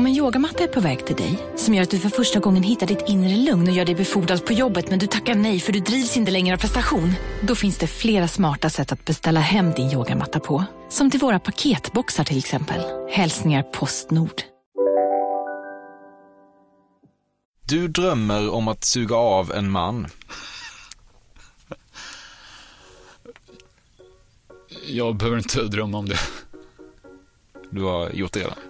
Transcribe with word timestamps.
Om 0.00 0.06
en 0.06 0.16
yogamatta 0.16 0.64
är 0.64 0.68
på 0.68 0.80
väg 0.80 1.06
till 1.06 1.16
dig, 1.16 1.38
som 1.56 1.74
gör 1.74 1.82
att 1.82 1.90
du 1.90 1.98
för 1.98 2.08
första 2.08 2.40
gången 2.40 2.62
hittar 2.62 2.86
ditt 2.86 3.08
inre 3.08 3.36
lugn 3.36 3.68
och 3.68 3.74
gör 3.74 3.84
dig 3.84 3.94
befordrad 3.94 4.46
på 4.46 4.52
jobbet 4.52 4.90
men 4.90 4.98
du 4.98 5.06
tackar 5.06 5.34
nej 5.34 5.60
för 5.60 5.72
du 5.72 5.80
drivs 5.80 6.16
inte 6.16 6.30
längre 6.30 6.54
av 6.54 6.60
prestation. 6.60 7.12
Då 7.42 7.54
finns 7.54 7.78
det 7.78 7.86
flera 7.86 8.28
smarta 8.28 8.70
sätt 8.70 8.92
att 8.92 9.04
beställa 9.04 9.40
hem 9.40 9.72
din 9.72 9.90
yogamatta 9.90 10.40
på. 10.40 10.64
Som 10.88 11.10
till 11.10 11.20
våra 11.20 11.38
paketboxar 11.38 12.24
till 12.24 12.38
exempel. 12.38 12.80
Hälsningar 13.10 13.62
Postnord. 13.62 14.42
Du 17.68 17.88
drömmer 17.88 18.50
om 18.50 18.68
att 18.68 18.84
suga 18.84 19.16
av 19.16 19.52
en 19.52 19.70
man. 19.70 20.06
Jag 24.86 25.16
behöver 25.16 25.38
inte 25.38 25.62
drömma 25.62 25.98
om 25.98 26.08
det. 26.08 26.18
Du 27.70 27.82
har 27.82 28.10
gjort 28.10 28.32
det 28.32 28.40
redan. 28.40 28.69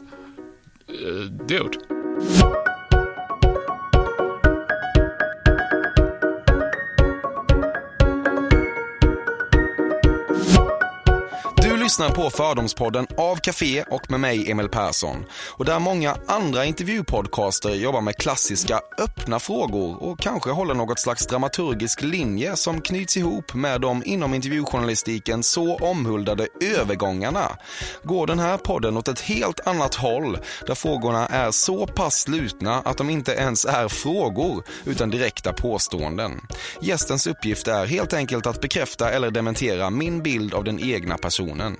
Eh, 0.93 2.70
lyssnar 11.91 12.11
på 12.11 12.31
Fördomspodden 12.31 13.07
av 13.17 13.37
Café 13.37 13.83
och 13.83 14.11
med 14.11 14.21
mig 14.21 14.51
Emil 14.51 14.69
Persson. 14.69 15.25
Och 15.49 15.65
där 15.65 15.79
många 15.79 16.17
andra 16.27 16.65
intervjupodcaster 16.65 17.75
jobbar 17.75 18.01
med 18.01 18.17
klassiska 18.17 18.81
öppna 18.99 19.39
frågor 19.39 20.03
och 20.03 20.19
kanske 20.19 20.51
håller 20.51 20.75
något 20.75 20.99
slags 20.99 21.27
dramaturgisk 21.27 22.03
linje 22.03 22.57
som 22.57 22.81
knyts 22.81 23.17
ihop 23.17 23.55
med 23.55 23.81
de 23.81 24.03
inom 24.07 24.35
intervjujournalistiken 24.35 25.43
så 25.43 25.77
omhuldade 25.77 26.49
övergångarna. 26.61 27.57
Går 28.03 28.27
den 28.27 28.39
här 28.39 28.57
podden 28.57 28.97
åt 28.97 29.09
ett 29.09 29.21
helt 29.21 29.67
annat 29.67 29.95
håll 29.95 30.39
där 30.67 30.75
frågorna 30.75 31.27
är 31.27 31.51
så 31.51 31.87
pass 31.87 32.21
slutna 32.21 32.75
att 32.85 32.97
de 32.97 33.11
inte 33.11 33.33
ens 33.33 33.65
är 33.65 33.89
frågor 33.89 34.65
utan 34.85 35.11
direkta 35.11 35.53
påståenden. 35.53 36.41
Gästens 36.81 37.27
uppgift 37.27 37.69
är 37.69 37.87
helt 37.87 38.13
enkelt 38.13 38.47
att 38.47 38.61
bekräfta 38.61 39.11
eller 39.11 39.31
dementera 39.31 39.91
min 39.91 40.23
bild 40.23 40.55
av 40.55 40.65
den 40.65 40.81
egna 40.81 41.19
personen. 41.19 41.80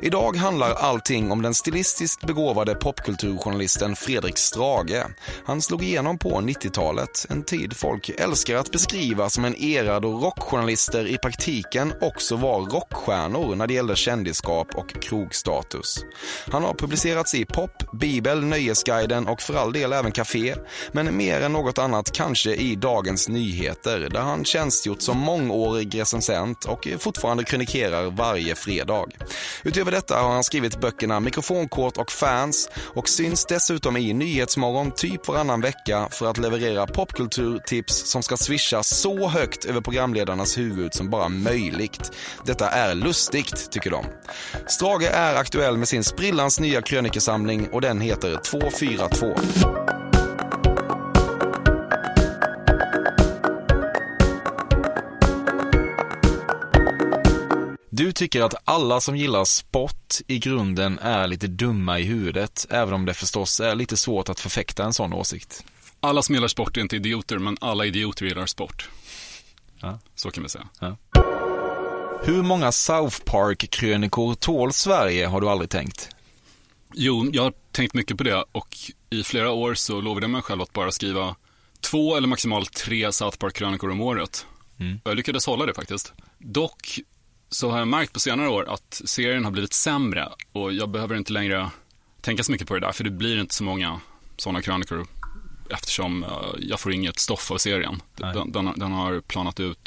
Idag 0.00 0.36
handlar 0.36 0.70
allting 0.70 1.32
om 1.32 1.42
den 1.42 1.54
stilistiskt 1.54 2.26
begåvade 2.26 2.74
popkulturjournalisten 2.74 3.96
Fredrik 3.96 4.38
Strage. 4.38 5.04
Han 5.44 5.62
slog 5.62 5.82
igenom 5.82 6.18
på 6.18 6.30
90-talet, 6.30 7.26
en 7.28 7.42
tid 7.42 7.76
folk 7.76 8.08
älskar 8.08 8.54
att 8.54 8.72
beskriva 8.72 9.30
som 9.30 9.44
en 9.44 9.56
era 9.56 10.00
då 10.00 10.12
rockjournalister 10.12 11.06
i 11.06 11.18
praktiken 11.18 11.92
också 12.00 12.36
var 12.36 12.60
rockstjärnor 12.60 13.54
när 13.54 13.66
det 13.66 13.74
gällde 13.74 13.96
kändisskap 13.96 14.74
och 14.74 15.02
krogstatus. 15.02 16.04
Han 16.52 16.64
har 16.64 16.74
publicerats 16.74 17.34
i 17.34 17.44
Pop, 17.44 17.92
Bibel, 17.92 18.44
Nöjesguiden 18.44 19.28
och 19.28 19.40
för 19.40 19.54
all 19.54 19.72
del 19.72 19.92
även 19.92 20.12
Café, 20.12 20.54
men 20.92 21.16
mer 21.16 21.40
än 21.40 21.52
något 21.52 21.78
annat 21.78 22.12
kanske 22.12 22.54
i 22.54 22.76
Dagens 22.76 23.28
Nyheter 23.28 24.08
där 24.10 24.20
han 24.20 24.44
tjänstgjort 24.44 25.02
som 25.02 25.18
mångårig 25.18 25.98
recensent 26.00 26.64
och 26.64 26.88
fortfarande 26.98 27.44
krönikerar 27.44 28.10
varje 28.10 28.54
fredag. 28.54 29.06
Utöver 29.62 29.90
detta 29.90 30.20
har 30.20 30.32
han 30.32 30.44
skrivit 30.44 30.80
böckerna 30.80 31.20
Mikrofonkort 31.20 31.96
och 31.96 32.12
Fans 32.12 32.68
och 32.94 33.08
syns 33.08 33.46
dessutom 33.46 33.96
i 33.96 34.12
Nyhetsmorgon 34.12 34.90
typ 34.90 35.28
varannan 35.28 35.60
vecka 35.60 36.08
för 36.10 36.26
att 36.26 36.38
leverera 36.38 36.86
popkulturtips 36.86 38.10
som 38.10 38.22
ska 38.22 38.36
swisha 38.36 38.82
så 38.82 39.28
högt 39.28 39.64
över 39.64 39.80
programledarnas 39.80 40.58
huvud 40.58 40.94
som 40.94 41.10
bara 41.10 41.28
möjligt. 41.28 42.12
Detta 42.46 42.70
är 42.70 42.94
lustigt, 42.94 43.70
tycker 43.70 43.90
de. 43.90 44.04
Strage 44.66 45.10
är 45.12 45.34
aktuell 45.34 45.76
med 45.76 45.88
sin 45.88 46.04
sprillans 46.04 46.60
nya 46.60 46.82
krönikesamling 46.82 47.68
och 47.72 47.80
den 47.80 48.00
heter 48.00 48.36
242. 48.36 49.99
Du 58.00 58.12
tycker 58.12 58.42
att 58.42 58.54
alla 58.64 59.00
som 59.00 59.16
gillar 59.16 59.44
sport 59.44 60.14
i 60.26 60.38
grunden 60.38 60.98
är 60.98 61.26
lite 61.26 61.46
dumma 61.46 61.98
i 61.98 62.02
huvudet, 62.02 62.66
även 62.70 62.94
om 62.94 63.04
det 63.04 63.14
förstås 63.14 63.60
är 63.60 63.74
lite 63.74 63.96
svårt 63.96 64.28
att 64.28 64.40
förfäkta 64.40 64.84
en 64.84 64.92
sån 64.92 65.12
åsikt. 65.12 65.64
Alla 66.00 66.22
som 66.22 66.34
gillar 66.34 66.48
sport 66.48 66.76
är 66.76 66.80
inte 66.80 66.96
idioter, 66.96 67.38
men 67.38 67.56
alla 67.60 67.86
idioter 67.86 68.26
gillar 68.26 68.46
sport. 68.46 68.88
Ja. 69.80 69.98
Så 70.14 70.30
kan 70.30 70.42
vi 70.42 70.48
säga. 70.48 70.68
Hur 72.22 72.42
många 72.42 72.72
South 72.72 73.20
Park-krönikor 73.24 74.34
tål 74.34 74.72
Sverige, 74.72 75.26
har 75.26 75.40
du 75.40 75.48
aldrig 75.48 75.70
tänkt? 75.70 76.08
Jo, 76.94 77.30
jag 77.32 77.42
har 77.42 77.52
tänkt 77.72 77.94
mycket 77.94 78.16
på 78.16 78.24
det 78.24 78.44
och 78.52 78.76
i 79.10 79.22
flera 79.22 79.50
år 79.50 79.74
så 79.74 80.00
lovade 80.00 80.24
jag 80.24 80.30
mig 80.30 80.42
själv 80.42 80.62
att 80.62 80.72
bara 80.72 80.92
skriva 80.92 81.36
två 81.80 82.16
eller 82.16 82.28
maximalt 82.28 82.72
tre 82.72 83.12
South 83.12 83.38
Park-krönikor 83.38 83.90
om 83.90 84.00
året. 84.00 84.46
Mm. 84.78 85.00
Jag 85.04 85.16
lyckades 85.16 85.46
hålla 85.46 85.66
det 85.66 85.74
faktiskt. 85.74 86.12
Dock 86.38 87.00
så 87.50 87.70
har 87.70 87.78
jag 87.78 87.88
märkt 87.88 88.12
på 88.12 88.20
senare 88.20 88.48
år 88.48 88.68
att 88.68 89.02
serien 89.04 89.44
har 89.44 89.50
blivit 89.50 89.72
sämre 89.72 90.28
och 90.52 90.72
jag 90.72 90.88
behöver 90.88 91.16
inte 91.16 91.32
längre 91.32 91.70
tänka 92.20 92.42
så 92.42 92.52
mycket 92.52 92.68
på 92.68 92.74
det 92.74 92.80
där 92.80 92.92
för 92.92 93.04
det 93.04 93.10
blir 93.10 93.40
inte 93.40 93.54
så 93.54 93.64
många 93.64 94.00
sådana 94.36 94.62
krönikor 94.62 95.06
eftersom 95.70 96.24
eh, 96.24 96.30
jag 96.58 96.80
får 96.80 96.92
inget 96.92 97.18
stoff 97.18 97.50
av 97.50 97.58
serien. 97.58 98.02
Den, 98.16 98.52
den, 98.52 98.72
den 98.76 98.92
har 98.92 99.20
planat 99.20 99.60
ut. 99.60 99.78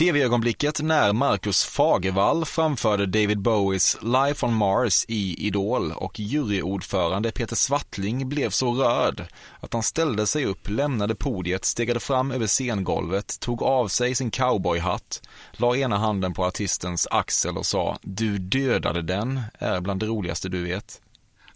TV-ögonblicket 0.00 0.82
när 0.82 1.12
Marcus 1.12 1.64
Fagervall 1.64 2.44
framförde 2.44 3.06
David 3.06 3.40
Bowies 3.40 3.98
Life 4.02 4.46
on 4.46 4.54
Mars 4.54 5.04
i 5.08 5.46
Idol 5.46 5.92
och 5.92 6.20
juryordförande 6.20 7.32
Peter 7.32 7.56
Swartling 7.56 8.28
blev 8.28 8.50
så 8.50 8.74
rörd 8.74 9.24
att 9.60 9.72
han 9.72 9.82
ställde 9.82 10.26
sig 10.26 10.44
upp, 10.44 10.68
lämnade 10.68 11.14
podiet, 11.14 11.64
stegade 11.64 12.00
fram 12.00 12.30
över 12.30 12.46
scengolvet, 12.46 13.40
tog 13.40 13.62
av 13.62 13.88
sig 13.88 14.14
sin 14.14 14.30
cowboyhatt, 14.30 15.22
la 15.52 15.76
ena 15.76 15.98
handen 15.98 16.34
på 16.34 16.44
artistens 16.44 17.06
axel 17.10 17.56
och 17.56 17.66
sa 17.66 17.98
“Du 18.02 18.38
dödade 18.38 19.02
den” 19.02 19.40
är 19.58 19.80
bland 19.80 20.00
det 20.00 20.06
roligaste 20.06 20.48
du 20.48 20.64
vet. 20.64 21.00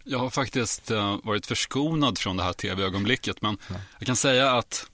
Jag 0.03 0.19
har 0.19 0.29
faktiskt 0.29 0.91
eh, 0.91 1.15
varit 1.23 1.45
förskonad 1.45 2.17
från 2.17 2.37
det 2.37 2.43
här 2.43 2.53
tv-ögonblicket, 2.53 3.41
men 3.41 3.57
jag 3.99 4.07
kan 4.07 4.15
säga 4.15 4.51
att 4.51 4.85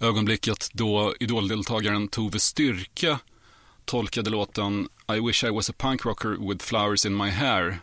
ögonblicket 0.00 0.68
då 0.72 1.14
idoldeltagaren 1.20 2.08
Tove 2.08 2.38
Styrke 2.40 3.18
tolkade 3.84 4.30
låten 4.30 4.88
I 5.16 5.20
wish 5.20 5.44
I 5.44 5.50
was 5.50 5.70
a 5.70 5.74
punk 5.78 6.04
rocker 6.04 6.48
with 6.48 6.64
flowers 6.64 7.06
in 7.06 7.16
my 7.16 7.30
hair 7.30 7.80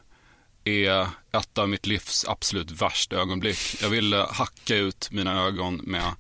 är 0.64 1.08
ett 1.32 1.58
av 1.58 1.70
mitt 1.70 1.86
livs 1.86 2.26
absolut 2.28 2.72
värsta 2.72 3.16
ögonblick. 3.16 3.82
Jag 3.82 3.90
ville 3.90 4.28
hacka 4.32 4.76
ut 4.76 5.10
mina 5.12 5.42
ögon 5.42 5.76
med 5.84 6.12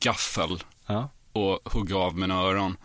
gaffel 0.00 0.62
Ja. 0.86 1.10
och 1.32 1.60
hugga 1.72 1.96
av 1.96 2.18
mina 2.18 2.34
öron. 2.34 2.76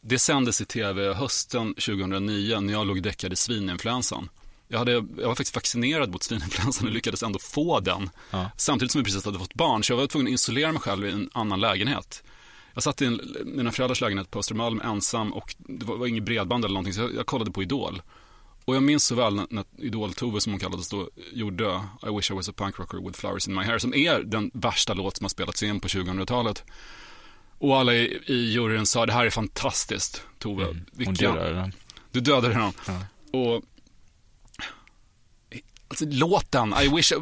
Det 0.00 0.18
sändes 0.18 0.60
i 0.60 0.64
tv 0.64 1.14
hösten 1.14 1.74
2009 1.74 2.60
när 2.60 2.72
jag 2.72 2.86
låg 2.86 3.02
däckad 3.02 3.32
i 3.32 3.36
svininfluensan. 3.36 4.28
Jag, 4.68 4.78
hade, 4.78 4.92
jag 4.92 5.04
var 5.16 5.34
faktiskt 5.34 5.54
vaccinerad 5.54 6.10
mot 6.12 6.22
svininfluensan 6.22 6.86
och 6.86 6.92
lyckades 6.92 7.22
ändå 7.22 7.38
få 7.38 7.80
den. 7.80 8.10
Ja. 8.30 8.50
Samtidigt 8.56 8.92
som 8.92 8.98
jag 8.98 9.06
precis 9.06 9.24
hade 9.24 9.38
fått 9.38 9.54
barn, 9.54 9.84
så 9.84 9.92
jag 9.92 9.96
var 9.96 10.06
tvungen 10.06 10.26
att 10.26 10.34
isolera 10.34 10.72
mig 10.72 10.80
själv 10.80 11.06
i 11.06 11.10
en 11.10 11.30
annan 11.32 11.60
lägenhet. 11.60 12.22
Jag 12.74 12.82
satt 12.82 13.02
i 13.02 13.04
en, 13.04 13.20
mina 13.44 13.72
föräldrars 13.72 14.00
lägenhet 14.00 14.30
på 14.30 14.38
Östermalm 14.38 14.80
ensam 14.80 15.32
och 15.32 15.54
det 15.58 15.86
var, 15.86 15.96
var 15.96 16.06
inget 16.06 16.24
bredband 16.24 16.64
eller 16.64 16.74
någonting, 16.74 16.94
så 16.94 17.00
jag, 17.00 17.14
jag 17.14 17.26
kollade 17.26 17.50
på 17.50 17.62
Idol. 17.62 18.02
Och 18.64 18.76
jag 18.76 18.82
minns 18.82 19.04
så 19.04 19.14
väl 19.14 19.34
när, 19.34 19.46
när 19.50 19.64
Idol-Tove, 19.78 20.40
som 20.40 20.52
hon 20.52 20.60
kallades 20.60 20.88
då, 20.88 21.08
gjorde 21.32 21.80
I 22.06 22.16
wish 22.16 22.30
I 22.30 22.34
was 22.34 22.48
a 22.48 22.52
punk 22.56 22.78
rocker 22.78 22.98
with 23.06 23.18
flowers 23.18 23.48
in 23.48 23.54
my 23.54 23.62
hair, 23.62 23.78
som 23.78 23.94
är 23.94 24.20
den 24.20 24.50
värsta 24.54 24.94
låt 24.94 25.16
som 25.16 25.24
har 25.24 25.28
spelats 25.28 25.62
in 25.62 25.80
på 25.80 25.88
2000-talet. 25.88 26.64
Och 27.58 27.76
alla 27.76 27.94
i, 27.94 28.22
i 28.26 28.34
juryn 28.34 28.86
sa, 28.86 29.06
det 29.06 29.12
här 29.12 29.26
är 29.26 29.30
fantastiskt, 29.30 30.22
Tove. 30.38 30.64
Mm. 30.64 30.84
Hon 31.04 31.14
dödade 31.14 31.54
den. 31.54 31.72
du 32.12 32.20
dödade 32.20 32.54
den. 32.54 32.72
Ja. 32.86 33.00
Och 33.38 33.62
Alltså 35.88 36.04
låten, 36.08 36.74
I 36.82 36.88
wish, 36.96 37.12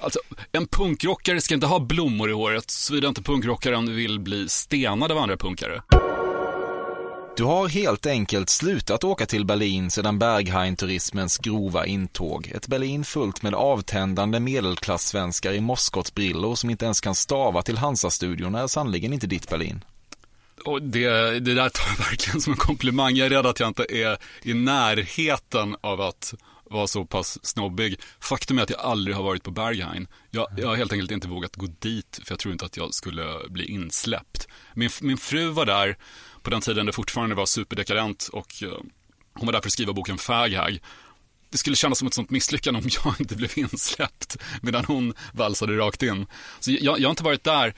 alltså 0.00 0.18
en 0.52 0.66
punkrockare 0.66 1.40
ska 1.40 1.54
inte 1.54 1.66
ha 1.66 1.78
blommor 1.78 2.30
i 2.30 2.32
håret 2.32 2.70
såvida 2.70 3.08
inte 3.08 3.22
punkrockaren 3.22 3.96
vill 3.96 4.20
bli 4.20 4.48
stenad 4.48 5.12
av 5.12 5.18
andra 5.18 5.36
punkare. 5.36 5.82
Du 7.36 7.44
har 7.44 7.68
helt 7.68 8.06
enkelt 8.06 8.50
slutat 8.50 9.04
åka 9.04 9.26
till 9.26 9.44
Berlin 9.44 9.90
sedan 9.90 10.18
Berghain-turismens 10.18 11.38
grova 11.42 11.86
intåg. 11.86 12.52
Ett 12.54 12.66
Berlin 12.66 13.04
fullt 13.04 13.42
med 13.42 13.54
avtändande 13.54 14.40
medelklass-svenskar 14.40 15.52
i 15.52 15.60
moskotbrillor 15.60 16.54
som 16.54 16.70
inte 16.70 16.84
ens 16.84 17.00
kan 17.00 17.14
stava 17.14 17.62
till 17.62 17.78
Hansa-studion 17.78 18.54
är 18.54 18.66
sannoliken 18.66 19.12
inte 19.12 19.26
ditt 19.26 19.48
Berlin. 19.48 19.84
Och 20.64 20.82
det, 20.82 21.10
det 21.40 21.54
där 21.54 21.68
tar 21.68 21.84
jag 21.88 22.04
verkligen 22.04 22.40
som 22.40 22.52
en 22.52 22.58
komplimang. 22.58 23.16
Jag 23.16 23.26
är 23.26 23.30
rädd 23.30 23.46
att 23.46 23.60
jag 23.60 23.68
inte 23.68 23.86
är 23.88 24.18
i 24.42 24.54
närheten 24.54 25.76
av 25.80 26.00
att 26.00 26.34
var 26.70 26.86
så 26.86 27.04
pass 27.04 27.46
snobbig. 27.46 28.00
Faktum 28.20 28.58
är 28.58 28.62
att 28.62 28.70
jag 28.70 28.80
aldrig 28.80 29.16
har 29.16 29.22
varit 29.22 29.42
på 29.42 29.50
Berghain. 29.50 30.08
Jag, 30.30 30.48
jag 30.56 30.68
har 30.68 30.76
helt 30.76 30.92
enkelt 30.92 31.10
inte 31.10 31.28
vågat 31.28 31.56
gå 31.56 31.66
dit 31.78 32.20
för 32.24 32.32
jag 32.32 32.38
tror 32.38 32.52
inte 32.52 32.64
att 32.64 32.76
jag 32.76 32.94
skulle 32.94 33.48
bli 33.48 33.64
insläppt. 33.64 34.48
Min, 34.74 34.90
min 35.00 35.16
fru 35.16 35.48
var 35.48 35.66
där 35.66 35.96
på 36.42 36.50
den 36.50 36.60
tiden 36.60 36.86
det 36.86 36.92
fortfarande 36.92 37.34
var 37.34 37.46
superdekadent 37.46 38.28
och 38.32 38.62
uh, 38.62 38.72
hon 39.34 39.46
var 39.46 39.52
där 39.52 39.60
för 39.60 39.68
att 39.68 39.72
skriva 39.72 39.92
boken 39.92 40.18
Faghag. 40.18 40.80
Det 41.50 41.58
skulle 41.58 41.76
kännas 41.76 41.98
som 41.98 42.08
ett 42.08 42.14
sånt 42.14 42.30
misslyckande 42.30 42.80
om 42.80 42.88
jag 43.04 43.14
inte 43.20 43.36
blev 43.36 43.50
insläppt 43.58 44.36
medan 44.62 44.84
hon 44.84 45.14
valsade 45.32 45.76
rakt 45.76 46.02
in. 46.02 46.26
Så 46.60 46.70
jag, 46.70 47.00
jag 47.00 47.08
har 47.08 47.10
inte 47.10 47.24
varit 47.24 47.44
där. 47.44 47.74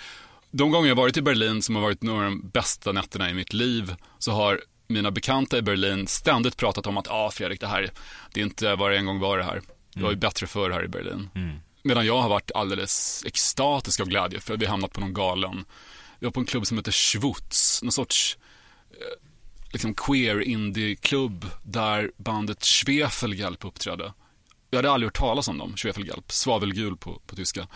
De 0.51 0.71
gånger 0.71 0.89
jag 0.89 0.97
varit 0.97 1.17
i 1.17 1.23
Berlin 1.23 1.63
som 1.63 1.75
har 1.75 1.83
varit 1.83 2.03
några 2.03 2.25
av 2.25 2.31
de 2.31 2.49
bästa 2.49 2.93
nätterna 2.93 3.31
i 3.31 3.35
mitt 3.35 3.53
liv 3.53 3.95
så 4.19 4.33
har 4.33 4.61
mina 4.87 5.11
bekanta 5.11 5.59
i 5.59 5.63
Berlin 5.63 6.07
ständigt 6.07 6.57
pratat 6.57 6.87
om 6.87 6.97
att 6.97 7.09
ah, 7.09 7.31
Fredrik, 7.31 7.61
det 7.61 7.67
här, 7.67 7.91
det 8.33 8.41
är 8.41 8.45
inte 8.45 8.75
vad 8.75 8.91
det 8.91 8.99
en 8.99 9.07
gång 9.07 9.19
var 9.19 9.39
det 9.39 9.45
här. 9.45 9.63
Det 9.95 10.03
var 10.03 10.11
ju 10.11 10.15
mm. 10.15 10.21
bättre 10.21 10.47
förr 10.47 10.71
här 10.71 10.85
i 10.85 10.89
Berlin. 10.89 11.31
Mm. 11.35 11.57
Medan 11.83 12.07
jag 12.07 12.21
har 12.21 12.29
varit 12.29 12.51
alldeles 12.55 13.25
extatisk 13.27 14.01
av 14.01 14.07
glädje 14.07 14.41
för 14.41 14.55
att 14.55 14.63
vi 14.63 14.67
hamnat 14.67 14.93
på 14.93 15.01
någon 15.01 15.15
galen. 15.15 15.65
Vi 16.19 16.27
var 16.27 16.33
på 16.33 16.41
en 16.41 16.47
klubb 16.47 16.67
som 16.67 16.77
heter 16.77 16.93
Schwutz, 16.93 17.83
någon 17.83 17.93
sorts 17.93 18.39
eh, 18.91 19.27
liksom 19.73 19.95
queer 19.95 20.41
indie-klubb 20.41 21.47
där 21.63 22.11
bandet 22.17 22.65
Schwefelgelp 22.65 23.65
uppträdde. 23.65 24.13
Jag 24.71 24.79
hade 24.79 24.91
aldrig 24.91 25.07
hört 25.07 25.19
talas 25.19 25.49
om 25.49 25.59
dem, 25.59 25.77
Schwefelgelp, 25.77 26.33
svavelgul 26.33 26.97
på, 26.97 27.21
på 27.27 27.37
tyska. 27.37 27.67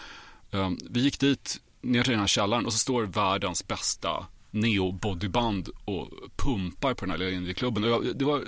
Um, 0.50 0.78
vi 0.90 1.00
gick 1.00 1.20
dit, 1.20 1.60
ner 1.80 2.02
till 2.02 2.10
den 2.10 2.20
här 2.20 2.26
källaren 2.26 2.66
och 2.66 2.72
så 2.72 2.78
står 2.78 3.02
världens 3.02 3.66
bästa 3.66 4.26
neo-bodyband 4.50 5.68
och 5.84 6.08
pumpar 6.36 6.94
på 6.94 7.04
den 7.04 7.10
här 7.10 7.18
lilla 7.18 7.30
indieklubben. 7.30 7.82
Det 8.18 8.24
var 8.24 8.44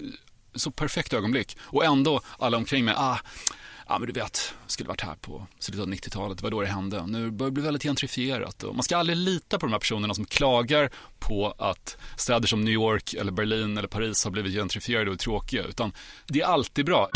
så 0.54 0.70
perfekt 0.70 1.12
ögonblick. 1.12 1.56
Och 1.60 1.84
ändå 1.84 2.20
alla 2.38 2.56
omkring 2.56 2.84
mig, 2.84 2.94
ah, 2.96 3.18
ja 3.88 3.98
men 3.98 4.06
du 4.06 4.20
vet, 4.20 4.54
skulle 4.66 4.88
varit 4.88 5.00
här 5.00 5.14
på 5.14 5.46
slutet 5.58 5.82
av 5.82 5.88
90-talet, 5.88 6.38
det 6.38 6.42
var 6.42 6.50
då 6.50 6.60
det 6.60 6.66
hände. 6.66 7.06
Nu 7.06 7.30
börjar 7.30 7.50
det 7.50 7.54
bli 7.54 7.62
väldigt 7.62 7.82
gentrifierat 7.82 8.62
och 8.62 8.74
man 8.74 8.82
ska 8.82 8.96
aldrig 8.96 9.18
lita 9.18 9.58
på 9.58 9.66
de 9.66 9.72
här 9.72 9.80
personerna 9.80 10.14
som 10.14 10.24
klagar 10.24 10.90
på 11.18 11.54
att 11.58 11.96
städer 12.16 12.46
som 12.46 12.60
New 12.60 12.74
York 12.74 13.14
eller 13.14 13.32
Berlin 13.32 13.78
eller 13.78 13.88
Paris 13.88 14.24
har 14.24 14.30
blivit 14.30 14.52
gentrifierade 14.52 15.10
och 15.10 15.18
tråkiga, 15.18 15.64
utan 15.64 15.92
det 16.26 16.40
är 16.40 16.46
alltid 16.46 16.86
bra. 16.86 17.08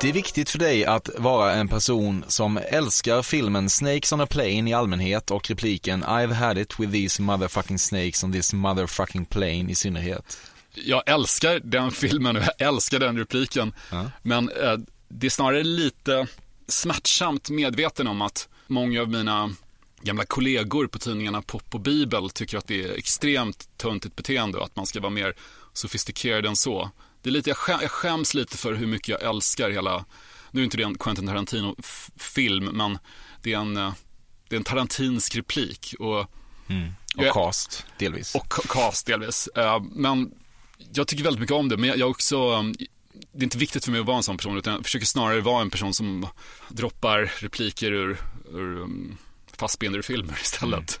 Det 0.00 0.08
är 0.08 0.12
viktigt 0.12 0.50
för 0.50 0.58
dig 0.58 0.84
att 0.84 1.10
vara 1.18 1.52
en 1.52 1.68
person 1.68 2.24
som 2.28 2.56
älskar 2.56 3.22
filmen 3.22 3.70
Snakes 3.70 4.12
on 4.12 4.20
a 4.20 4.26
Plane 4.26 4.70
i 4.70 4.74
allmänhet 4.74 5.30
och 5.30 5.50
repliken 5.50 6.04
I've 6.04 6.32
had 6.32 6.58
it 6.58 6.80
with 6.80 6.92
these 6.92 7.22
motherfucking 7.22 7.78
snakes 7.78 8.24
on 8.24 8.32
this 8.32 8.52
motherfucking 8.52 9.24
plane 9.24 9.70
i 9.70 9.74
synnerhet. 9.74 10.38
Jag 10.74 11.02
älskar 11.06 11.60
den 11.60 11.90
filmen 11.90 12.36
och 12.36 12.42
jag 12.42 12.68
älskar 12.68 12.98
den 12.98 13.18
repliken. 13.18 13.72
Ja. 13.90 14.10
Men 14.22 14.48
eh, 14.48 14.76
det 15.08 15.26
är 15.26 15.30
snarare 15.30 15.62
lite 15.62 16.26
smärtsamt 16.68 17.50
medveten 17.50 18.06
om 18.06 18.22
att 18.22 18.48
många 18.66 19.00
av 19.00 19.08
mina 19.08 19.54
gamla 20.02 20.24
kollegor 20.24 20.86
på 20.86 20.98
tidningarna 20.98 21.42
Pop 21.42 21.74
och 21.74 21.80
Bibel 21.80 22.30
tycker 22.30 22.58
att 22.58 22.66
det 22.66 22.84
är 22.84 22.98
extremt 22.98 23.68
töntigt 23.76 24.16
beteende 24.16 24.58
och 24.58 24.64
att 24.64 24.76
man 24.76 24.86
ska 24.86 25.00
vara 25.00 25.10
mer 25.10 25.34
sofistikerad 25.72 26.46
än 26.46 26.56
så. 26.56 26.90
Det 27.26 27.30
är 27.30 27.32
lite, 27.32 27.50
jag, 27.50 27.56
skäm, 27.56 27.78
jag 27.82 27.90
skäms 27.90 28.34
lite 28.34 28.56
för 28.56 28.74
hur 28.74 28.86
mycket 28.86 29.08
jag 29.08 29.22
älskar 29.22 29.70
hela, 29.70 30.04
nu 30.50 30.60
är 30.60 30.64
inte 30.64 30.76
det 30.76 30.82
en 30.82 30.98
Quentin 30.98 31.26
Tarantino-film, 31.26 32.64
men 32.64 32.98
det 33.42 33.52
är 33.52 33.58
en, 33.58 33.76
eh, 33.76 33.94
det 34.48 34.56
är 34.56 34.58
en 34.58 34.64
Tarantinsk 34.64 35.36
replik. 35.36 35.94
Och, 35.98 36.30
mm. 36.68 36.92
och 37.16 37.24
jag, 37.24 37.34
cast, 37.34 37.86
delvis. 37.98 38.34
Och 38.34 38.48
cast, 38.48 39.06
delvis. 39.06 39.48
Uh, 39.58 39.82
men 39.90 40.30
jag 40.92 41.08
tycker 41.08 41.24
väldigt 41.24 41.40
mycket 41.40 41.56
om 41.56 41.68
det, 41.68 41.76
men 41.76 41.88
jag, 41.88 41.98
jag 41.98 42.10
också, 42.10 42.52
um, 42.52 42.74
det 43.32 43.38
är 43.38 43.44
inte 43.44 43.58
viktigt 43.58 43.84
för 43.84 43.92
mig 43.92 44.00
att 44.00 44.06
vara 44.06 44.16
en 44.16 44.22
sån 44.22 44.36
person, 44.36 44.58
utan 44.58 44.72
jag 44.72 44.84
försöker 44.84 45.06
snarare 45.06 45.40
vara 45.40 45.62
en 45.62 45.70
person 45.70 45.94
som 45.94 46.26
droppar 46.68 47.32
repliker 47.38 47.92
ur, 47.92 48.18
ur 48.52 48.80
um, 48.80 49.18
Fassbinder-filmer 49.56 50.38
istället. 50.42 51.00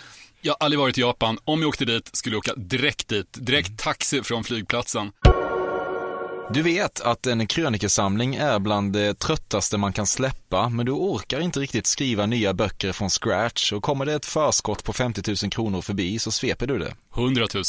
jag 0.41 0.53
har 0.53 0.65
aldrig 0.65 0.79
varit 0.79 0.97
i 0.97 1.01
Japan. 1.01 1.37
Om 1.45 1.61
jag 1.61 1.69
åkte 1.69 1.85
dit 1.85 2.09
skulle 2.13 2.35
jag 2.35 2.39
åka 2.39 2.53
direkt 2.55 3.07
dit. 3.07 3.27
Direkt 3.33 3.79
taxi 3.79 4.23
från 4.23 4.43
flygplatsen. 4.43 5.11
Du 6.53 6.61
vet 6.61 7.01
att 7.01 7.27
en 7.27 7.47
krönikesamling 7.47 8.35
är 8.35 8.59
bland 8.59 8.93
det 8.93 9.19
tröttaste 9.19 9.77
man 9.77 9.93
kan 9.93 10.05
släppa, 10.05 10.69
men 10.69 10.85
du 10.85 10.91
orkar 10.91 11.39
inte 11.39 11.59
riktigt 11.59 11.87
skriva 11.87 12.25
nya 12.25 12.53
böcker 12.53 12.91
från 12.91 13.09
scratch 13.09 13.73
och 13.73 13.83
kommer 13.83 14.05
det 14.05 14.13
ett 14.13 14.25
förskott 14.25 14.83
på 14.83 14.93
50 14.93 15.35
000 15.43 15.51
kronor 15.51 15.81
förbi 15.81 16.19
så 16.19 16.31
sveper 16.31 16.67
du 16.67 16.79
det. 16.79 16.95
100 17.15 17.47
000. 17.53 17.63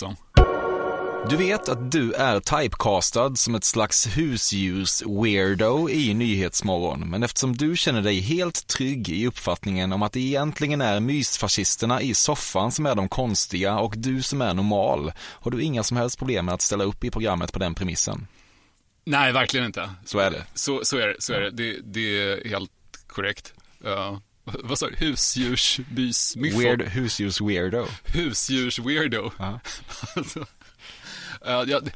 Du 1.29 1.37
vet 1.37 1.69
att 1.69 1.93
du 1.93 2.13
är 2.13 2.41
typecastad 2.41 3.35
som 3.35 3.55
ett 3.55 3.65
slags 3.65 4.07
husdjurs-weirdo 4.07 5.91
i 5.91 6.15
Nyhetsmorgon, 6.15 7.11
men 7.11 7.23
eftersom 7.23 7.57
du 7.57 7.77
känner 7.77 8.03
dig 8.03 8.21
helt 8.21 8.67
trygg 8.67 9.09
i 9.09 9.27
uppfattningen 9.27 9.93
om 9.93 10.03
att 10.03 10.13
det 10.13 10.21
egentligen 10.21 10.81
är 10.81 11.01
mysfascisterna 11.01 12.03
i 12.03 12.15
soffan 12.15 12.73
som 12.73 12.87
är 12.87 12.95
de 12.95 13.09
konstiga 13.09 13.79
och 13.79 13.95
du 13.97 14.23
som 14.23 14.43
är 14.43 14.55
normal, 14.55 15.13
har 15.19 15.51
du 15.51 15.63
inga 15.63 15.83
som 15.83 15.97
helst 15.97 16.19
problem 16.19 16.45
med 16.45 16.55
att 16.55 16.63
ställa 16.63 16.85
upp 16.85 17.05
i 17.05 17.11
programmet 17.11 17.53
på 17.53 17.59
den 17.59 17.75
premissen. 17.75 18.27
Nej, 19.05 19.33
verkligen 19.33 19.67
inte. 19.67 19.91
Så 20.05 20.19
är 20.19 20.31
det. 20.31 20.47
Så, 20.55 20.81
så 20.85 20.97
är 20.97 21.07
det. 21.07 21.17
Så 21.19 21.33
är 21.33 21.41
det. 21.41 21.51
det. 21.51 21.81
Det 21.83 22.23
är 22.23 22.49
helt 22.49 22.71
korrekt. 23.07 23.55
Uh, 23.85 24.19
vad 24.45 24.79
sa 24.79 24.87
du? 24.89 24.97
Husdjursbys-myffo? 24.97 26.59
Weird, 26.59 26.83
husdjurs-weirdo. 26.83 27.87
Husdjurs-weirdo. 28.05 29.31
Ja. 29.39 29.61
alltså, 30.17 30.47
uh, 31.47 31.71
jag, 31.71 31.91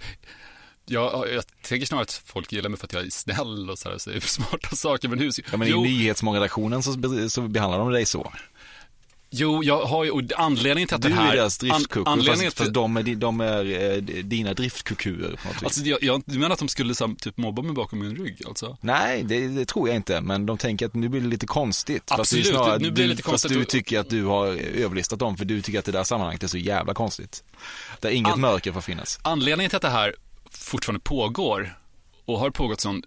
jag, 0.84 1.32
jag 1.34 1.44
tänker 1.62 1.86
snarare 1.86 2.02
att 2.02 2.22
folk 2.24 2.52
gillar 2.52 2.68
mig 2.68 2.78
för 2.78 2.86
att 2.86 2.92
jag 2.92 3.06
är 3.06 3.10
snäll 3.10 3.70
och 3.70 3.78
så 3.78 3.90
här, 3.90 3.98
säger 3.98 4.20
smarta 4.20 4.68
saker. 4.76 5.08
Men 5.08 5.18
husdjur... 5.18 5.46
Ja, 5.50 5.56
men 5.56 5.68
i 5.68 5.70
jo, 5.70 5.82
Nyhetsmorgonredaktionen 5.82 6.82
så, 6.82 6.92
så 7.28 7.40
behandlar 7.42 7.78
de 7.78 7.90
dig 7.90 8.06
så. 8.06 8.32
Jo, 9.36 9.64
jag 9.64 9.84
har 9.86 10.04
ju, 10.04 10.10
och 10.10 10.22
anledningen 10.36 10.88
till 10.88 10.94
att 10.94 11.02
Du 11.02 11.08
det 11.08 11.14
här... 11.14 11.32
är 11.32 11.36
deras 11.36 11.58
driftkucku, 11.58 12.02
anledningen 12.10 12.50
fast, 12.52 12.58
fast 12.58 12.72
de 12.74 12.96
är, 12.96 13.02
de 13.14 13.40
är 13.40 13.92
eh, 13.92 13.96
dina 14.02 14.54
driftkukuer. 14.54 15.40
Alltså, 15.64 15.80
jag, 15.80 16.02
jag, 16.02 16.22
du 16.26 16.38
menar 16.38 16.52
att 16.52 16.58
de 16.58 16.68
skulle 16.68 16.94
så 16.94 17.14
typ 17.18 17.36
mobba 17.36 17.62
mig 17.62 17.72
bakom 17.72 17.98
min 17.98 18.16
rygg 18.16 18.42
alltså? 18.46 18.76
Nej, 18.80 19.22
det, 19.22 19.48
det 19.48 19.64
tror 19.64 19.88
jag 19.88 19.96
inte, 19.96 20.20
men 20.20 20.46
de 20.46 20.58
tänker 20.58 20.86
att 20.86 20.94
nu 20.94 21.08
blir 21.08 21.20
det 21.20 21.26
lite 21.28 21.46
konstigt. 21.46 22.02
Fast 22.08 22.20
Absolut, 22.20 22.46
snarare 22.46 22.78
nu 22.78 22.90
blir 22.90 22.90
det 22.90 23.02
du, 23.02 23.08
lite 23.08 23.22
fast 23.22 23.30
konstigt 23.30 23.52
du 23.52 23.62
och- 23.62 23.68
tycker 23.68 23.98
att 24.00 24.10
du 24.10 24.24
har 24.24 24.46
överlistat 24.76 25.18
dem, 25.18 25.36
för 25.36 25.44
du 25.44 25.62
tycker 25.62 25.78
att 25.78 25.84
det 25.84 25.92
där 25.92 26.04
sammanhanget 26.04 26.42
är 26.42 26.48
så 26.48 26.58
jävla 26.58 26.94
konstigt. 26.94 27.44
Där 28.00 28.10
inget 28.10 28.32
An- 28.32 28.40
mörker 28.40 28.72
får 28.72 28.80
finnas. 28.80 29.18
Anledningen 29.22 29.68
till 29.70 29.76
att 29.76 29.82
det 29.82 29.90
här 29.90 30.14
fortfarande 30.50 31.00
pågår 31.00 31.78
och 32.24 32.38
har 32.38 32.50
pågått 32.50 32.80
sedan 32.80 33.02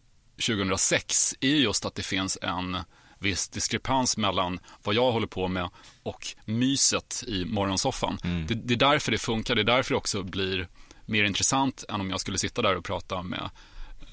2006 0.47 1.35
är 1.39 1.47
just 1.47 1.85
att 1.85 1.95
det 1.95 2.03
finns 2.03 2.37
en 2.41 2.77
viss 3.19 3.49
diskrepans 3.49 4.17
mellan 4.17 4.59
vad 4.83 4.95
jag 4.95 5.11
håller 5.11 5.27
på 5.27 5.47
med 5.47 5.69
och 6.03 6.27
myset 6.45 7.23
i 7.27 7.45
morgonsoffan. 7.45 8.17
Det, 8.47 8.53
det 8.53 8.73
är 8.73 8.77
därför 8.77 9.11
det 9.11 9.17
funkar, 9.17 9.55
det 9.55 9.61
är 9.61 9.63
därför 9.63 9.93
det 9.93 9.97
också 9.97 10.23
blir 10.23 10.67
mer 11.05 11.23
intressant 11.23 11.83
än 11.89 12.01
om 12.01 12.09
jag 12.09 12.19
skulle 12.19 12.37
sitta 12.37 12.61
där 12.61 12.77
och 12.77 12.85
prata 12.85 13.23
med 13.23 13.49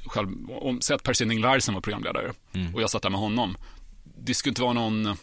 själv, 0.07 0.51
om, 0.51 0.81
säg 0.81 0.95
att 0.97 1.03
Per 1.03 1.13
Sinding 1.13 1.41
Larsen 1.41 1.75
var 1.75 1.81
programledare 1.81 2.33
och 2.75 2.83
jag 2.83 2.91
satt 2.91 3.03
där 3.03 3.11
med 3.11 3.21
honom. 3.21 3.57
Det 4.19 4.35
skulle 4.35 4.51
inte 4.51 4.63
vara 4.63 4.73
någon 4.73 5.17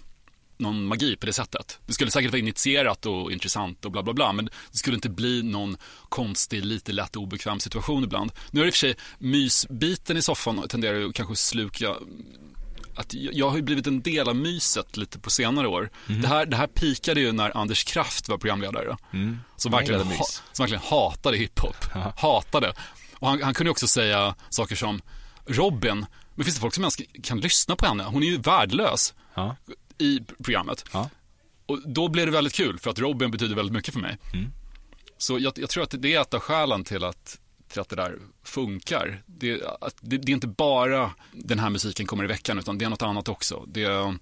någon 0.57 0.85
magi 0.85 1.15
på 1.15 1.25
det 1.25 1.33
sättet. 1.33 1.79
Det 1.85 1.93
skulle 1.93 2.11
säkert 2.11 2.31
vara 2.31 2.39
initierat 2.39 3.05
och 3.05 3.31
intressant 3.31 3.85
och 3.85 3.91
bla 3.91 4.03
bla 4.03 4.13
bla, 4.13 4.33
men 4.33 4.45
det 4.45 4.77
skulle 4.77 4.95
inte 4.95 5.09
bli 5.09 5.43
någon 5.43 5.77
konstig, 6.09 6.65
lite 6.65 6.91
lätt 6.91 7.15
obekväm 7.15 7.59
situation 7.59 8.03
ibland. 8.03 8.31
Nu 8.51 8.59
är 8.59 8.63
det 8.63 8.67
i 8.67 8.71
och 8.71 8.73
för 8.73 8.79
sig 8.79 8.95
mysbiten 9.17 10.17
i 10.17 10.21
soffan 10.21 10.67
tenderar 10.67 10.97
ju 10.97 11.11
kanske 11.11 11.35
sluka 11.35 11.95
att 12.95 13.13
jag 13.13 13.49
har 13.49 13.55
ju 13.55 13.61
blivit 13.61 13.87
en 13.87 14.01
del 14.01 14.29
av 14.29 14.35
myset 14.35 14.97
lite 14.97 15.19
på 15.19 15.29
senare 15.29 15.67
år. 15.67 15.89
Mm. 16.09 16.21
Det, 16.21 16.27
här, 16.27 16.45
det 16.45 16.57
här 16.57 16.67
pikade 16.67 17.19
ju 17.19 17.31
när 17.31 17.57
Anders 17.57 17.83
Kraft 17.83 18.29
var 18.29 18.37
programledare. 18.37 18.97
Mm. 19.13 19.39
Som, 19.55 19.71
verkligen, 19.71 20.01
ha, 20.01 20.25
som 20.51 20.63
verkligen 20.63 20.83
hatade 20.83 21.37
hiphop. 21.37 21.75
hatade. 22.17 22.73
Och 23.19 23.29
han, 23.29 23.43
han 23.43 23.53
kunde 23.53 23.71
också 23.71 23.87
säga 23.87 24.35
saker 24.49 24.75
som 24.75 25.01
Robin, 25.45 26.05
men 26.35 26.45
finns 26.45 26.55
det 26.55 26.61
folk 26.61 26.73
som 26.73 26.83
ens 26.83 26.97
kan 27.23 27.39
lyssna 27.39 27.75
på 27.75 27.85
henne? 27.85 28.03
Hon 28.03 28.23
är 28.23 28.27
ju 28.27 28.37
värdelös 28.37 29.13
ja. 29.33 29.55
i 29.97 30.19
programmet. 30.43 30.85
Ja. 30.91 31.09
Och 31.65 31.89
då 31.89 32.07
blev 32.07 32.25
det 32.25 32.31
väldigt 32.31 32.53
kul 32.53 32.79
för 32.79 32.91
att 32.91 32.99
Robin 32.99 33.31
betyder 33.31 33.55
väldigt 33.55 33.73
mycket 33.73 33.93
för 33.93 34.01
mig. 34.01 34.17
Mm. 34.33 34.51
Så 35.17 35.39
jag, 35.39 35.53
jag, 35.55 35.69
tror 35.69 35.83
att 35.83 35.95
det 35.97 36.13
är 36.13 36.21
ett 36.21 36.33
av 36.33 36.39
skälen 36.39 36.83
till 36.83 37.03
att, 37.03 37.39
till 37.73 37.81
att 37.81 37.89
det 37.89 37.95
där 37.95 38.19
funkar. 38.43 39.23
Det, 39.25 39.61
det, 40.01 40.17
det, 40.17 40.31
är 40.31 40.33
inte 40.33 40.47
bara 40.47 41.11
den 41.31 41.59
här 41.59 41.69
musiken 41.69 42.05
kommer 42.05 42.23
i 42.23 42.27
veckan 42.27 42.59
utan 42.59 42.77
det 42.77 42.85
är 42.85 42.89
något 42.89 43.01
annat 43.01 43.29
också. 43.29 43.65
Det 43.67 43.83
är 43.83 44.17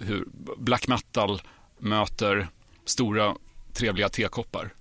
hur 0.00 0.28
black 0.58 0.88
metal 0.88 1.42
möter 1.78 2.48
stora 2.84 3.36
trevliga 3.72 4.08
tekoppar. 4.08 4.74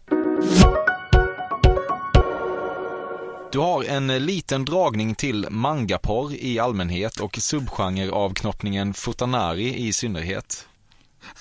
Du 3.52 3.60
har 3.60 3.84
en 3.84 4.08
liten 4.08 4.66
dragning 4.66 5.16
till 5.16 5.48
mangaporr 5.50 6.34
i 6.34 6.60
allmänhet 6.60 7.20
och 7.20 7.38
subgenreavknoppningen 7.38 8.94
futanari 8.94 9.88
i 9.88 9.94
synnerhet. 9.94 10.68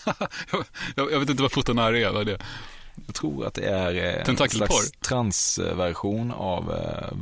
jag, 0.94 1.20
vet 1.20 1.30
inte 1.30 1.42
vad 1.42 1.52
futanari 1.52 2.02
är, 2.02 2.12
vad 2.12 2.20
är 2.20 2.24
det? 2.24 2.44
Jag 3.06 3.14
tror 3.14 3.46
att 3.46 3.54
det 3.54 3.68
är 3.68 3.94
eh, 3.94 4.28
en 4.28 4.36
slags 4.36 4.92
transversion 5.00 6.30
av 6.30 6.72
eh, 6.72 7.16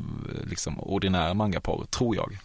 liksom 0.50 0.80
ordinär 0.80 1.34
mangaporr, 1.34 1.86
tror 1.90 2.16
jag. 2.16 2.38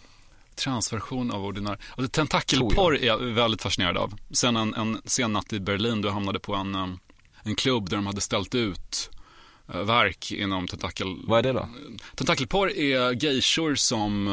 Transversion 0.54 1.30
av 1.30 1.44
ordinär. 1.44 1.78
Alltså, 1.96 2.10
tentakelporr 2.10 2.96
är 2.96 3.06
jag 3.06 3.18
väldigt 3.18 3.62
fascinerad 3.62 3.96
av. 3.96 4.14
Sen 4.30 4.56
en, 4.56 4.74
en 4.74 5.00
sen 5.04 5.32
natt 5.32 5.52
i 5.52 5.60
Berlin 5.60 6.02
då 6.02 6.10
hamnade 6.10 6.38
på 6.38 6.54
en, 6.54 6.74
eh, 6.74 6.88
en 7.42 7.54
klubb 7.54 7.90
där 7.90 7.96
de 7.96 8.06
hade 8.06 8.20
ställt 8.20 8.54
ut 8.54 9.10
verk 9.66 10.32
inom 10.32 10.68
tentakel... 10.68 11.16
Vad 11.26 11.38
är 11.38 11.42
det 11.42 11.52
då? 11.52 11.68
Tentakelporr 12.14 12.70
är 12.70 13.24
geishor 13.24 13.74
som, 13.74 14.28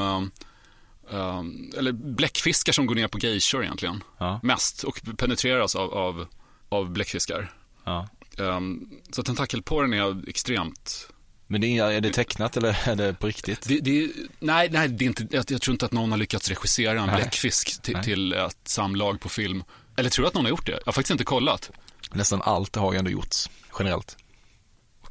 uh, 1.13 1.43
eller 1.77 1.91
bläckfiskar 1.91 2.73
som 2.73 2.85
går 2.85 2.95
ner 2.95 3.07
på 3.07 3.19
geishor 3.19 3.63
egentligen. 3.63 4.03
Ja. 4.17 4.39
Mest 4.43 4.83
och 4.83 5.01
penetreras 5.17 5.75
av, 5.75 5.93
av, 5.93 6.25
av 6.69 6.89
bläckfiskar. 6.89 7.53
Ja. 7.83 8.07
Um, 8.37 8.89
så 9.11 9.23
tentakelporren 9.23 9.93
är 9.93 10.29
extremt 10.29 11.11
men 11.51 11.61
det 11.61 11.77
är, 11.77 11.91
är, 11.91 12.01
det 12.01 12.13
tecknat 12.13 12.57
eller 12.57 12.77
är 12.89 12.95
det 12.95 13.13
på 13.13 13.27
riktigt? 13.27 13.67
Det, 13.67 13.79
det, 13.79 14.11
nej, 14.39 14.69
nej 14.69 14.87
det 14.87 15.05
är 15.05 15.07
inte, 15.07 15.27
jag, 15.31 15.45
jag, 15.51 15.61
tror 15.61 15.73
inte 15.73 15.85
att 15.85 15.91
någon 15.91 16.11
har 16.11 16.17
lyckats 16.17 16.49
regissera 16.49 17.01
en 17.01 17.07
nej. 17.07 17.15
bläckfisk 17.15 17.81
till, 17.81 17.97
till, 18.03 18.33
ett 18.33 18.57
samlag 18.63 19.19
på 19.19 19.29
film. 19.29 19.63
Eller 19.97 20.09
tror 20.09 20.23
du 20.23 20.27
att 20.27 20.33
någon 20.33 20.45
har 20.45 20.49
gjort 20.49 20.65
det? 20.65 20.71
Jag 20.71 20.85
har 20.85 20.91
faktiskt 20.91 21.11
inte 21.11 21.23
kollat. 21.23 21.71
Nästan 22.11 22.41
allt 22.41 22.75
har 22.75 22.93
ju 22.93 22.99
ändå 22.99 23.11
gjorts, 23.11 23.49
generellt. 23.79 24.17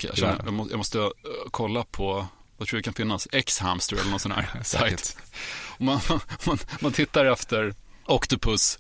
Jag, 0.03 0.17
känner, 0.17 0.41
jag, 0.45 0.53
måste, 0.53 0.73
jag 0.73 0.79
måste 0.79 0.99
uh, 0.99 1.11
kolla 1.51 1.85
på, 1.85 2.27
vad 2.57 2.69
tror 2.69 2.79
du 2.79 2.83
kan 2.83 2.95
finnas, 2.95 3.29
X-Hamster 3.33 3.97
eller 3.97 4.11
någon 4.11 4.21
sån 4.21 4.33
här 4.33 4.51
sajt. 4.63 5.17
Man, 5.79 6.01
man, 6.47 6.59
man 6.81 6.93
tittar 6.93 7.27
efter 7.27 7.75
Octopus, 8.07 8.79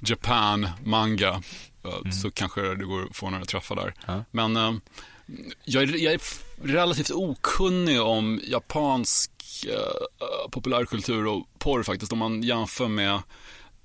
Japan, 0.00 0.68
manga, 0.84 1.42
mm. 1.84 2.12
så 2.12 2.30
kanske 2.30 2.74
det 2.74 2.84
går 2.84 3.02
att 3.10 3.16
få 3.16 3.30
några 3.30 3.44
träffar 3.44 3.76
där. 3.76 3.94
Ja. 4.06 4.24
Men 4.30 4.56
uh, 4.56 4.74
jag, 5.64 5.82
är, 5.82 6.04
jag 6.04 6.14
är 6.14 6.20
relativt 6.62 7.10
okunnig 7.10 8.02
om 8.02 8.40
japansk 8.44 9.30
uh, 9.66 10.50
populärkultur 10.50 11.26
och 11.26 11.46
porr 11.58 11.82
faktiskt, 11.82 12.12
om 12.12 12.18
man 12.18 12.42
jämför 12.42 12.88
med 12.88 13.20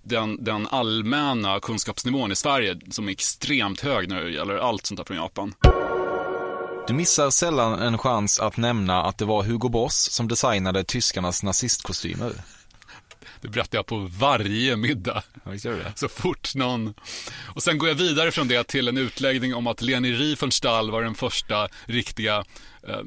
den, 0.03 0.43
den 0.43 0.67
allmänna 0.67 1.59
kunskapsnivån 1.59 2.31
i 2.31 2.35
Sverige 2.35 2.79
som 2.91 3.07
är 3.07 3.11
extremt 3.11 3.81
hög 3.81 4.09
när 4.09 4.23
det 4.23 4.31
gäller 4.31 4.57
allt 4.57 4.85
sånt 4.85 4.97
där 4.97 5.05
från 5.05 5.17
Japan. 5.17 5.53
Du 6.87 6.93
missar 6.93 7.29
sällan 7.29 7.79
en 7.79 7.97
chans 7.97 8.39
att 8.39 8.57
nämna 8.57 9.03
att 9.03 9.17
det 9.17 9.25
var 9.25 9.43
Hugo 9.43 9.69
Boss 9.69 10.11
som 10.11 10.27
designade 10.27 10.83
tyskarnas 10.83 11.43
nazistkostymer. 11.43 12.33
Det 13.41 13.47
berättar 13.47 13.77
jag 13.77 13.85
på 13.85 14.09
varje 14.19 14.75
middag. 14.75 15.23
Så 15.95 16.07
fort 16.07 16.55
någon... 16.55 16.93
Och 17.45 17.63
sen 17.63 17.77
går 17.77 17.89
jag 17.89 17.95
vidare 17.95 18.31
från 18.31 18.47
det 18.47 18.63
till 18.63 18.87
en 18.87 18.97
utläggning 18.97 19.55
om 19.55 19.67
att 19.67 19.81
Leni 19.81 20.13
Riefenstahl 20.13 20.91
var 20.91 21.03
den 21.03 21.15
första 21.15 21.67
riktiga 21.85 22.43
eh, 22.87 22.99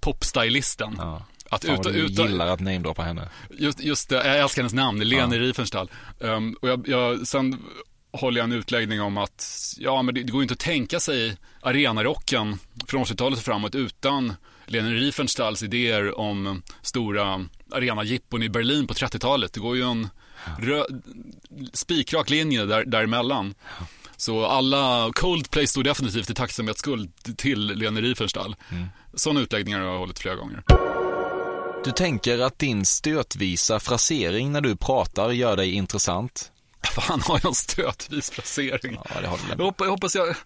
popstylisten. 0.00 0.94
Ja. 0.98 1.26
Att 1.50 1.64
Fan, 1.64 1.80
uta, 1.80 1.90
du 1.90 1.98
uta, 1.98 2.22
gillar 2.22 2.46
att 2.46 2.60
namedroppa 2.60 3.02
henne. 3.02 3.28
Just, 3.50 3.80
just 3.80 4.08
det, 4.08 4.16
jag 4.16 4.38
älskar 4.38 4.62
hennes 4.62 4.74
namn, 4.74 5.08
Leni 5.08 5.36
ja. 5.36 5.42
Riefenstahl. 5.42 5.90
Um, 6.18 6.56
och 6.60 6.68
jag, 6.68 6.88
jag, 6.88 7.26
sen 7.26 7.64
håller 8.12 8.40
jag 8.40 8.44
en 8.44 8.52
utläggning 8.52 9.00
om 9.00 9.16
att 9.16 9.74
ja, 9.78 10.02
men 10.02 10.14
det, 10.14 10.22
det 10.22 10.32
går 10.32 10.42
inte 10.42 10.54
att 10.54 10.60
tänka 10.60 11.00
sig 11.00 11.36
arenarocken 11.60 12.58
från 12.86 13.04
80-talet 13.04 13.38
och 13.38 13.44
framåt 13.44 13.74
utan 13.74 14.34
Leni 14.70 14.90
Riefenstahls 14.90 15.62
idéer 15.62 16.18
om 16.18 16.62
stora 16.82 17.46
arenajippon 17.72 18.42
i 18.42 18.48
Berlin 18.48 18.86
på 18.86 18.94
30-talet. 18.94 19.52
Det 19.52 19.60
går 19.60 19.76
ju 19.76 19.82
en 19.82 20.08
spikrak 21.72 22.30
linje 22.30 22.64
där, 22.64 22.84
däremellan. 22.84 23.54
Så 24.16 24.46
alla 24.46 25.10
Coldplay 25.14 25.66
stod 25.66 25.84
definitivt 25.84 26.30
i 26.30 26.34
tacksamhetsskuld 26.34 27.36
till 27.36 27.66
Leni 27.66 28.00
Riefenstahl. 28.00 28.56
Mm. 28.70 28.86
Sådana 29.14 29.40
utläggningar 29.40 29.80
har 29.80 29.86
jag 29.86 29.98
hållit 29.98 30.18
flera 30.18 30.34
gånger. 30.34 30.62
Du 31.84 31.92
tänker 31.92 32.38
att 32.38 32.58
din 32.58 32.84
stötvisa 32.84 33.80
frasering 33.80 34.52
när 34.52 34.60
du 34.60 34.76
pratar 34.76 35.30
gör 35.30 35.56
dig 35.56 35.72
intressant? 35.72 36.52
Fan, 36.94 37.20
har 37.20 37.40
jag 37.42 37.48
en 37.48 37.54
stötvis 37.54 38.30
placering? 38.30 38.98
Ja, 39.14 39.38
jag 39.78 39.90
hoppas 39.90 40.14
jag... 40.14 40.36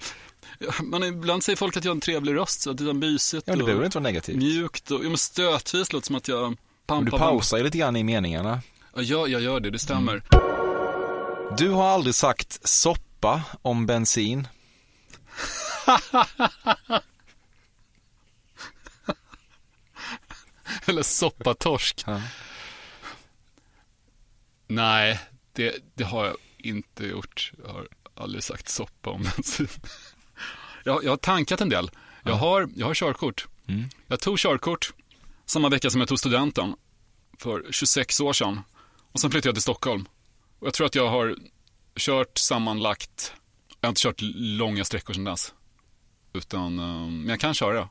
Man 0.83 1.03
ibland 1.05 1.45
säger 1.45 1.57
folk 1.57 1.77
att 1.77 1.85
jag 1.85 1.91
har 1.91 1.95
en 1.95 2.01
trevlig 2.01 2.35
röst, 2.35 2.61
så 2.61 2.71
att 2.71 2.77
det 2.77 2.91
är 2.91 2.93
mysigt 2.93 3.45
ja, 3.47 3.57
det 3.57 3.65
behöver 3.65 3.85
inte 3.85 3.99
vara 3.99 4.03
negativt. 4.03 4.37
Mjukt 4.37 4.91
och, 4.91 5.05
ja 5.05 5.09
men 5.09 5.19
stötvis 5.19 5.93
låter 5.93 6.07
som 6.07 6.17
att 6.17 6.29
jag 6.29 6.57
pampar. 6.87 7.11
Du 7.11 7.19
pausar 7.19 7.59
ju 7.59 7.65
lite 7.65 7.79
grann 7.79 7.97
i 7.97 8.05
meningarna. 8.05 8.61
Ja, 8.95 9.03
jag, 9.03 9.29
jag 9.29 9.43
gör 9.43 9.61
det, 9.61 9.71
det 9.71 9.79
stämmer. 9.79 10.13
Mm. 10.13 10.23
Du 11.57 11.69
har 11.69 11.89
aldrig 11.89 12.15
sagt 12.15 12.69
soppa 12.69 13.43
om 13.63 13.87
bensin. 13.87 14.49
Eller 20.87 21.03
soppatorsk. 21.03 22.05
Ja. 22.07 22.21
Nej, 24.67 25.21
det, 25.53 25.75
det 25.95 26.05
har 26.05 26.25
jag 26.27 26.37
inte 26.59 27.07
gjort. 27.07 27.53
Jag 27.65 27.73
har 27.73 27.89
aldrig 28.15 28.45
sagt 28.45 28.69
soppa 28.69 29.11
om 29.11 29.23
bensin. 29.23 29.69
Jag, 30.85 31.05
jag 31.05 31.11
har 31.11 31.17
tankat 31.17 31.61
en 31.61 31.69
del. 31.69 31.91
Jag 32.25 32.35
har, 32.35 32.69
jag 32.77 32.87
har 32.87 32.95
körkort. 32.95 33.47
Mm. 33.69 33.85
Jag 34.09 34.21
tog 34.21 34.39
körkort 34.39 34.93
samma 35.47 35.69
vecka 35.69 35.91
som 35.91 36.01
jag 36.01 36.09
tog 36.09 36.19
studenten 36.19 36.75
för 37.39 37.67
26 37.71 38.21
år 38.21 38.33
sedan. 38.33 38.61
Och 39.13 39.21
sen 39.21 39.31
flyttade 39.31 39.49
jag 39.49 39.55
till 39.55 39.63
Stockholm. 39.63 40.09
Och 40.59 40.67
jag 40.67 40.75
tror 40.75 40.87
att 40.87 40.95
jag 40.95 41.09
har 41.09 41.37
kört 41.97 42.39
sammanlagt, 42.39 43.35
jag 43.81 43.87
har 43.87 43.91
inte 43.91 44.01
kört 44.01 44.21
långa 44.35 44.85
sträckor 44.85 45.15
sedan 45.15 45.25
dess. 45.25 45.55
Utan, 46.33 46.79
eh, 46.79 47.07
men 47.11 47.29
jag 47.29 47.41
kan 47.41 47.55
köra. 47.55 47.89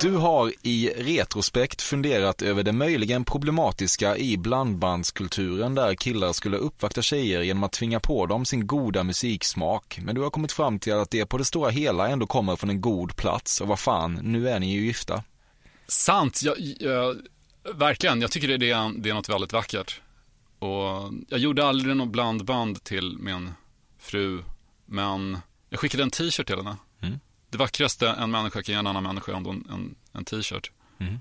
Du 0.00 0.16
har 0.16 0.52
i 0.62 0.90
retrospekt 0.96 1.82
funderat 1.82 2.42
över 2.42 2.62
det 2.62 2.72
möjligen 2.72 3.24
problematiska 3.24 4.16
i 4.16 4.36
blandbandskulturen 4.36 5.74
där 5.74 5.94
killar 5.94 6.32
skulle 6.32 6.56
uppvakta 6.56 7.02
tjejer 7.02 7.42
genom 7.42 7.62
att 7.62 7.72
tvinga 7.72 8.00
på 8.00 8.26
dem 8.26 8.44
sin 8.44 8.66
goda 8.66 9.04
musiksmak. 9.04 9.98
Men 10.02 10.14
du 10.14 10.20
har 10.20 10.30
kommit 10.30 10.52
fram 10.52 10.78
till 10.78 10.92
att 10.92 11.10
det 11.10 11.26
på 11.26 11.38
det 11.38 11.44
stora 11.44 11.70
hela 11.70 12.08
ändå 12.08 12.26
kommer 12.26 12.56
från 12.56 12.70
en 12.70 12.80
god 12.80 13.16
plats 13.16 13.60
och 13.60 13.68
vad 13.68 13.78
fan, 13.78 14.18
nu 14.22 14.48
är 14.48 14.60
ni 14.60 14.72
ju 14.72 14.86
gifta. 14.86 15.22
Sant, 15.86 16.42
jag, 16.42 16.56
jag, 16.80 17.16
verkligen. 17.74 18.20
Jag 18.20 18.30
tycker 18.30 18.48
det 18.58 18.70
är, 18.70 19.02
det 19.02 19.10
är 19.10 19.14
något 19.14 19.28
väldigt 19.28 19.52
vackert. 19.52 20.00
Och 20.58 21.12
jag 21.28 21.40
gjorde 21.40 21.66
aldrig 21.66 21.96
något 21.96 22.08
blandband 22.08 22.84
till 22.84 23.18
min 23.18 23.50
fru, 23.98 24.42
men 24.86 25.38
jag 25.68 25.80
skickade 25.80 26.02
en 26.02 26.10
t-shirt 26.10 26.46
till 26.46 26.56
henne. 26.56 26.76
Det 27.52 27.58
vackraste 27.58 28.08
en 28.08 28.30
människa 28.30 28.62
kan 28.62 28.72
ge 28.72 28.78
en 28.78 28.86
annan 28.86 29.02
människa 29.02 29.32
är 29.32 29.36
ändå 29.36 29.50
en, 29.50 29.66
en, 29.70 29.94
en 30.12 30.24
t-shirt. 30.24 30.70
Mm. 31.00 31.20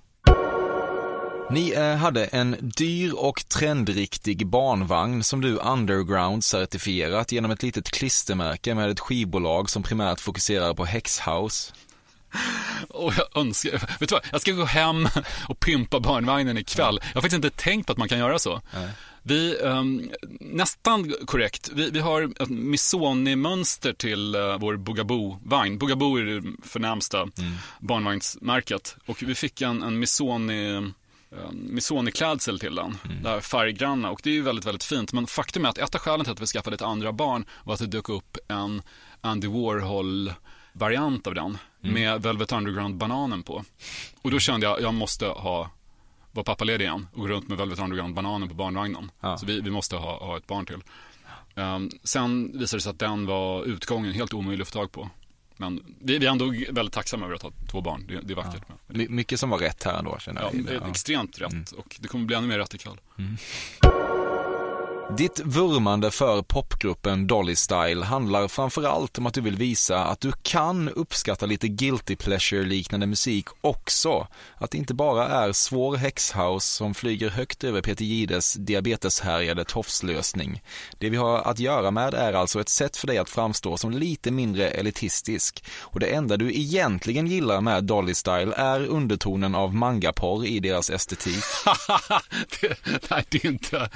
Ni 1.52 1.72
eh, 1.72 1.96
hade 1.96 2.26
en 2.26 2.72
dyr 2.78 3.14
och 3.14 3.50
trendriktig 3.50 4.48
barnvagn 4.48 5.24
som 5.24 5.42
du 5.42 5.58
underground 5.58 6.44
certifierat 6.44 7.32
genom 7.32 7.52
ett 7.52 7.64
litet 7.64 7.92
klistermärke 7.92 8.76
med 8.76 8.90
ett 8.90 9.00
skivbolag 9.00 9.70
som 9.70 9.84
primärt 9.84 10.20
fokuserar 10.20 10.74
på 10.74 10.86
häxhouse. 10.86 11.74
Och 12.90 13.14
jag 13.18 13.42
önskar, 13.42 13.72
vet 13.72 14.10
du 14.10 14.16
vad, 14.16 14.26
jag 14.32 14.42
ska 14.42 14.52
gå 14.52 14.66
hem 14.66 15.08
och 15.48 15.60
pimpa 15.60 16.00
barnvagnen 16.00 16.58
ikväll. 16.58 17.00
Jag 17.02 17.16
har 17.16 17.22
faktiskt 17.22 17.46
inte 17.46 17.50
tänkt 17.50 17.86
på 17.86 17.92
att 17.92 17.98
man 17.98 18.10
kan 18.10 18.20
göra 18.20 18.40
så. 18.40 18.62
Nej. 18.74 18.90
Vi, 19.24 19.56
um, 19.56 20.12
nästan 20.40 21.14
korrekt, 21.26 21.70
vi, 21.74 21.90
vi 21.90 22.00
har 22.00 22.22
ett 22.40 22.50
Missoni-mönster 22.50 23.94
till 23.94 24.36
uh, 24.36 24.58
vår 24.58 24.78
Bugaboo-vagn. 24.78 25.78
Bugaboo 25.78 26.18
är 26.18 26.24
det 26.24 26.44
förnämsta 26.64 27.22
mm. 27.22 27.54
barnvagnsmärket. 27.80 28.96
Och 29.06 29.24
vi 29.24 29.36
fick 29.36 29.62
en, 29.62 29.84
en 29.84 30.00
Missoni 30.00 30.92
Missoni-klädsel 31.52 32.60
till 32.60 32.76
den, 32.76 32.98
mm. 33.06 33.26
här 33.26 33.42
färggranna 33.42 34.10
och 34.10 34.22
det 34.24 34.30
är 34.30 34.34
ju 34.34 34.42
väldigt, 34.42 34.66
väldigt 34.66 34.84
fint. 34.84 35.14
Men 35.14 35.28
faktum 35.28 35.66
är 35.66 35.70
att 35.70 35.78
ett 35.78 35.96
av 35.96 36.02
skälen 36.02 36.24
till 36.24 36.34
att 36.34 36.42
vi 36.42 36.46
skaffade 36.46 36.76
ett 36.76 36.82
andra 36.82 37.12
barn 37.12 37.46
var 37.64 37.74
att 37.74 37.80
det 37.80 37.88
dök 37.88 38.10
upp 38.10 38.38
en 38.48 38.82
Andy 39.22 39.48
Warhol-variant 39.48 41.28
av 41.28 41.34
den 41.34 41.58
mm. 41.84 41.94
med 41.94 42.22
Velvet 42.22 42.52
Underground-bananen 42.52 43.44
på. 43.44 43.64
Och 44.22 44.32
då 44.32 44.40
kände 44.40 44.66
jag, 44.66 44.82
jag 44.82 44.94
måste 44.94 45.26
ha 45.26 45.70
vara 46.32 46.44
pappaledig 46.44 46.86
igen 46.86 47.08
och 47.14 47.20
gå 47.20 47.28
runt 47.28 47.48
med 47.48 47.58
Velvet 47.58 47.80
Underground-bananen 47.80 48.50
på 48.50 48.56
barnvagnen. 48.56 49.12
Ja. 49.20 49.38
Så 49.38 49.46
vi, 49.46 49.62
vi 49.62 49.70
måste 49.70 49.96
ha, 49.96 50.26
ha 50.26 50.38
ett 50.38 50.48
barn 50.48 50.66
till. 50.66 50.84
Um, 51.56 51.92
sen 52.04 52.46
visade 52.46 52.78
det 52.78 52.82
sig 52.82 52.90
att 52.90 53.00
den 53.00 53.26
var 53.26 53.64
utgången 53.64 54.14
helt 54.14 54.34
omöjlig 54.34 54.62
att 54.62 54.68
få 54.68 54.74
tag 54.74 54.92
på. 54.92 55.10
Men 55.58 55.96
vi, 56.00 56.18
vi 56.18 56.26
är 56.26 56.32
ändå 56.32 56.54
väldigt 56.70 56.94
tacksamma 56.94 57.26
över 57.26 57.36
att 57.36 57.42
ha 57.42 57.52
två 57.72 57.82
barn. 57.82 58.06
Det, 58.08 58.20
det 58.22 58.34
är 58.34 58.36
vackert. 58.36 58.64
Ja. 58.68 59.06
Mycket 59.10 59.40
som 59.40 59.50
var 59.50 59.58
rätt 59.58 59.84
här 59.84 60.00
ändå 60.00 60.18
känner 60.20 60.42
jag. 60.42 60.56
Ja, 60.56 60.60
det 60.68 60.76
är 60.76 60.90
extremt 60.90 61.42
rätt 61.42 61.52
mm. 61.52 61.66
och 61.78 61.98
det 62.00 62.08
kommer 62.08 62.26
bli 62.26 62.36
ännu 62.36 62.48
mer 62.48 62.58
rätt 62.58 62.74
ikväll. 62.74 62.98
Mm. 63.18 63.38
Ditt 65.18 65.40
vurmande 65.40 66.12
för 66.12 66.42
popgruppen 66.42 67.28
Dolly 67.28 67.56
Style 67.56 68.04
handlar 68.04 68.48
framförallt 68.48 69.18
om 69.18 69.26
att 69.26 69.34
du 69.34 69.42
vill 69.42 69.56
visa 69.56 70.04
att 70.06 70.22
du 70.22 70.32
kan 70.42 70.90
uppskatta 70.90 71.46
lite 71.46 71.68
guilty 71.68 72.16
pleasure-liknande 72.16 73.08
musik 73.08 73.48
också. 73.62 74.28
Att 74.56 74.72
det 74.72 74.78
inte 74.78 74.94
bara 74.94 75.28
är 75.28 75.52
svår 75.52 75.96
häxhouse 75.96 76.68
som 76.68 76.94
flyger 76.94 77.30
högt 77.30 77.64
över 77.64 77.82
Peter 77.82 78.06
Gides 78.06 78.54
diabeteshärjade 78.54 79.64
tofslösning. 79.64 80.62
Det 80.98 81.10
vi 81.10 81.18
har 81.18 81.40
att 81.40 81.60
göra 81.60 81.92
med 81.92 82.14
är 82.14 82.34
alltså 82.34 82.62
ett 82.62 82.70
sätt 82.70 82.98
för 82.98 83.08
dig 83.08 83.18
att 83.18 83.30
framstå 83.30 83.78
som 83.78 83.92
lite 83.92 84.32
mindre 84.32 84.70
elitistisk. 84.70 85.64
Och 85.80 86.00
det 86.00 86.08
enda 86.08 86.38
du 86.38 86.54
egentligen 86.54 87.28
gillar 87.28 87.62
med 87.62 87.84
Dolly 87.84 88.14
Style 88.14 88.54
är 88.56 88.86
undertonen 88.86 89.56
av 89.56 89.76
mangaporr 89.76 90.46
i 90.46 90.60
deras 90.60 90.90
estetik. 90.90 91.44
det, 92.62 92.78
nej, 93.10 93.26
det 93.30 93.46
är 93.46 93.50
inte... 93.50 93.90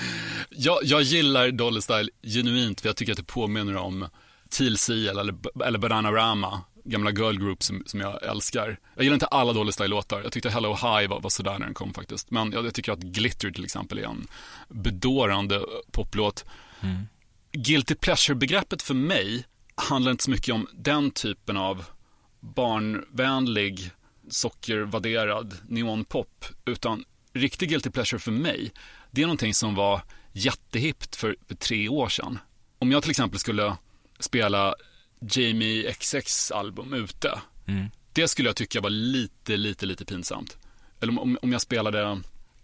Jag, 0.49 0.80
jag 0.84 1.05
gillar 1.06 1.52
Dolly 1.52 1.82
Style 1.82 2.10
genuint 2.24 2.82
för 2.82 2.89
jag 2.89 2.96
tycker 2.96 3.13
att 3.13 3.18
det 3.18 3.24
påminner 3.24 3.76
om 3.76 4.08
TLC 4.50 4.89
eller, 4.89 5.36
eller 5.65 5.80
Bananarama, 5.80 6.62
gamla 6.84 7.12
girl 7.12 7.38
group 7.38 7.63
som, 7.63 7.84
som 7.86 8.00
jag 8.00 8.24
älskar. 8.24 8.80
Jag 8.96 9.04
gillar 9.04 9.13
inte 9.13 9.26
alla 9.26 9.54
Dolly 9.54 9.72
Style-låtar. 9.72 10.22
Jag 10.24 10.32
tyckte 10.32 10.50
Hello 10.50 10.74
High 10.74 11.10
var, 11.10 11.22
var 11.22 11.30
sådär 11.30 11.60
när 11.60 11.65
den 11.65 11.74
kom 11.74 11.94
faktiskt. 11.94 12.32
Men 12.32 12.52
jag, 12.52 12.65
jag 12.65 12.74
tycker 12.74 12.91
att 12.91 13.00
Glitter 13.00 13.52
till 13.52 13.63
exempel 13.63 13.98
är 13.98 14.04
en 14.04 14.28
bedårande 14.70 15.62
poplåt. 15.91 16.46
Mm. 16.82 17.08
Guilty 17.52 17.96
pleasure-begreppet 17.96 18.82
för 18.82 18.94
mig 18.94 19.46
handlar 19.76 20.12
inte 20.12 20.24
så 20.24 20.32
mycket 20.32 20.56
om 20.56 20.68
den 20.74 21.12
typen 21.12 21.58
av 21.58 21.86
barnvänlig, 22.39 23.91
sockervadderad 24.30 25.58
neonpop, 25.68 26.46
utan 26.65 27.04
riktig 27.34 27.70
guilty 27.70 27.89
pleasure 27.89 28.20
för 28.20 28.32
mig, 28.32 28.72
det 29.12 29.22
är 29.22 29.26
någonting 29.26 29.54
som 29.54 29.76
var 29.76 30.02
jättehippt 30.36 31.15
för, 31.15 31.36
för 31.48 31.56
tre 31.56 31.89
år 31.89 32.10
sedan. 32.10 32.39
Om 32.80 32.91
jag 32.91 33.04
till 33.04 33.12
exempel 33.12 33.39
skulle 33.39 33.78
spela 34.19 34.76
Jamie 35.19 35.93
XX 35.93 36.52
album 36.52 36.93
ute, 36.93 37.39
mm. 37.65 37.86
det 38.13 38.28
skulle 38.28 38.50
jag 38.50 38.56
tycka 38.56 38.82
var 38.82 38.89
lite, 38.89 39.58
lite, 39.58 39.86
lite 39.86 40.06
pinsamt. 40.06 40.58
Eller 41.00 41.19
om, 41.19 41.38
om 41.41 41.52
jag 41.52 41.62
spelade 41.62 42.21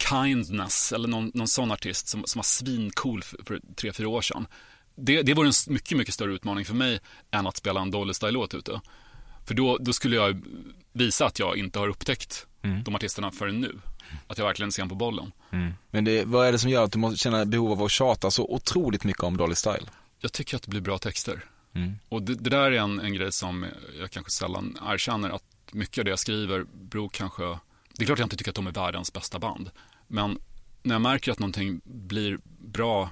Kindness 0.09 0.91
eller 0.91 1.07
någon, 1.07 1.31
någon 1.33 1.47
sån 1.47 1.71
artist 1.71 2.07
som, 2.07 2.23
som 2.25 2.39
var 2.39 2.43
svincool 2.43 3.23
för, 3.23 3.43
för 3.45 3.61
tre, 3.75 3.93
fyra 3.93 4.09
år 4.09 4.21
sedan. 4.21 4.47
Det, 4.95 5.21
det 5.21 5.33
vore 5.33 5.47
en 5.47 5.73
mycket, 5.73 5.97
mycket 5.97 6.13
större 6.13 6.33
utmaning 6.33 6.65
för 6.65 6.73
mig 6.73 6.99
än 7.31 7.47
att 7.47 7.57
spela 7.57 7.81
en 7.81 7.91
Dolly 7.91 8.13
Style-låt 8.13 8.53
ute. 8.53 8.81
För 9.45 9.53
då, 9.53 9.77
då 9.77 9.93
skulle 9.93 10.15
jag 10.15 10.41
visa 10.93 11.25
att 11.25 11.39
jag 11.39 11.57
inte 11.57 11.79
har 11.79 11.87
upptäckt 11.87 12.47
mm. 12.61 12.83
de 12.83 12.95
artisterna 12.95 13.31
förrän 13.31 13.61
nu. 13.61 13.79
Att 14.27 14.37
jag 14.37 14.45
verkligen 14.45 14.71
ser 14.71 14.85
på 14.85 14.95
bollen. 14.95 15.31
Mm. 15.51 15.73
Men 15.91 16.05
det, 16.05 16.25
vad 16.25 16.47
är 16.47 16.51
det 16.51 16.59
som 16.59 16.69
gör 16.69 16.83
att 16.83 16.91
du 16.91 16.99
måste 16.99 17.17
känna 17.17 17.45
behov 17.45 17.71
av 17.71 17.83
att 17.83 17.91
tjata 17.91 18.31
så 18.31 18.45
otroligt 18.45 19.03
mycket 19.03 19.23
om 19.23 19.37
Dolly 19.37 19.55
Style? 19.55 19.85
Jag 20.19 20.31
tycker 20.31 20.55
att 20.55 20.63
det 20.63 20.69
blir 20.69 20.81
bra 20.81 20.97
texter. 20.97 21.45
Mm. 21.73 21.93
Och 22.09 22.21
det, 22.21 22.35
det, 22.35 22.49
där 22.49 22.71
är 22.71 22.79
en, 22.79 22.99
en 22.99 23.13
grej 23.13 23.31
som 23.31 23.65
jag 23.99 24.11
kanske 24.11 24.31
sällan 24.31 24.77
erkänner 24.87 25.29
att 25.29 25.43
mycket 25.71 25.97
av 25.97 26.05
det 26.05 26.09
jag 26.09 26.19
skriver 26.19 26.65
beror 26.73 27.09
kanske, 27.09 27.43
det 27.93 28.03
är 28.03 28.05
klart 28.05 28.19
jag 28.19 28.25
inte 28.25 28.37
tycker 28.37 28.51
att 28.51 28.55
de 28.55 28.67
är 28.67 28.71
världens 28.71 29.13
bästa 29.13 29.39
band. 29.39 29.69
Men 30.07 30.39
när 30.83 30.95
jag 30.95 31.01
märker 31.01 31.31
att 31.31 31.39
någonting 31.39 31.81
blir 31.83 32.39
bra 32.59 33.09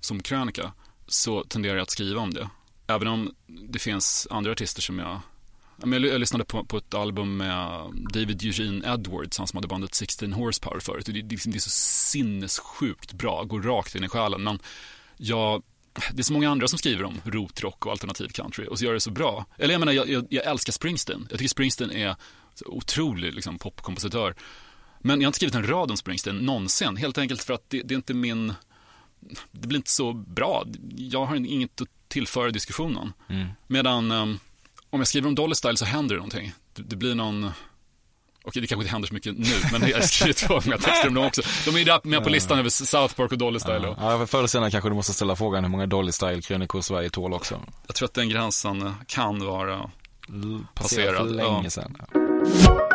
som 0.00 0.22
krönika 0.22 0.72
så 1.06 1.44
tenderar 1.44 1.74
jag 1.74 1.82
att 1.82 1.90
skriva 1.90 2.20
om 2.20 2.34
det. 2.34 2.48
Även 2.86 3.08
om 3.08 3.34
det 3.46 3.78
finns 3.78 4.28
andra 4.30 4.52
artister 4.52 4.82
som 4.82 4.98
jag 4.98 5.20
jag 5.82 6.20
lyssnade 6.20 6.44
på, 6.44 6.64
på 6.64 6.76
ett 6.76 6.94
album 6.94 7.36
med 7.36 7.90
David 8.12 8.44
Eugene 8.44 8.92
Edwards, 8.94 9.38
han 9.38 9.46
som 9.46 9.56
hade 9.56 9.68
bandet 9.68 9.94
16 9.94 10.32
Horsepower 10.32 10.80
förut. 10.80 11.06
Det, 11.06 11.12
det, 11.12 11.22
det 11.22 11.56
är 11.56 11.58
så 11.58 11.70
sinnessjukt 11.70 13.12
bra, 13.12 13.44
går 13.44 13.62
rakt 13.62 13.94
in 13.94 14.04
i 14.04 14.08
själen. 14.08 14.42
Men 14.42 14.58
jag, 15.16 15.62
det 16.12 16.18
är 16.20 16.22
så 16.22 16.32
många 16.32 16.50
andra 16.50 16.68
som 16.68 16.78
skriver 16.78 17.04
om 17.04 17.20
rotrock 17.24 17.86
och 17.86 17.92
alternativ 17.92 18.28
country 18.28 18.66
och 18.66 18.78
så 18.78 18.84
gör 18.84 18.94
det 18.94 19.00
så 19.00 19.10
bra. 19.10 19.46
Eller 19.58 19.74
jag 19.74 19.78
menar, 19.78 19.92
jag, 19.92 20.08
jag, 20.08 20.26
jag 20.30 20.46
älskar 20.46 20.72
Springsteen. 20.72 21.26
Jag 21.30 21.38
tycker 21.38 21.48
Springsteen 21.48 21.90
är 21.90 22.16
otrolig 22.66 23.34
liksom, 23.34 23.58
popkompositör. 23.58 24.34
Men 24.98 25.20
jag 25.20 25.26
har 25.26 25.28
inte 25.28 25.36
skrivit 25.36 25.54
en 25.54 25.66
rad 25.66 25.90
om 25.90 25.96
Springsteen 25.96 26.36
någonsin, 26.36 26.96
helt 26.96 27.18
enkelt 27.18 27.42
för 27.42 27.54
att 27.54 27.70
det, 27.70 27.82
det 27.82 27.94
är 27.94 27.96
inte 27.96 28.14
min... 28.14 28.54
Det 29.50 29.68
blir 29.68 29.76
inte 29.76 29.90
så 29.90 30.12
bra. 30.12 30.66
Jag 30.96 31.24
har 31.24 31.36
inget 31.36 31.80
att 31.80 31.88
tillföra 32.08 32.50
diskussionen. 32.50 33.12
Mm. 33.28 33.48
Medan 33.66 34.12
um, 34.12 34.38
om 34.94 35.00
jag 35.00 35.08
skriver 35.08 35.28
om 35.28 35.34
Dolly 35.34 35.54
Style 35.54 35.76
så 35.76 35.84
händer 35.84 36.14
det 36.14 36.18
någonting. 36.18 36.52
Det, 36.72 36.82
det 36.82 36.96
blir 36.96 37.14
någon... 37.14 37.50
Okej, 38.44 38.62
det 38.62 38.68
kanske 38.68 38.82
inte 38.82 38.92
händer 38.92 39.08
så 39.08 39.14
mycket 39.14 39.38
nu, 39.38 39.54
men 39.72 39.88
jag 39.88 39.96
har 39.96 40.02
skrivit 40.02 40.36
två 40.36 40.60
många 40.64 40.78
texter 40.78 41.08
om 41.08 41.14
dem 41.14 41.24
också. 41.24 41.42
De 41.64 41.76
är 41.76 41.78
ju 41.78 42.10
med 42.10 42.22
på 42.24 42.28
listan 42.30 42.58
över 42.58 42.68
South 42.70 43.14
Park 43.14 43.32
och 43.32 43.38
Dolly 43.38 43.60
Style. 43.60 43.94
Ja, 43.98 44.18
ja 44.18 44.26
förr 44.26 44.38
eller 44.38 44.48
senare 44.48 44.70
kanske 44.70 44.90
du 44.90 44.94
måste 44.94 45.12
ställa 45.12 45.36
frågan 45.36 45.64
hur 45.64 45.70
många 45.70 45.86
Dolly 45.86 46.12
Style-krönikor 46.12 46.80
Sverige 46.80 47.10
tål 47.10 47.32
också. 47.32 47.60
Jag 47.86 47.96
tror 47.96 48.08
att 48.08 48.14
den 48.14 48.28
gränsen 48.28 48.94
kan 49.06 49.46
vara 49.46 49.90
passerad. 50.26 50.68
Passerat 50.74 51.16
för 51.16 51.24
länge 51.24 51.70
sedan. 51.70 51.96
Ja. 52.64 52.93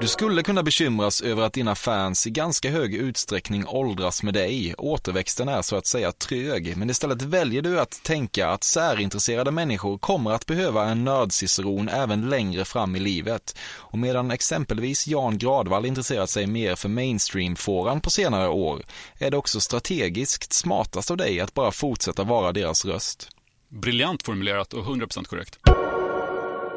Du 0.00 0.08
skulle 0.08 0.42
kunna 0.42 0.62
bekymras 0.62 1.22
över 1.22 1.42
att 1.42 1.52
dina 1.52 1.74
fans 1.74 2.26
i 2.26 2.30
ganska 2.30 2.70
hög 2.70 2.94
utsträckning 2.94 3.66
åldras 3.66 4.22
med 4.22 4.34
dig. 4.34 4.74
Återväxten 4.78 5.48
är 5.48 5.62
så 5.62 5.76
att 5.76 5.86
säga 5.86 6.12
trög, 6.12 6.76
men 6.76 6.90
istället 6.90 7.22
väljer 7.22 7.62
du 7.62 7.80
att 7.80 8.02
tänka 8.02 8.48
att 8.48 8.64
särintresserade 8.64 9.50
människor 9.50 9.98
kommer 9.98 10.30
att 10.30 10.46
behöva 10.46 10.84
en 10.84 11.04
nördciceron 11.04 11.88
även 11.88 12.28
längre 12.28 12.64
fram 12.64 12.96
i 12.96 13.00
livet. 13.00 13.58
Och 13.76 13.98
medan 13.98 14.30
exempelvis 14.30 15.06
Jan 15.06 15.38
Gradvall 15.38 15.86
intresserat 15.86 16.30
sig 16.30 16.46
mer 16.46 16.76
för 16.76 16.88
mainstream-fåran 16.88 18.00
på 18.00 18.10
senare 18.10 18.48
år, 18.48 18.82
är 19.18 19.30
det 19.30 19.36
också 19.36 19.60
strategiskt 19.60 20.52
smartast 20.52 21.10
av 21.10 21.16
dig 21.16 21.40
att 21.40 21.54
bara 21.54 21.70
fortsätta 21.72 22.24
vara 22.24 22.52
deras 22.52 22.84
röst. 22.84 23.28
Briljant 23.68 24.22
formulerat 24.22 24.72
och 24.72 24.84
100% 24.84 25.24
korrekt. 25.24 25.58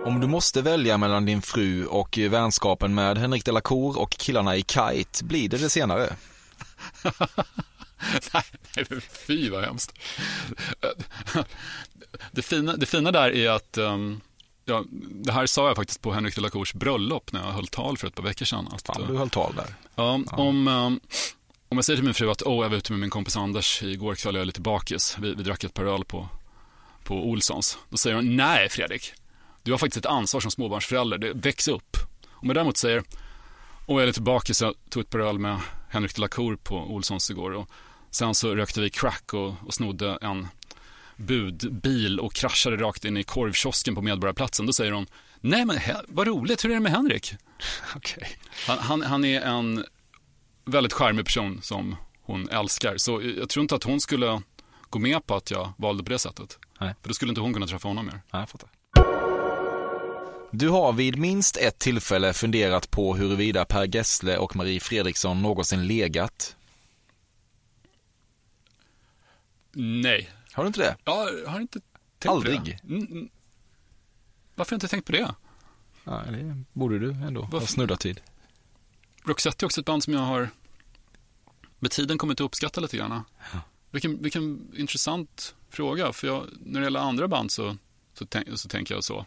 Om 0.06 0.20
du 0.20 0.28
måste 0.28 0.62
välja 0.62 0.98
mellan 0.98 1.26
din 1.26 1.42
fru 1.42 1.86
och 1.86 2.18
vänskapen 2.18 2.96
med 2.96 3.18
Henrik 3.18 3.46
Delacour 3.46 4.00
och 4.00 4.10
killarna 4.10 4.56
i 4.56 4.62
Kite, 4.62 5.24
blir 5.24 5.50
det 5.50 5.58
det 5.58 5.70
senare? 5.70 6.16
nej, 8.34 8.44
nej, 8.76 9.02
fy 9.28 9.50
vad 9.50 9.64
hemskt. 9.64 9.94
Det 12.32 12.42
fina, 12.42 12.76
det 12.76 12.86
fina 12.86 13.12
där 13.12 13.36
är 13.36 13.50
att 13.50 13.78
um, 13.78 14.22
ja, 14.66 14.84
det 15.12 15.32
här 15.32 15.46
sa 15.46 15.68
jag 15.68 15.76
faktiskt 15.76 16.02
på 16.02 16.14
Henrik 16.14 16.36
Delacours 16.36 16.74
bröllop 16.74 17.32
när 17.32 17.46
jag 17.46 17.52
höll 17.52 17.68
tal 17.68 17.98
för 17.98 18.08
ett 18.08 18.16
par 18.16 18.24
veckor 18.24 18.46
sedan. 18.46 18.68
Att, 18.72 18.86
Fan, 18.86 19.08
du 19.08 19.18
höll 19.18 19.30
tal 19.30 19.56
där. 19.56 19.76
Ja, 19.96 20.20
ja. 20.32 20.38
Om, 20.38 20.68
um, 20.68 21.00
om 21.70 21.78
jag 21.78 21.86
säger 21.86 21.98
till 21.98 22.06
min 22.06 22.14
fru 22.14 22.32
att 22.32 22.42
oh, 22.42 22.64
jag 22.64 22.70
var 22.70 22.78
ute 22.78 22.92
med 22.92 23.00
min 23.00 23.10
kompis 23.10 23.38
Anders 23.38 23.84
igår 23.84 24.16
kväll 24.16 24.36
jag 24.36 24.42
är 24.42 24.46
lite 24.46 24.62
bakis. 24.62 25.18
Vi, 25.20 25.34
vi 25.34 25.44
drack 25.44 25.64
ett 25.64 25.74
par 25.74 25.86
öl 25.86 26.06
på, 26.06 26.30
på 27.04 27.16
Olssons. 27.30 27.78
Då 27.90 27.98
säger 27.98 28.16
hon, 28.16 28.36
nej 28.36 28.70
Fredrik, 28.70 29.14
du 29.64 29.72
har 29.72 29.78
faktiskt 29.78 30.06
ett 30.06 30.12
ansvar 30.12 30.42
som 30.42 30.52
småbarnsförälder. 30.52 31.18
Det, 31.18 31.34
väx 31.34 31.68
upp. 31.68 31.98
Om 32.30 32.48
jag 32.48 32.56
däremot 32.56 32.78
säger, 32.78 33.04
och 33.86 33.96
jag 33.96 34.02
är 34.04 34.08
lite 34.08 34.22
bakis, 34.22 34.62
jag 34.62 34.74
tog 34.90 35.04
ett 35.04 35.10
par 35.10 35.20
öl 35.20 35.40
med 35.40 35.60
Henrik 35.90 36.16
de 36.16 36.22
la 36.22 36.28
Cour 36.28 36.56
på 36.56 36.76
Olssons 36.76 37.32
igår 37.32 37.52
och 37.52 37.70
sen 38.12 38.36
så 38.36 38.56
rökte 38.56 38.82
vi 38.82 38.90
crack 38.90 39.34
och, 39.34 39.54
och 39.66 39.74
snodde 39.74 40.18
en 40.22 40.48
budbil 41.16 42.20
och 42.20 42.34
kraschade 42.34 42.78
rakt 42.78 43.06
in 43.06 43.18
i 43.18 43.24
korvkiosken 43.24 43.96
på 43.96 44.02
Medborgarplatsen. 44.02 44.66
Då 44.66 44.74
säger 44.74 44.92
hon, 44.92 45.08
nej 45.42 45.66
men 45.66 45.80
vad 46.08 46.28
roligt, 46.28 46.66
hur 46.66 46.70
är 46.70 46.74
det 46.74 46.80
med 46.80 46.92
Henrik? 46.92 47.34
Okay. 47.96 48.24
Han, 48.68 48.80
han, 48.80 49.02
han 49.02 49.26
är 49.26 49.42
en 49.42 49.86
väldigt 50.66 50.94
charmig 50.94 51.26
person 51.26 51.60
som 51.62 51.96
hon 52.22 52.50
älskar. 52.50 52.98
Så 52.98 53.22
jag 53.22 53.50
tror 53.50 53.62
inte 53.62 53.76
att 53.76 53.84
hon 53.84 54.02
skulle 54.02 54.42
gå 54.90 55.00
med 55.00 55.26
på 55.26 55.36
att 55.36 55.52
jag 55.52 55.74
valde 55.78 56.04
på 56.04 56.10
det 56.10 56.20
sättet. 56.20 56.60
Nej. 56.80 56.96
För 57.02 57.08
då 57.08 57.14
skulle 57.14 57.30
inte 57.30 57.42
hon 57.42 57.54
kunna 57.54 57.68
träffa 57.68 57.88
honom 57.88 58.06
mer. 58.06 58.22
Nej, 58.32 58.42
jag 58.42 58.50
fattar. 58.50 58.70
Du 60.56 60.70
har 60.70 60.94
vid 60.94 61.18
minst 61.18 61.58
ett 61.58 61.80
tillfälle 61.80 62.34
funderat 62.34 62.92
på 62.92 63.16
huruvida 63.16 63.66
Per 63.66 63.96
Gessle 63.96 64.38
och 64.38 64.56
Marie 64.56 64.80
Fredriksson 64.80 65.42
någonsin 65.42 65.88
legat. 65.88 66.56
Nej. 69.72 70.30
Har 70.52 70.64
du 70.64 70.68
inte 70.68 70.80
det? 70.80 70.96
Jag 71.04 71.48
har 71.48 71.60
inte 71.60 71.80
tänkt 72.20 72.32
Aldrig? 72.32 72.60
på 72.60 72.66
det. 72.66 72.80
Mm, 72.84 73.08
mm. 73.08 73.30
Varför 74.56 74.72
har 74.72 74.76
jag 74.76 74.78
inte 74.78 74.88
tänkt 74.88 75.06
på 75.06 75.12
det? 75.12 75.36
Ja, 76.04 76.24
det 76.32 76.64
borde 76.74 77.00
du 77.00 77.12
ändå 77.12 77.42
ha 77.42 77.50
Varför? 77.52 77.68
snuddat 77.68 78.06
vid. 78.06 78.22
Roxette 79.24 79.64
är 79.64 79.66
också 79.66 79.82
ett 79.82 79.86
band 79.86 80.04
som 80.04 80.14
jag 80.14 80.22
har 80.22 80.50
med 81.80 81.92
tiden 81.92 82.18
kommit 82.18 82.42
att 82.42 82.46
uppskatta 82.46 82.82
lite 82.82 82.98
grann. 82.98 83.24
Vilken, 83.92 84.24
vilken 84.24 84.72
intressant 84.76 85.56
fråga, 85.70 86.14
för 86.14 86.28
jag, 86.28 86.48
när 86.66 86.80
det 86.80 86.84
gäller 86.86 87.00
andra 87.00 87.28
band 87.28 87.52
så, 87.52 87.78
så, 88.14 88.26
tänk, 88.26 88.48
så 88.60 88.70
tänker 88.70 88.96
jag 88.96 89.04
så. 89.04 89.26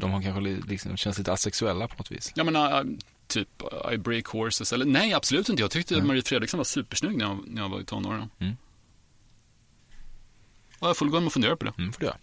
De 0.00 0.10
har 0.10 0.22
kanske 0.22 0.40
li- 0.40 0.62
liksom, 0.68 0.96
känns 0.96 1.18
lite 1.18 1.32
asexuella 1.32 1.88
på 1.88 1.94
något 1.98 2.10
vis. 2.10 2.32
Jag 2.34 2.46
menar, 2.46 2.80
äh, 2.80 2.84
typ 3.26 3.48
I 3.92 3.96
break 3.98 4.26
horses, 4.26 4.72
eller 4.72 4.84
nej 4.84 5.14
absolut 5.14 5.48
inte. 5.48 5.62
Jag 5.62 5.70
tyckte 5.70 6.02
Marie 6.02 6.22
Fredriksson 6.22 6.58
var 6.58 6.64
supersnygg 6.64 7.16
när 7.16 7.24
jag, 7.24 7.38
när 7.46 7.62
jag 7.62 7.68
var 7.68 7.80
i 7.80 7.84
tonåren. 7.84 8.30
Mm. 8.38 8.56
Ja, 10.80 10.86
jag 10.86 10.96
får 10.96 11.06
gå 11.06 11.16
hem 11.16 11.26
och 11.26 11.32
fundera 11.32 11.56
på 11.56 11.64
det. 11.64 11.72
Mm, 11.78 11.92
får 11.92 12.00
du 12.00 12.06
göra. 12.06 12.16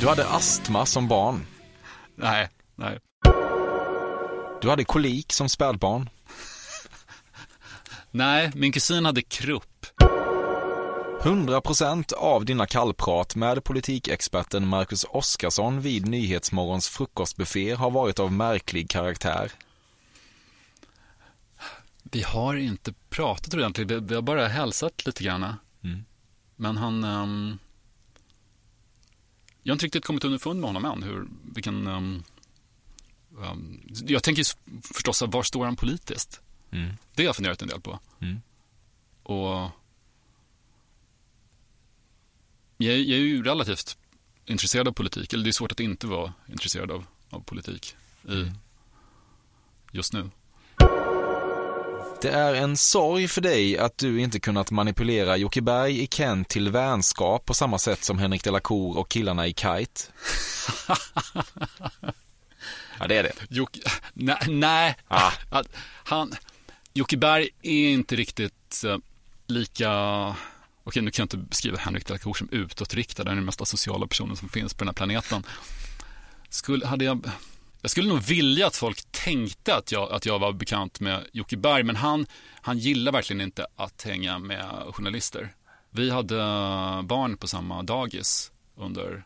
Du 0.00 0.08
hade 0.08 0.26
astma 0.28 0.86
som 0.86 1.08
barn. 1.08 1.46
Nej, 2.16 2.48
nej. 2.74 2.98
Du 4.60 4.70
hade 4.70 4.84
kolik 4.84 5.32
som 5.32 5.48
spädbarn. 5.48 6.10
Nej, 8.10 8.50
min 8.54 8.72
kusin 8.72 9.04
hade 9.04 9.22
krupp. 9.22 9.86
100% 11.22 12.12
av 12.14 12.44
dina 12.44 12.66
kallprat 12.66 13.36
med 13.36 13.64
politikexperten 13.64 14.66
Marcus 14.66 15.04
Oskarsson 15.08 15.80
vid 15.80 16.08
Nyhetsmorgons 16.08 16.88
frukostbuffé 16.88 17.74
har 17.74 17.90
varit 17.90 18.18
av 18.18 18.32
märklig 18.32 18.90
karaktär. 18.90 19.52
Vi 22.02 22.22
har 22.22 22.54
inte 22.56 22.92
pratat 23.08 23.54
ordentligt, 23.54 23.90
vi- 23.90 24.14
har 24.14 24.22
bara 24.22 24.48
hälsat 24.48 25.06
lite 25.06 25.24
grann. 25.24 25.42
Mm. 25.84 26.04
Men 26.56 26.76
han... 26.76 27.04
ehm, 27.04 27.58
jag 29.66 29.72
har 29.72 29.74
inte 29.74 29.84
riktigt 29.86 30.04
kommit 30.04 30.24
underfund 30.24 30.60
med 30.60 30.68
honom 30.68 30.84
än. 30.84 31.02
Hur, 31.02 31.28
vilken, 31.54 31.86
ehm, 31.86 32.22
ehm, 33.42 33.80
jag 34.06 34.22
tänker 34.22 34.44
förstås, 34.94 35.22
var 35.22 35.42
står 35.42 35.64
han 35.64 35.76
politiskt? 35.76 36.40
Mm. 36.70 36.92
Det 37.14 37.22
har 37.22 37.26
jag 37.26 37.36
funderat 37.36 37.62
en 37.62 37.68
del 37.68 37.80
på. 37.80 37.98
Mm. 38.20 38.36
Och 39.22 39.70
jag, 42.76 42.94
är- 42.94 42.98
jag 43.04 43.18
är 43.18 43.22
ju 43.22 43.42
relativt 43.42 43.98
intresserad 44.44 44.88
av 44.88 44.92
politik, 44.92 45.32
eller 45.32 45.44
det 45.44 45.50
är 45.50 45.52
svårt 45.52 45.72
att 45.72 45.80
inte 45.80 46.06
vara 46.06 46.32
intresserad 46.48 46.90
av, 46.90 47.06
av 47.30 47.40
politik 47.40 47.96
i, 48.28 48.52
just 49.92 50.12
nu. 50.12 50.30
Det 52.20 52.30
är 52.30 52.54
en 52.54 52.76
sorg 52.76 53.28
för 53.28 53.40
dig 53.40 53.78
att 53.78 53.98
du 53.98 54.20
inte 54.20 54.40
kunnat 54.40 54.70
manipulera 54.70 55.36
Jocke 55.36 55.60
Berg 55.60 56.02
i 56.02 56.08
Kent 56.10 56.48
till 56.48 56.70
vänskap 56.70 57.44
på 57.44 57.54
samma 57.54 57.78
sätt 57.78 58.04
som 58.04 58.18
Henrik 58.18 58.44
de 58.44 58.50
la 58.50 58.60
Cour 58.60 58.98
och 58.98 59.08
killarna 59.08 59.46
i 59.46 59.50
Kite. 59.50 60.00
ja, 62.98 63.06
det 63.08 63.16
är 63.16 63.22
det. 63.22 63.32
Jocke, 63.48 63.80
nej, 64.14 64.38
nej. 64.48 64.96
Ah. 65.08 65.32
Han, 66.04 66.34
Jocke 66.92 67.16
Berg 67.16 67.48
är 67.62 67.88
inte 67.88 68.16
riktigt 68.16 68.84
eh, 68.84 68.96
lika, 69.46 69.90
okej 70.84 71.02
nu 71.02 71.10
kan 71.10 71.22
jag 71.22 71.24
inte 71.24 71.36
beskriva 71.36 71.78
Henrik 71.78 72.06
de 72.06 72.12
la 72.12 72.18
Cour 72.18 72.34
som 72.34 72.48
utåtriktad, 72.50 73.22
han 73.22 73.32
är 73.32 73.34
den 73.36 73.44
mest 73.44 73.66
sociala 73.66 74.06
personen 74.06 74.36
som 74.36 74.48
finns 74.48 74.74
på 74.74 74.78
den 74.78 74.88
här 74.88 74.94
planeten. 74.94 75.46
Skulle, 76.48 76.86
hade 76.86 77.04
jag, 77.04 77.30
jag 77.86 77.90
skulle 77.90 78.08
nog 78.08 78.22
vilja 78.22 78.66
att 78.66 78.76
folk 78.76 79.02
tänkte 79.10 79.74
att 79.74 79.92
jag, 79.92 80.12
att 80.12 80.26
jag 80.26 80.38
var 80.38 80.52
bekant 80.52 81.00
med 81.00 81.26
Jocke 81.32 81.56
Berg, 81.56 81.82
men 81.82 81.96
han, 81.96 82.26
han 82.60 82.78
gillar 82.78 83.12
verkligen 83.12 83.40
inte 83.40 83.66
att 83.76 84.02
hänga 84.02 84.38
med 84.38 84.66
journalister. 84.90 85.54
Vi 85.90 86.10
hade 86.10 86.36
barn 87.04 87.36
på 87.36 87.48
samma 87.48 87.82
dagis 87.82 88.52
under 88.76 89.24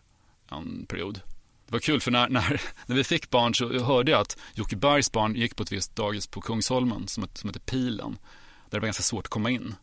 en 0.50 0.86
period. 0.86 1.20
Det 1.66 1.72
var 1.72 1.80
kul 1.80 2.00
för 2.00 2.10
när, 2.10 2.28
när, 2.28 2.60
när 2.86 2.96
vi 2.96 3.04
fick 3.04 3.30
barn 3.30 3.54
så 3.54 3.78
hörde 3.78 4.10
jag 4.10 4.20
att 4.20 4.38
Jocke 4.54 4.76
Bergs 4.76 5.12
barn 5.12 5.34
gick 5.34 5.56
på 5.56 5.62
ett 5.62 5.72
visst 5.72 5.96
dagis 5.96 6.26
på 6.26 6.40
Kungsholmen 6.40 7.08
som, 7.08 7.24
ett, 7.24 7.38
som 7.38 7.48
heter 7.48 7.60
Pilen. 7.60 8.18
Där 8.70 8.70
det 8.70 8.80
var 8.80 8.86
ganska 8.86 9.02
svårt 9.02 9.24
att 9.24 9.30
komma 9.30 9.50
in. 9.50 9.74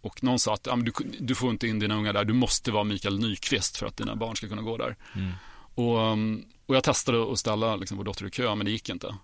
Och 0.00 0.24
någon 0.24 0.38
sa 0.38 0.54
att 0.54 0.68
ah, 0.68 0.76
men 0.76 0.84
du, 0.84 0.92
du 1.20 1.34
får 1.34 1.50
inte 1.50 1.68
in 1.68 1.78
dina 1.78 1.94
unga 1.94 2.12
där, 2.12 2.24
du 2.24 2.34
måste 2.34 2.70
vara 2.70 2.84
Mikael 2.84 3.18
Nyqvist 3.18 3.76
för 3.76 3.86
att 3.86 3.96
dina 3.96 4.16
barn 4.16 4.36
ska 4.36 4.48
kunna 4.48 4.62
gå 4.62 4.76
där. 4.76 4.96
Mm. 5.14 5.32
Och, 5.74 5.98
um, 5.98 6.44
och 6.66 6.76
jag 6.76 6.84
testade 6.84 7.32
att 7.32 7.38
ställa 7.38 7.76
liksom, 7.76 7.96
vår 7.96 8.04
dotter 8.04 8.26
i 8.26 8.30
kö, 8.30 8.54
men 8.54 8.64
det 8.64 8.70
gick 8.70 8.88
inte. 8.88 9.14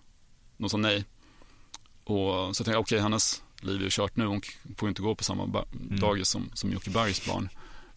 De 0.57 0.69
sa 0.69 0.77
nej. 0.77 1.05
Och 2.03 2.55
så 2.55 2.63
tänkte 2.63 2.71
jag, 2.71 2.79
okej, 2.81 2.99
hennes 2.99 3.43
liv 3.61 3.85
är 3.85 3.89
kört 3.89 4.15
nu, 4.15 4.25
hon 4.25 4.41
får 4.77 4.89
inte 4.89 5.01
gå 5.01 5.15
på 5.15 5.23
samma 5.23 5.47
ba- 5.47 5.65
dagis 5.73 6.29
som, 6.29 6.51
som 6.53 6.71
Jocke 6.71 6.89
Bergs 6.89 7.27
barn. 7.27 7.49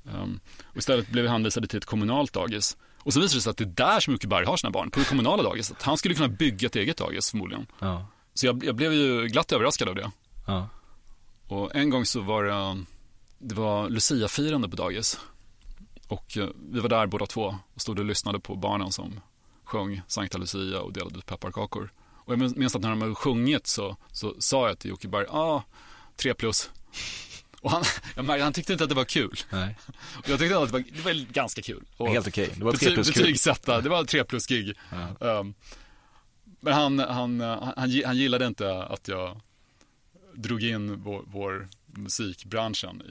Um, 0.04 0.40
och 0.64 0.76
istället 0.76 1.08
blev 1.08 1.22
vi 1.24 1.30
hänvisade 1.30 1.66
till 1.66 1.78
ett 1.78 1.84
kommunalt 1.84 2.32
dagis. 2.32 2.76
Och 2.98 3.12
så 3.12 3.20
visade 3.20 3.38
det 3.38 3.42
sig 3.42 3.50
att 3.50 3.56
det 3.56 3.64
är 3.64 3.86
där 3.92 4.00
som 4.00 4.12
Jocke 4.12 4.26
Berg 4.26 4.46
har 4.46 4.56
sina 4.56 4.70
barn, 4.70 4.90
på 4.90 4.98
det 4.98 5.04
kommunala 5.08 5.42
dagiset. 5.42 5.82
Han 5.82 5.96
skulle 5.98 6.14
kunna 6.14 6.28
bygga 6.28 6.66
ett 6.66 6.76
eget 6.76 6.96
dagis 6.96 7.30
förmodligen. 7.30 7.66
Ja. 7.78 8.06
Så 8.34 8.46
jag, 8.46 8.64
jag 8.64 8.74
blev 8.74 8.92
ju 8.92 9.26
glatt 9.26 9.52
överraskad 9.52 9.88
av 9.88 9.94
det. 9.94 10.10
Ja. 10.46 10.68
Och 11.46 11.74
en 11.74 11.90
gång 11.90 12.06
så 12.06 12.20
var 12.20 12.44
det, 12.44 12.84
det 13.38 13.54
var 13.54 13.88
Lucia-firande 13.88 14.68
på 14.68 14.76
dagis. 14.76 15.18
Och 16.10 16.36
eh, 16.36 16.48
vi 16.70 16.80
var 16.80 16.88
där 16.88 17.06
båda 17.06 17.26
två 17.26 17.58
och 17.74 17.80
stod 17.80 17.98
och 17.98 18.04
lyssnade 18.04 18.40
på 18.40 18.56
barnen 18.56 18.92
som 18.92 19.20
sjöng 19.64 20.02
Sankta 20.06 20.38
Lucia 20.38 20.80
och 20.80 20.92
delade 20.92 21.18
ut 21.18 21.26
pepparkakor. 21.26 21.92
Och 22.14 22.32
jag 22.32 22.38
minns- 22.58 22.76
att 22.76 22.82
när 22.82 22.90
de 22.90 23.02
hade 23.02 23.14
sjungit 23.14 23.66
så, 23.66 23.96
så 24.12 24.34
sa 24.38 24.68
jag 24.68 24.78
till 24.78 24.90
Jocke 24.90 25.08
Berg, 25.08 25.26
ja, 25.28 25.38
ah, 25.38 25.64
tre 26.16 26.34
plus. 26.34 26.70
Och 27.60 27.70
han, 27.70 27.82
jag 28.16 28.24
märkte, 28.24 28.44
han 28.44 28.52
tyckte 28.52 28.72
inte 28.72 28.84
att 28.84 28.90
det 28.90 28.96
var 28.96 29.04
kul. 29.04 29.40
Nej. 29.50 29.76
Och 30.18 30.28
jag 30.28 30.38
tyckte 30.38 30.58
att 30.58 30.66
det 30.66 30.72
var, 30.72 30.84
det 30.92 31.00
var 31.04 31.32
ganska 31.32 31.62
kul. 31.62 31.84
Och 31.96 32.08
Helt 32.08 32.28
okej. 32.28 32.50
Det 32.56 32.64
var 32.64 32.72
tre 32.72 32.94
plus 32.94 33.10
kul. 33.10 33.22
Betygsätta, 33.22 33.80
det 33.80 33.88
var 33.88 34.04
tre 34.04 34.24
plus 34.24 34.46
gig. 34.46 34.78
Um, 35.18 35.54
men 36.60 36.72
han, 36.72 36.98
han, 36.98 37.40
han, 37.40 38.02
han 38.04 38.16
gillade 38.16 38.46
inte 38.46 38.82
att 38.82 39.08
jag 39.08 39.40
drog 40.42 40.62
in 40.62 41.02
vår, 41.02 41.22
vår 41.26 41.68
musikbranschen 41.86 43.02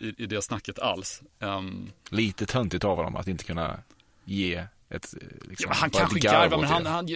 i, 0.00 0.04
i, 0.06 0.14
i 0.18 0.26
det 0.26 0.42
snacket 0.42 0.78
alls. 0.78 1.22
Um, 1.38 1.90
Lite 2.10 2.46
töntigt 2.46 2.84
av 2.84 2.96
honom 2.96 3.16
att 3.16 3.28
inte 3.28 3.44
kunna 3.44 3.78
ge 4.24 4.66
ett... 4.88 5.14
eh, 5.20 5.48
Liksom, 5.48 5.70
ja, 5.70 5.74
han 5.76 5.90
kanske 5.90 6.18
garvar, 6.20 6.58
men 6.58 6.68
han, 6.68 6.86
han, 6.86 7.08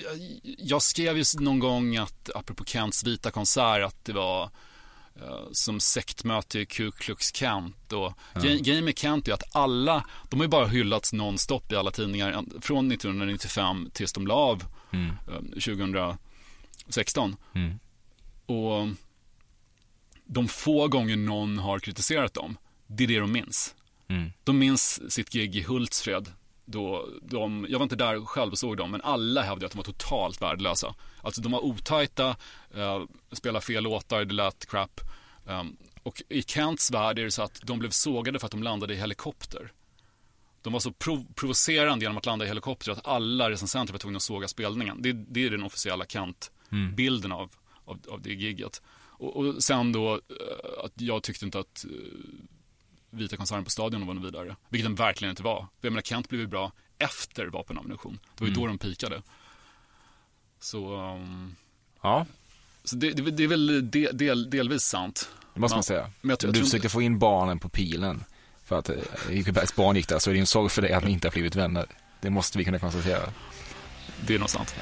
jag 0.59 0.83
skrev 0.83 1.17
ju 1.19 1.25
någon 1.41 1.59
gång 1.59 1.97
att, 1.97 2.31
apropå 2.35 2.65
Kents 2.65 3.05
vita 3.05 3.31
konsert, 3.31 3.83
att 3.85 4.05
det 4.05 4.13
var 4.13 4.43
eh, 5.23 5.41
som 5.53 5.81
sektmöte 5.81 6.59
i 6.61 6.67
Ku 6.67 6.91
Klux 6.91 7.35
Kent. 7.35 7.93
Och 7.93 8.13
gre- 8.35 8.63
Grejen 8.63 8.85
med 8.85 8.99
Kent 8.99 9.29
är 9.29 9.33
att 9.33 9.57
alla, 9.57 10.05
de 10.31 10.41
har 10.41 10.45
ju 10.45 10.51
bara 10.51 10.67
hyllats 10.67 11.13
nonstop 11.13 11.73
i 11.73 11.77
alla 11.77 11.91
tidningar 11.91 12.45
från 12.61 12.93
1995 12.93 13.91
tills 13.93 14.13
de 14.13 14.27
la 14.27 14.35
av 14.35 14.65
Mm. 14.93 15.09
eh, 15.09 15.41
2016. 16.85 17.37
Mm. 17.55 17.79
Och 18.47 18.89
de 20.25 20.49
få 20.49 20.89
gånger 20.89 21.17
någon 21.17 21.59
har 21.59 21.79
kritiserat 21.79 22.35
dem, 22.35 22.57
det 22.87 23.05
är 23.05 23.09
det 23.09 23.19
de 23.19 23.33
minns. 23.33 23.75
Mm. 24.09 24.33
De 24.45 24.59
minns 24.59 25.13
sitt 25.13 25.33
gig 25.33 25.57
i 25.57 25.63
Hultsfred. 25.63 26.33
Då 26.65 27.09
de, 27.23 27.67
jag 27.69 27.79
var 27.79 27.83
inte 27.83 27.97
där 27.97 28.25
själv 28.25 28.53
och 28.53 28.59
såg 28.59 28.77
dem, 28.77 28.91
men 28.91 29.01
alla 29.01 29.43
hävdade 29.43 29.67
att 29.67 29.73
de 29.73 29.77
var 29.77 29.85
totalt 29.85 30.43
värdelösa. 30.43 30.95
Alltså 31.23 31.41
de 31.41 31.53
var 31.53 31.65
otajta, 31.65 32.37
eh, 32.75 33.03
spelade 33.33 33.65
fel 33.65 33.85
låtar, 33.85 34.25
det 34.25 34.35
lät 34.35 34.67
crap. 34.67 35.01
Um, 35.47 35.77
och 36.03 36.23
i 36.29 36.43
Kents 36.43 36.91
värld 36.91 37.19
är 37.19 37.25
det 37.25 37.31
så 37.31 37.43
att 37.43 37.61
de 37.63 37.79
blev 37.79 37.91
sågade 37.91 38.39
för 38.39 38.47
att 38.47 38.51
de 38.51 38.63
landade 38.63 38.95
i 38.95 38.97
helikopter. 38.97 39.73
De 40.63 40.73
var 40.73 40.81
så 40.81 40.91
prov- 40.91 41.35
provocerande 41.35 42.05
genom 42.05 42.19
att 42.19 42.27
landa 42.27 42.45
i 42.45 42.49
helikopter 42.49 42.93
att 42.93 43.07
alla 43.07 43.51
recensenter 43.51 43.93
var 43.93 43.99
tvungna 43.99 44.17
att 44.17 44.23
såga 44.23 44.49
spelningen. 44.49 45.03
Det, 45.03 45.13
det 45.13 45.45
är 45.45 45.51
den 45.51 45.63
officiella 45.63 46.05
Kent-bilden 46.07 47.33
av, 47.33 47.51
av, 47.85 48.01
av 48.09 48.23
det 48.23 48.35
gigget. 48.35 48.83
Och, 49.19 49.37
och 49.37 49.65
sen 49.65 49.93
då 49.93 50.13
eh, 50.15 50.85
att 50.85 50.93
jag 50.95 51.23
tyckte 51.23 51.45
inte 51.45 51.59
att 51.59 51.85
eh, 51.85 51.91
Vita 53.11 53.37
konserten 53.37 53.65
på 53.65 53.71
Stadion 53.71 54.07
var 54.07 54.15
något 54.15 54.25
vidare. 54.25 54.57
Vilket 54.69 54.87
den 54.87 54.95
verkligen 54.95 55.31
inte 55.31 55.43
var. 55.43 55.59
För 55.61 55.67
jag 55.89 55.93
menar, 55.93 56.03
Kent 56.03 56.29
blev 56.29 56.41
ju 56.41 56.47
bra 56.47 56.73
efter 56.99 57.47
vapenammunition. 57.47 58.19
Det 58.35 58.41
var 58.45 58.49
ju 58.49 58.55
då 58.55 58.67
de 58.67 58.79
pikade. 58.79 59.23
Så, 60.61 60.97
um, 61.01 61.57
Ja, 62.03 62.27
så 62.85 62.97
det, 62.97 63.11
det, 63.11 63.31
det 63.31 63.45
är 63.45 63.49
väl 63.49 63.91
del, 63.91 64.17
del, 64.17 64.51
delvis 64.51 64.83
sant. 64.83 65.29
det 65.55 65.61
måste 65.61 65.73
Ja. 65.75 65.77
man 65.77 65.83
säga. 65.83 66.11
Jag 66.23 66.39
du 66.39 66.47
jag 66.47 66.57
försökte 66.57 66.89
få 66.89 67.03
in 67.03 67.19
barnen 67.19 67.59
på 67.59 67.69
pilen. 67.69 68.25
För 68.65 68.79
att 68.79 68.89
eh, 68.89 68.97
Jocke 69.31 69.53
Bergs 69.53 69.77
barn 69.77 69.97
gick 69.97 70.09
där, 70.09 70.19
så 70.19 70.31
är 70.31 70.35
det 70.35 70.41
en 70.41 70.47
sorg 70.47 70.69
för 70.71 70.83
dig 70.83 70.93
att 70.93 71.05
ni 71.05 71.11
inte 71.11 71.27
har 71.29 71.33
blivit 71.33 71.57
vänner. 71.57 71.87
Det 72.21 72.31
måste 72.31 72.59
vi 72.59 72.65
kunna 72.65 72.79
konstatera. 72.79 73.33
Det 74.27 74.35
är 74.35 74.39
nog 74.39 74.51
sant. 74.51 74.75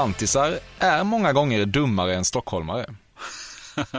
Lantisar 0.00 0.58
är 0.78 1.04
många 1.04 1.32
gånger 1.32 1.66
dummare 1.66 2.14
än 2.14 2.24
stockholmare. 2.24 2.86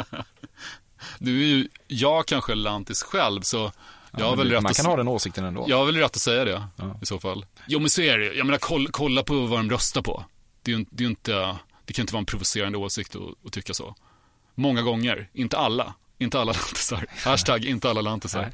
Du 1.19 1.41
är 1.41 1.45
ju, 1.45 1.67
jag 1.87 2.25
kanske 2.25 2.55
lantis 2.55 3.03
själv, 3.03 3.41
så 3.41 3.71
jag 4.11 4.29
Men 4.29 4.37
väl 4.37 4.51
rätt 4.51 4.63
Man 4.63 4.69
att 4.69 4.77
kan 4.77 4.85
ha 4.85 4.95
den 4.95 5.07
åsikten 5.07 5.45
ändå. 5.45 5.65
Jag 5.67 5.77
har 5.77 5.85
väl 5.85 5.97
rätt 5.97 6.15
att 6.15 6.21
säga 6.21 6.45
det 6.45 6.63
i 7.01 7.05
så 7.05 7.19
fall. 7.19 7.45
Jo 7.67 7.79
men 7.79 7.89
så 7.89 8.01
är 8.01 8.17
det 8.17 8.33
Jag 8.33 8.45
menar 8.45 8.57
kolla, 8.57 8.89
kolla 8.91 9.23
på 9.23 9.33
vad 9.33 9.59
de 9.59 9.69
röstar 9.69 10.01
på. 10.01 10.25
Det 10.61 10.73
är 10.73 10.85
det 10.89 11.03
är 11.03 11.07
inte, 11.07 11.57
det 11.85 11.93
kan 11.93 12.03
inte 12.03 12.13
vara 12.13 12.19
en 12.19 12.25
provocerande 12.25 12.77
åsikt 12.77 13.15
att, 13.15 13.45
att 13.45 13.53
tycka 13.53 13.73
så. 13.73 13.95
Många 14.55 14.81
gånger, 14.81 15.29
inte 15.33 15.57
alla. 15.57 15.93
Inte 16.17 16.39
alla 16.39 16.51
lantisar. 16.51 17.05
Hashtag 17.25 17.65
inte 17.65 17.89
alla 17.89 18.01
lantisar. 18.01 18.51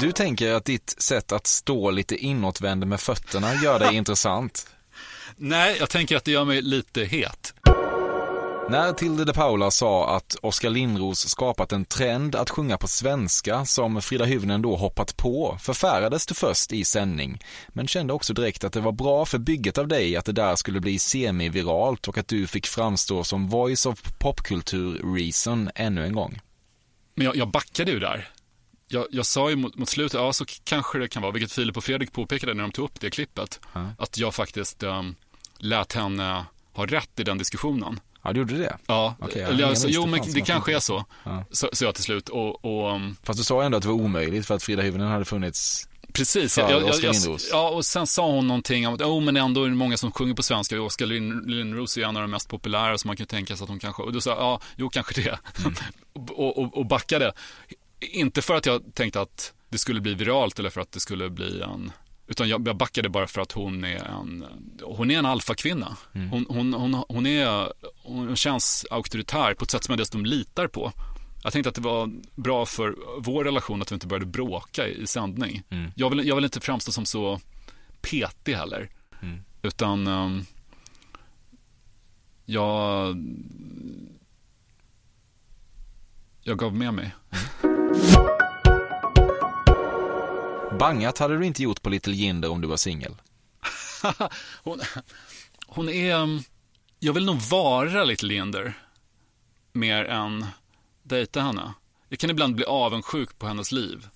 Du 0.00 0.12
tänker 0.12 0.52
att 0.52 0.64
ditt 0.64 0.94
sätt 0.98 1.32
att 1.32 1.46
stå 1.46 1.90
lite 1.90 2.16
inåtvänd 2.16 2.86
med 2.86 3.00
fötterna 3.00 3.54
gör 3.54 3.78
dig 3.78 3.94
intressant. 3.96 4.66
Nej, 5.36 5.76
jag 5.80 5.90
tänker 5.90 6.16
att 6.16 6.24
det 6.24 6.30
gör 6.30 6.44
mig 6.44 6.62
lite 6.62 7.04
het. 7.04 7.54
När 8.68 8.92
Tilde 8.92 9.24
de 9.24 9.32
Paula 9.32 9.70
sa 9.70 10.16
att 10.16 10.36
Oskar 10.42 10.70
Lindros 10.70 11.28
skapat 11.28 11.72
en 11.72 11.84
trend 11.84 12.34
att 12.34 12.50
sjunga 12.50 12.78
på 12.78 12.88
svenska 12.88 13.64
som 13.64 14.02
Frida 14.02 14.24
Hyvnen 14.24 14.62
då 14.62 14.76
hoppat 14.76 15.16
på, 15.16 15.58
förfärades 15.60 16.26
du 16.26 16.34
först 16.34 16.72
i 16.72 16.84
sändning, 16.84 17.40
men 17.68 17.88
kände 17.88 18.12
också 18.12 18.34
direkt 18.34 18.64
att 18.64 18.72
det 18.72 18.80
var 18.80 18.92
bra 18.92 19.24
för 19.24 19.38
bygget 19.38 19.78
av 19.78 19.88
dig 19.88 20.16
att 20.16 20.24
det 20.24 20.32
där 20.32 20.56
skulle 20.56 20.80
bli 20.80 20.98
semiviralt 20.98 22.08
och 22.08 22.18
att 22.18 22.28
du 22.28 22.46
fick 22.46 22.66
framstå 22.66 23.24
som 23.24 23.48
voice 23.48 23.86
of 23.86 24.02
popkultur 24.18 25.16
reason 25.16 25.70
ännu 25.74 26.04
en 26.04 26.12
gång. 26.12 26.40
Men 27.14 27.26
jag, 27.26 27.36
jag 27.36 27.48
backade 27.50 27.90
ju 27.90 27.98
där. 27.98 28.28
Jag, 28.88 29.06
jag 29.10 29.26
sa 29.26 29.50
ju 29.50 29.56
mot, 29.56 29.74
mot 29.74 29.88
slutet, 29.88 30.20
ja 30.20 30.32
så 30.32 30.44
kanske 30.64 30.98
det 30.98 31.08
kan 31.08 31.22
vara, 31.22 31.32
vilket 31.32 31.52
Filip 31.52 31.76
och 31.76 31.84
Fredrik 31.84 32.12
påpekade 32.12 32.54
när 32.54 32.62
de 32.62 32.72
tog 32.72 32.84
upp 32.84 33.00
det 33.00 33.10
klippet, 33.10 33.60
att 33.98 34.18
jag 34.18 34.34
faktiskt 34.34 34.82
um, 34.82 35.14
lät 35.58 35.92
henne 35.92 36.44
ha 36.72 36.86
rätt 36.86 37.20
i 37.20 37.24
den 37.24 37.38
diskussionen. 37.38 38.00
Ja, 38.22 38.32
du 38.32 38.40
gjorde 38.40 38.58
det? 38.58 38.78
Ja, 38.86 39.16
Okej, 39.20 39.46
jag 39.58 39.62
alltså, 39.62 39.88
jo 39.88 40.06
men 40.06 40.20
det 40.34 40.40
kanske 40.40 40.74
är 40.74 40.80
så. 40.80 41.04
Ja. 41.24 41.44
Så, 41.50 41.68
så 41.72 41.84
jag 41.84 41.94
till 41.94 42.04
slut 42.04 42.28
och, 42.28 42.64
och 42.64 42.94
um, 42.94 43.16
Fast 43.22 43.38
du 43.38 43.44
sa 43.44 43.62
ändå 43.62 43.76
att 43.76 43.82
det 43.82 43.88
var 43.88 43.94
omöjligt 43.94 44.46
för 44.46 44.54
att 44.54 44.62
Frida 44.62 44.82
Hyvnen 44.82 45.08
hade 45.08 45.24
funnits 45.24 45.88
precis. 46.14 46.58
Jag, 46.58 46.70
jag, 46.70 46.94
jag, 47.02 47.14
ja, 47.50 47.70
och 47.70 47.84
sen 47.84 48.06
sa 48.06 48.30
hon 48.30 48.46
någonting 48.46 48.88
om 48.88 48.94
att, 48.94 49.02
oh 49.02 49.22
men 49.22 49.36
ändå 49.36 49.64
är 49.64 49.68
det 49.68 49.74
många 49.74 49.96
som 49.96 50.12
sjunger 50.12 50.34
på 50.34 50.42
svenska. 50.42 50.82
Oskar 50.82 51.06
Lindros 51.46 51.96
är 51.96 52.02
en 52.02 52.16
av 52.16 52.22
de 52.22 52.30
mest 52.30 52.48
populära 52.48 52.98
så 52.98 53.06
man 53.06 53.16
kan 53.16 53.26
tänka 53.26 53.56
sig 53.56 53.64
att 53.64 53.70
hon 53.70 53.78
kanske, 53.78 54.02
och 54.02 54.12
då 54.12 54.20
sa 54.20 54.30
ja, 54.30 54.60
jo 54.76 54.90
kanske 54.90 55.22
det. 55.22 55.38
Mm. 55.58 55.74
och, 56.30 56.58
och, 56.58 56.76
och 56.76 56.86
backade. 56.86 57.32
Inte 58.00 58.42
för 58.42 58.54
att 58.54 58.66
jag 58.66 58.94
tänkte 58.94 59.20
att 59.20 59.52
det 59.68 59.78
skulle 59.78 60.00
bli 60.00 60.14
viralt 60.14 60.58
eller 60.58 60.70
för 60.70 60.80
att 60.80 60.92
det 60.92 61.00
skulle 61.00 61.30
bli 61.30 61.62
en 61.62 61.92
utan 62.26 62.48
jag 62.48 62.68
jag 62.68 62.76
backade 62.76 63.08
bara 63.08 63.26
för 63.26 63.40
att 63.40 63.52
hon 63.52 63.84
är 63.84 64.04
en, 64.04 64.44
hon 64.82 65.10
är 65.10 65.18
en 65.18 65.26
alfakvinna. 65.26 65.96
Mm. 66.14 66.28
Hon, 66.30 66.46
hon, 66.48 66.74
hon, 66.74 67.04
hon, 67.08 67.26
är, 67.26 67.72
hon 68.02 68.36
känns 68.36 68.86
auktoritär 68.90 69.54
på 69.54 69.64
ett 69.64 69.70
sätt 69.70 69.84
som 69.84 69.92
jag 69.92 69.98
dessutom 69.98 70.26
litar 70.26 70.66
på. 70.66 70.92
Jag 71.42 71.52
tänkte 71.52 71.68
att 71.68 71.74
det 71.74 71.80
var 71.80 72.10
bra 72.34 72.66
för 72.66 72.96
vår 73.18 73.44
relation 73.44 73.82
att 73.82 73.92
vi 73.92 73.94
inte 73.94 74.06
började 74.06 74.26
bråka 74.26 74.88
i, 74.88 75.02
i 75.02 75.06
sändning. 75.06 75.62
Mm. 75.70 75.90
Jag, 75.96 76.10
vill, 76.10 76.26
jag 76.28 76.34
vill 76.34 76.44
inte 76.44 76.60
framstå 76.60 76.92
som 76.92 77.06
så 77.06 77.40
petig 78.00 78.54
heller. 78.54 78.90
Mm. 79.22 79.40
Utan 79.62 80.06
um, 80.06 80.44
jag, 82.44 83.16
jag 86.42 86.58
gav 86.58 86.74
med 86.74 86.94
mig. 86.94 87.14
Bangat 90.78 91.18
hade 91.18 91.38
du 91.38 91.46
inte 91.46 91.62
gjort 91.62 91.82
på 91.82 91.90
Little 91.90 92.14
Jinder 92.14 92.50
om 92.50 92.60
du 92.60 92.68
var 92.68 92.76
singel. 92.76 93.14
hon, 94.62 94.80
hon 95.66 95.88
är, 95.88 96.14
mm, 96.14 96.40
jag 96.98 97.12
vill 97.12 97.24
nog 97.24 97.40
vara 97.40 98.04
Little 98.04 98.34
Jinder 98.34 98.74
mer 99.72 100.04
än 100.04 100.46
dejta 101.02 101.40
henne. 101.40 101.74
Jag 102.08 102.18
kan 102.18 102.30
ibland 102.30 102.54
bli 102.54 102.64
avundsjuk 102.64 103.38
på 103.38 103.46
hennes 103.46 103.72
liv. 103.72 104.08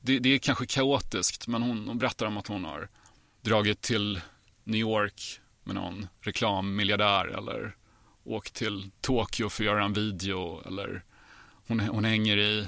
Det, 0.00 0.18
det 0.18 0.34
är 0.34 0.38
kanske 0.38 0.66
kaotiskt, 0.66 1.46
men 1.46 1.62
hon, 1.62 1.88
hon 1.88 1.98
berättar 1.98 2.26
om 2.26 2.36
att 2.36 2.46
hon 2.46 2.64
har 2.64 2.88
dragit 3.40 3.80
till 3.80 4.20
New 4.64 4.80
York 4.80 5.40
med 5.64 5.74
någon 5.74 6.06
reklammiljardär 6.20 7.26
eller 7.26 7.76
åkt 8.24 8.54
till 8.54 8.90
Tokyo 9.00 9.48
för 9.48 9.62
att 9.62 9.66
göra 9.66 9.84
en 9.84 9.92
video 9.92 10.62
eller 10.66 11.04
hon, 11.66 11.80
hon 11.80 12.04
hänger 12.04 12.36
i 12.36 12.66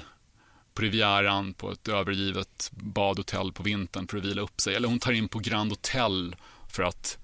på 0.73 0.81
Rivieran 0.81 1.53
på 1.53 1.71
ett 1.71 1.87
övergivet 1.87 2.71
badhotell 2.73 3.51
på 3.51 3.63
vintern 3.63 4.07
för 4.07 4.17
att 4.17 4.25
vila 4.25 4.41
upp 4.41 4.61
sig. 4.61 4.75
Eller 4.75 4.87
hon 4.87 4.99
tar 4.99 5.11
in 5.11 5.27
på 5.27 5.39
Grand 5.39 5.71
Hotel 5.71 6.35
för 6.67 6.83
att 6.83 7.17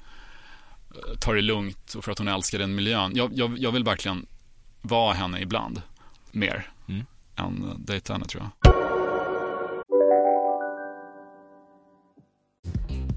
eh, 0.95 1.19
ta 1.19 1.33
det 1.33 1.41
lugnt 1.41 1.93
och 1.93 2.03
för 2.05 2.11
att 2.11 2.17
hon 2.17 2.27
älskar 2.27 2.59
den 2.59 2.75
miljön. 2.75 3.11
Jag, 3.15 3.31
jag, 3.33 3.57
jag 3.57 3.71
vill 3.71 3.83
verkligen 3.83 4.25
vara 4.81 5.13
henne 5.13 5.41
ibland, 5.41 5.81
mer 6.31 6.71
Mm. 6.89 7.05
än 7.35 7.69
eh, 7.69 7.75
dejta 7.77 8.13
henne 8.13 8.25
tror 8.25 8.43
jag. 8.43 8.73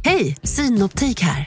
Hej, 0.05 0.37
Synoptik 0.43 1.21
här. 1.21 1.47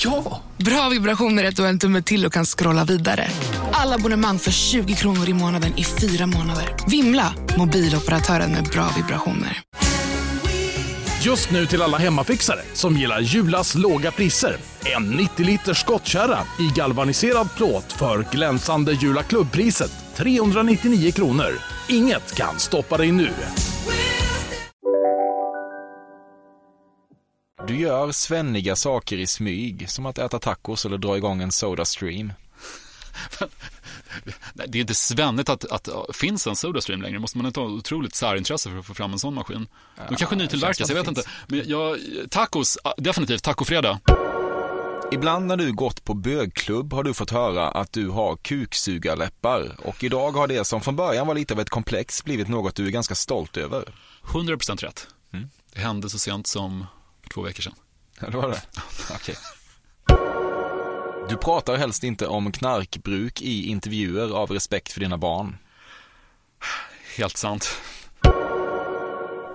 Ja! 0.00 0.42
Bra 0.56 0.88
vibrationer 0.88 1.44
är 1.44 1.52
du 1.52 1.62
har 1.62 1.68
en 1.68 1.78
tumme 1.78 2.02
till 2.02 2.26
och 2.26 2.32
kan 2.32 2.44
scrolla 2.44 2.84
vidare. 2.84 3.28
Alla 3.72 3.94
abonnemang 3.94 4.38
för 4.38 4.50
20 4.50 4.94
kronor 4.94 5.28
i 5.28 5.32
månaden 5.32 5.78
i 5.78 5.84
fyra 5.84 6.26
månader. 6.26 6.76
Vimla! 6.88 7.34
Mobiloperatören 7.58 8.52
med 8.52 8.64
bra 8.64 8.90
vibrationer. 8.96 9.62
Just 11.22 11.50
nu 11.50 11.66
till 11.66 11.82
alla 11.82 11.98
hemmafixare 11.98 12.60
som 12.74 12.96
gillar 12.96 13.20
Julas 13.20 13.74
låga 13.74 14.10
priser. 14.10 14.56
En 14.96 15.10
90 15.10 15.46
liters 15.46 15.80
skottkärra 15.80 16.38
i 16.60 16.72
galvaniserad 16.76 17.48
plåt 17.56 17.92
för 17.92 18.26
glänsande 18.32 18.92
Jula 18.92 19.22
klubbpriset 19.22 19.92
399 20.16 21.12
kronor. 21.12 21.58
Inget 21.88 22.34
kan 22.34 22.58
stoppa 22.58 22.96
dig 22.96 23.12
nu. 23.12 23.30
Du 27.68 27.76
gör 27.76 28.12
svenniga 28.12 28.76
saker 28.76 29.18
i 29.18 29.26
smyg, 29.26 29.90
som 29.90 30.06
att 30.06 30.18
äta 30.18 30.38
tacos 30.38 30.86
eller 30.86 30.98
dra 30.98 31.16
igång 31.16 31.42
en 31.42 31.52
Sodastream. 31.52 32.32
Nej, 33.40 33.48
Det 34.68 34.78
är 34.78 34.80
inte 34.80 34.94
svennigt 34.94 35.48
att, 35.48 35.64
att 35.64 35.88
finns 36.16 36.46
en 36.46 36.56
Sodastream 36.56 37.02
längre. 37.02 37.18
Måste 37.18 37.38
man 37.38 37.46
inte 37.46 37.60
ha 37.60 37.66
otroligt 37.66 38.14
särintresse 38.14 38.70
för 38.70 38.78
att 38.78 38.86
få 38.86 38.94
fram 38.94 39.12
en 39.12 39.18
sån 39.18 39.34
maskin? 39.34 39.66
De 40.08 40.16
kanske 40.16 40.36
nytillverkas, 40.36 40.88
jag 40.88 40.96
vet 40.96 41.04
det 41.04 41.08
inte. 41.08 41.22
Men 41.46 41.62
jag, 41.66 41.98
tacos, 42.30 42.78
definitivt 42.96 43.44
tacofredag. 43.44 43.98
Ibland 45.12 45.46
när 45.46 45.56
du 45.56 45.72
gått 45.72 46.04
på 46.04 46.14
bögklubb 46.14 46.92
har 46.92 47.02
du 47.02 47.14
fått 47.14 47.30
höra 47.30 47.68
att 47.68 47.92
du 47.92 48.08
har 48.08 48.36
kuksugarläppar 48.36 49.76
och 49.84 50.04
idag 50.04 50.32
har 50.32 50.48
det 50.48 50.64
som 50.64 50.80
från 50.80 50.96
början 50.96 51.26
var 51.26 51.34
lite 51.34 51.54
av 51.54 51.60
ett 51.60 51.70
komplex 51.70 52.24
blivit 52.24 52.48
något 52.48 52.74
du 52.74 52.86
är 52.86 52.90
ganska 52.90 53.14
stolt 53.14 53.56
över. 53.56 53.84
100% 54.22 54.76
rätt. 54.76 55.06
Det 55.74 55.80
hände 55.80 56.10
så 56.10 56.18
sent 56.18 56.46
som 56.46 56.86
för 57.28 57.34
två 57.34 57.42
veckor 57.42 57.62
sedan. 57.62 57.74
Ja, 58.20 58.30
det 58.30 58.36
var 58.36 58.48
det. 58.48 58.62
Okej. 59.14 59.36
Du 61.28 61.36
pratar 61.36 61.76
helst 61.76 62.04
inte 62.04 62.26
om 62.26 62.52
knarkbruk 62.52 63.42
i 63.42 63.68
intervjuer 63.68 64.36
av 64.36 64.50
respekt 64.50 64.92
för 64.92 65.00
dina 65.00 65.18
barn. 65.18 65.56
Helt 67.16 67.36
sant. 67.36 67.80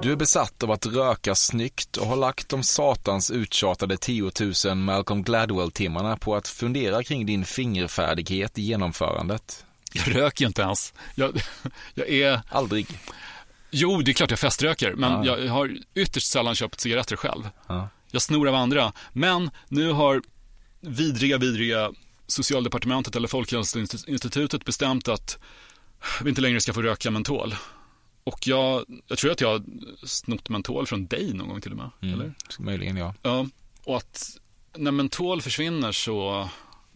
Du 0.01 0.12
är 0.12 0.15
besatt 0.15 0.63
av 0.63 0.71
att 0.71 0.86
röka 0.86 1.36
snyggt 1.36 1.97
och 1.97 2.07
har 2.07 2.15
lagt 2.15 2.49
de 2.49 2.63
satans 2.63 3.31
uttjatade 3.31 3.97
10 3.97 4.31
000 4.65 4.75
Malcolm 4.75 5.23
Gladwell-timmarna 5.23 6.17
på 6.17 6.36
att 6.36 6.47
fundera 6.47 7.04
kring 7.04 7.25
din 7.25 7.45
fingerfärdighet 7.45 8.58
i 8.58 8.62
genomförandet. 8.62 9.65
Jag 9.93 10.15
röker 10.15 10.41
ju 10.41 10.48
inte 10.48 10.62
ens. 10.62 10.93
Jag, 11.15 11.41
jag 11.93 12.10
är... 12.10 12.41
Aldrig. 12.50 12.87
Jo, 13.76 14.02
det 14.02 14.12
är 14.12 14.13
klart 14.13 14.30
jag 14.30 14.40
feströker, 14.40 14.94
men 14.96 15.24
Ja. 15.26 15.38
jag 15.38 15.52
har 15.52 15.78
ytterst 15.96 16.28
sällan 16.28 16.56
köpt 16.56 16.80
cigaretter 16.80 17.15
själv. 17.15 17.50
Ja. 17.67 17.90
Jag 18.12 18.21
snor 18.21 18.48
av 18.48 18.56
andra. 18.56 18.94
Men 19.13 19.50
nu 19.69 19.92
har 19.92 20.21
vidriga, 20.82 21.38
vidriga 21.38 21.92
socialdepartementet 22.28 23.15
eller 23.15 23.28
Folkhälsoinstitutet 23.28 24.65
bestämt 24.65 25.08
att 25.08 25.40
vi 26.24 26.30
inte 26.30 26.42
längre 26.42 26.62
ska 26.62 26.74
få 26.74 26.82
röka 26.82 27.12
mentol. 27.12 27.56
Och 28.24 28.48
jag, 28.48 28.86
jag 29.08 29.17
tror 29.17 29.32
att 29.32 29.42
jag 29.42 29.50
har 29.50 29.63
snott 30.06 30.50
mentol 30.50 30.88
från 30.88 31.06
dig 31.06 31.34
någon 31.34 31.48
gång 31.48 31.62
till 31.62 31.71
och 31.71 31.78
med. 31.78 31.90
Mm. 32.02 32.13
Eller? 32.13 32.34
Möjligen 32.60 32.98
ja. 32.98 33.13
Ja, 33.21 33.46
och 33.84 33.98
att 33.98 34.38
när 34.78 34.92
mentol 34.92 35.42
försvinner 35.42 35.92
så, 35.92 36.50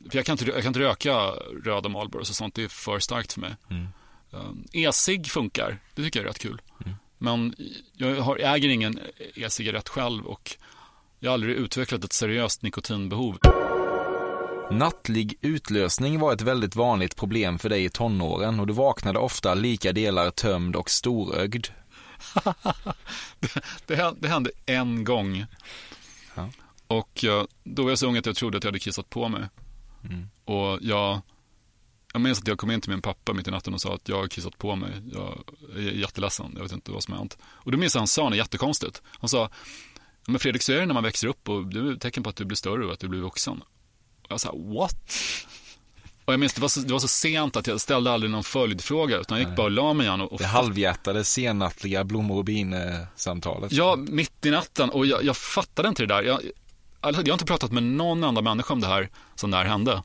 för 0.10 0.18
jag 0.18 0.26
kan 0.26 0.34
inte, 0.34 0.46
jag 0.46 0.62
kan 0.64 0.68
inte 0.68 0.80
röka 0.80 1.16
röda 1.64 1.90
Marlboro 1.90 2.20
och 2.20 2.28
sånt, 2.28 2.56
det 2.56 2.64
är 2.64 2.68
för 2.68 3.00
starkt 3.00 3.34
för 3.34 3.42
mig. 3.42 3.56
Mm. 3.70 3.88
Um, 4.32 4.66
E-cigg 4.74 5.28
funkar, 5.28 5.80
det 5.96 6.04
tycker 6.04 6.20
jag 6.20 6.24
är 6.26 6.28
rätt 6.28 6.40
kul. 6.40 6.62
Mm. 6.86 6.96
Men 7.18 7.56
jag 7.94 8.22
har, 8.22 8.38
äger 8.38 8.70
ingen 8.70 9.00
e-cigarett 9.36 9.90
själv 9.90 10.26
och 10.26 10.58
jag 11.20 11.30
har 11.30 11.34
aldrig 11.34 11.56
utvecklat 11.56 12.04
ett 12.04 12.14
seriöst 12.14 12.62
nikotinbehov. 12.62 13.38
Nattlig 14.72 15.38
utlösning 15.42 16.20
var 16.20 16.34
ett 16.34 16.42
väldigt 16.42 16.76
vanligt 16.76 17.16
problem 17.16 17.60
för 17.60 17.70
dig 17.70 17.86
i 17.86 17.90
tonåren 17.90 18.60
och 18.60 18.68
du 18.68 18.74
vaknade 18.74 19.20
ofta 19.20 19.54
lika 19.54 19.94
delar 19.94 20.32
tömd 20.32 20.76
och 20.76 20.90
storögd. 20.90 21.68
det, 23.40 23.64
det, 23.86 23.96
hände, 23.96 24.20
det 24.20 24.28
hände 24.28 24.52
en 24.66 25.04
gång. 25.04 25.46
Ja. 26.36 26.50
Och 26.88 27.24
uh, 27.28 27.44
då 27.64 27.84
var 27.84 27.90
jag 27.90 28.00
så 28.00 28.08
ung 28.08 28.18
att 28.18 28.26
jag 28.26 28.36
trodde 28.36 28.58
att 28.58 28.64
jag 28.64 28.72
hade 28.72 28.80
kissat 28.80 29.10
på 29.10 29.30
mig. 29.30 29.50
Mm. 30.04 30.30
Och 30.46 30.80
jag, 30.82 31.22
jag 32.14 32.22
minns 32.22 32.40
att 32.40 32.48
jag 32.48 32.58
kom 32.58 32.72
in 32.72 32.82
till 32.82 32.92
min 32.92 33.02
pappa 33.02 33.34
mitt 33.34 33.48
i 33.48 33.52
natten 33.52 33.74
och 33.74 33.82
sa 33.82 33.94
att 33.96 34.10
jag 34.10 34.18
har 34.18 34.28
kissat 34.28 34.58
på 34.58 34.76
mig. 34.76 34.92
Jag 35.14 35.44
är 35.76 35.80
jätteledsen, 35.82 36.52
jag 36.56 36.64
vet 36.64 36.72
inte 36.72 36.92
vad 36.92 37.04
som 37.04 37.12
har 37.12 37.20
hänt. 37.20 37.38
Och 37.44 37.72
då 37.72 37.78
minns 37.78 37.96
jag 37.96 38.02
han 38.02 38.08
sa 38.08 38.30
något 38.30 38.38
jättekonstigt. 38.38 39.02
Han 39.20 39.30
sa, 39.30 39.50
men 40.28 40.40
Fredrik 40.40 40.62
så 40.62 40.72
är 40.74 40.80
det 40.80 40.86
när 40.86 40.94
man 40.94 41.04
växer 41.04 41.28
upp 41.28 41.50
och 41.50 41.66
det 41.68 41.80
är 41.80 41.94
ett 41.94 42.02
tecken 42.02 42.24
på 42.24 42.30
att 42.30 42.36
du 42.36 42.46
blir 42.46 42.56
större 42.58 42.86
och 42.86 42.94
att 42.94 43.00
du 43.00 43.08
blir 43.08 43.20
vuxen. 43.20 43.62
Och 44.24 44.32
jag 44.32 44.40
sa, 44.40 44.52
what? 44.52 45.14
Och 46.26 46.34
jag 46.34 46.40
minns 46.40 46.54
det 46.54 46.62
var, 46.62 46.68
så, 46.68 46.80
det 46.80 46.94
var 46.94 47.00
så 47.00 47.08
sent 47.08 47.56
att 47.56 47.68
jag 47.68 47.82
ställde 47.82 48.12
aldrig 48.12 48.32
någon 48.32 48.44
följdfråga 48.44 49.18
utan 49.18 49.38
jag 49.38 49.48
gick 49.48 49.58
bara 49.58 49.66
och 49.66 49.72
la 49.72 49.94
mig 49.94 50.06
igen. 50.08 50.22
Och, 50.22 50.32
och 50.32 50.40
Det 50.40 50.46
halvhjärtade 50.46 51.24
sennattliga 51.24 52.04
blommor 52.04 52.38
och 52.38 52.46
bin-samtalet. 52.46 53.72
Ja, 53.72 53.96
mitt 53.96 54.46
i 54.46 54.52
natten 54.52 54.90
och 54.90 55.06
jag, 55.06 55.24
jag 55.24 55.38
fattade 55.38 55.90
inte 55.90 56.04
det 56.04 56.08
där. 56.08 56.24
Jag, 56.24 56.42
jag 57.02 57.14
har 57.14 57.34
inte 57.34 57.46
pratat 57.46 57.72
med 57.72 57.84
någon 57.84 58.24
enda 58.24 58.42
människa 58.42 58.74
om 58.74 58.82
det 58.82 58.88
här 58.88 59.10
som 59.36 59.52
det 59.52 59.58
här 59.58 59.66
hände. 59.66 60.04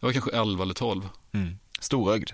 Jag 0.00 0.08
var 0.08 0.12
kanske 0.12 0.30
11 0.30 0.62
eller 0.62 0.74
12. 0.74 1.08
Mm. 1.32 1.58
Storögd. 1.80 2.30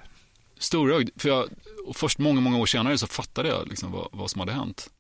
Storögd, 0.59 1.11
för 1.17 1.29
jag, 1.29 1.49
och 1.87 1.97
först 1.97 2.19
många, 2.19 2.41
många 2.41 2.59
år 2.59 2.67
senare 2.67 2.99
så 2.99 3.07
fattade 3.07 3.49
jag 3.49 3.69
liksom 3.69 3.93
vad, 3.93 4.09
vad 4.13 4.31
som 4.31 4.41
hade 4.41 4.53
hänt. 4.53 4.91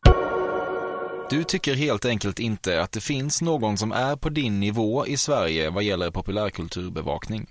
Du 1.31 1.45
tycker 1.45 1.75
helt 1.75 2.05
enkelt 2.05 2.39
inte 2.39 2.83
att 2.83 2.93
det 2.93 3.01
finns 3.01 3.43
någon 3.43 3.79
som 3.79 3.93
är 3.93 4.17
på 4.17 4.29
din 4.29 4.61
nivå 4.61 5.07
i 5.07 5.17
Sverige 5.17 5.71
vad 5.71 5.83
gäller 5.83 6.11
populärkulturbevakning? 6.11 7.47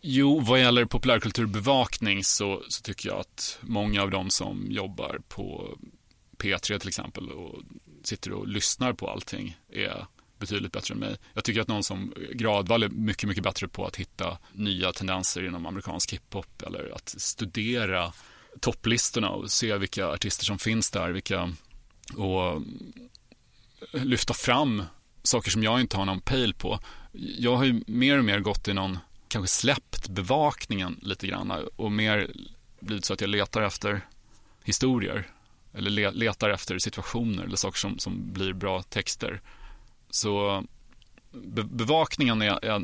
Jo, 0.00 0.40
vad 0.40 0.60
gäller 0.60 0.84
populärkulturbevakning 0.84 2.24
så, 2.24 2.62
så 2.68 2.82
tycker 2.82 3.08
jag 3.08 3.18
att 3.18 3.58
många 3.62 4.02
av 4.02 4.10
de 4.10 4.30
som 4.30 4.66
jobbar 4.70 5.20
på 5.28 5.76
P3 6.38 6.78
till 6.78 6.88
exempel 6.88 7.30
och 7.30 7.54
sitter 8.04 8.32
och 8.32 8.48
lyssnar 8.48 8.92
på 8.92 9.10
allting 9.10 9.56
är 9.72 10.06
betydligt 10.38 10.72
bättre 10.72 10.94
än 10.94 11.00
mig. 11.00 11.16
Jag 11.34 11.44
tycker 11.44 11.60
att 11.60 11.68
någon 11.68 11.84
som 11.84 12.14
Gradvall 12.32 12.82
är 12.82 12.88
mycket, 12.88 13.28
mycket 13.28 13.44
bättre 13.44 13.68
på 13.68 13.86
att 13.86 13.96
hitta 13.96 14.38
nya 14.52 14.92
tendenser 14.92 15.46
inom 15.46 15.66
amerikansk 15.66 16.12
hiphop 16.12 16.62
eller 16.62 16.92
att 16.94 17.08
studera 17.08 18.12
topplistorna 18.60 19.30
och 19.30 19.50
se 19.50 19.76
vilka 19.76 20.06
artister 20.08 20.44
som 20.44 20.58
finns 20.58 20.90
där, 20.90 21.10
vilka 21.10 21.52
och 22.16 22.62
lyfta 23.92 24.34
fram 24.34 24.82
saker 25.22 25.50
som 25.50 25.62
jag 25.62 25.80
inte 25.80 25.96
har 25.96 26.04
någon 26.04 26.20
pejl 26.20 26.54
på. 26.54 26.80
Jag 27.12 27.56
har 27.56 27.64
ju 27.64 27.82
mer 27.86 28.18
och 28.18 28.24
mer 28.24 28.40
gått 28.40 28.68
i 28.68 28.74
någon, 28.74 28.98
kanske 29.28 29.48
släppt 29.48 30.08
bevakningen 30.08 31.00
lite 31.02 31.26
grann 31.26 31.52
och 31.76 31.92
mer 31.92 32.30
blivit 32.80 33.04
så 33.04 33.12
att 33.12 33.20
jag 33.20 33.30
letar 33.30 33.62
efter 33.62 34.00
historier 34.64 35.30
eller 35.72 36.12
letar 36.12 36.50
efter 36.50 36.78
situationer 36.78 37.44
eller 37.44 37.56
saker 37.56 37.78
som, 37.78 37.98
som 37.98 38.32
blir 38.32 38.52
bra 38.52 38.82
texter. 38.82 39.40
Så 40.16 40.64
be 41.32 41.64
bevakningen 41.64 42.42
är, 42.42 42.64
är, 42.64 42.82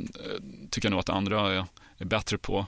tycker 0.70 0.88
jag 0.88 0.90
nog 0.90 1.00
att 1.00 1.08
andra 1.08 1.52
är, 1.52 1.66
är, 1.98 2.04
bättre 2.04 2.38
på. 2.38 2.66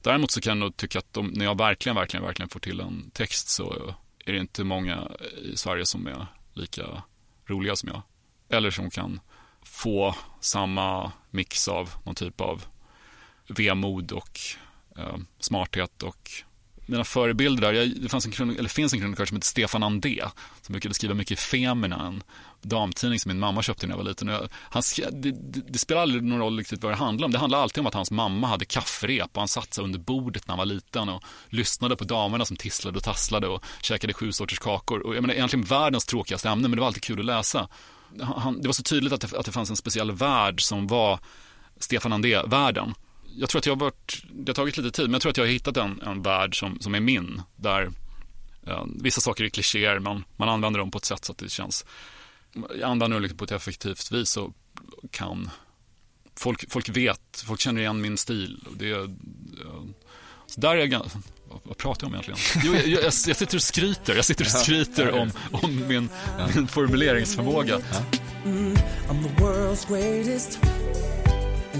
Däremot 0.00 0.30
så 0.30 0.40
kan 0.40 0.50
jag 0.50 0.64
nog 0.64 0.76
tycka 0.76 0.98
att 0.98 1.12
de, 1.12 1.26
när 1.26 1.44
jag 1.44 1.58
verkligen, 1.58 1.96
verkligen, 1.96 2.24
verkligen 2.24 2.48
får 2.48 2.60
till 2.60 2.80
en 2.80 3.10
text 3.10 3.48
så 3.48 3.94
är 4.24 4.32
det 4.32 4.38
inte 4.38 4.64
många 4.64 5.10
i 5.42 5.56
Sverige 5.56 5.86
som 5.86 6.06
är 6.06 6.26
lika 6.52 7.02
roliga 7.46 7.76
som 7.76 7.88
jag. 7.88 8.02
Eller 8.48 8.70
som 8.70 8.90
kan 8.90 9.20
få 9.62 10.14
samma 10.40 11.12
mix 11.30 11.68
av 11.68 11.90
någon 12.04 12.14
typ 12.14 12.40
av 12.40 12.64
vemod 13.48 14.12
och 14.12 14.40
eh, 14.98 15.16
smarthet 15.38 16.02
och 16.02 16.30
mina 16.86 17.04
förebilder 17.04 17.62
där, 17.62 17.72
jag, 17.72 18.00
det 18.00 18.08
fanns 18.08 18.26
en 18.40 18.50
eller 18.58 18.68
finns 18.68 18.92
en 18.92 19.00
krönikör 19.00 19.26
som 19.26 19.36
heter 19.36 19.46
Stefan 19.46 19.82
Andé 19.82 20.24
som 20.62 20.72
brukade 20.72 20.94
skriva 20.94 21.14
mycket 21.14 21.32
i 21.32 21.36
Femina, 21.36 22.06
en 22.06 22.22
damtidning 22.62 23.20
som 23.20 23.28
min 23.28 23.38
mamma 23.38 23.62
köpte 23.62 23.86
när 23.86 23.92
jag 23.92 23.98
var 23.98 24.04
liten. 24.04 24.28
Jag, 24.28 24.48
han, 24.52 24.82
det, 25.12 25.30
det, 25.30 25.60
det 25.68 25.78
spelar 25.78 26.02
aldrig 26.02 26.22
någon 26.22 26.38
roll 26.38 26.58
riktigt 26.58 26.82
vad 26.82 26.92
det 26.92 26.96
handlar 26.96 27.24
om. 27.24 27.32
Det 27.32 27.38
handlar 27.38 27.58
alltid 27.58 27.80
om 27.80 27.86
att 27.86 27.94
hans 27.94 28.10
mamma 28.10 28.46
hade 28.46 28.64
kafferep 28.64 29.30
och 29.32 29.40
han 29.40 29.48
satt 29.48 29.74
sig 29.74 29.84
under 29.84 29.98
bordet 29.98 30.48
när 30.48 30.52
han 30.52 30.58
var 30.58 30.66
liten 30.66 31.08
och 31.08 31.22
lyssnade 31.48 31.96
på 31.96 32.04
damerna 32.04 32.44
som 32.44 32.56
tisslade 32.56 32.98
och 32.98 33.04
tasslade 33.04 33.48
och 33.48 33.64
käkade 33.82 34.12
sju 34.12 34.32
sorters 34.32 34.58
kakor. 34.58 35.06
Och 35.06 35.16
jag 35.16 35.22
menar, 35.22 35.34
egentligen 35.34 35.64
världens 35.64 36.06
tråkigaste 36.06 36.48
ämne, 36.48 36.68
men 36.68 36.76
det 36.76 36.80
var 36.80 36.86
alltid 36.86 37.02
kul 37.02 37.18
att 37.18 37.24
läsa. 37.26 37.68
Han, 38.20 38.60
det 38.60 38.68
var 38.68 38.72
så 38.72 38.82
tydligt 38.82 39.12
att 39.12 39.20
det, 39.20 39.38
att 39.38 39.46
det 39.46 39.52
fanns 39.52 39.70
en 39.70 39.76
speciell 39.76 40.12
värld 40.12 40.62
som 40.62 40.86
var 40.86 41.18
Stefan 41.78 42.12
Andé-världen 42.12 42.94
jag 43.36 43.48
tror 43.48 43.58
att 43.58 43.66
jag 43.66 43.72
har 43.72 43.80
varit, 43.80 44.22
det 44.32 44.48
har 44.50 44.54
tagit 44.54 44.76
lite 44.76 44.90
tid, 44.90 45.04
men 45.04 45.12
jag 45.12 45.22
tror 45.22 45.30
att 45.30 45.36
jag 45.36 45.44
har 45.44 45.50
hittat 45.50 45.76
en, 45.76 46.02
en 46.02 46.22
värld 46.22 46.58
som, 46.58 46.80
som 46.80 46.94
är 46.94 47.00
min. 47.00 47.42
Där 47.56 47.90
eh, 48.66 48.84
vissa 48.86 49.20
saker 49.20 49.44
är 49.44 49.48
klichéer, 49.48 49.98
men 49.98 50.24
man 50.36 50.48
använder 50.48 50.80
dem 50.80 50.90
på 50.90 50.98
ett 50.98 51.04
sätt 51.04 51.24
så 51.24 51.32
att 51.32 51.38
det 51.38 51.48
känns, 51.48 51.84
jag 52.54 52.82
använder 52.82 53.14
dem 53.14 53.22
liksom 53.22 53.38
på 53.38 53.44
ett 53.44 53.52
effektivt 53.52 54.12
vis 54.12 54.36
och 54.36 54.52
kan, 55.10 55.50
folk, 56.36 56.72
folk 56.72 56.88
vet, 56.88 57.44
folk 57.46 57.60
känner 57.60 57.80
igen 57.80 58.00
min 58.00 58.16
stil. 58.16 58.64
Och 58.70 58.76
det, 58.76 58.90
eh, 58.90 59.06
så 60.46 60.60
där 60.60 60.76
är 60.76 60.86
jag 60.86 61.06
vad 61.62 61.76
pratar 61.76 62.06
jag 62.06 62.08
om 62.08 62.14
egentligen? 62.14 62.40
Jo, 62.64 62.74
jag, 62.74 62.86
jag, 62.86 63.04
jag 63.04 63.12
sitter 63.12 63.56
och 63.56 63.62
skryter, 63.62 64.16
jag 64.16 64.24
sitter 64.24 64.44
och 64.44 64.50
skryter 64.50 65.10
om, 65.10 65.30
om 65.52 65.88
min, 65.88 66.08
min 66.54 66.68
formuleringsförmåga. 66.68 67.80
Mm, 68.44 68.76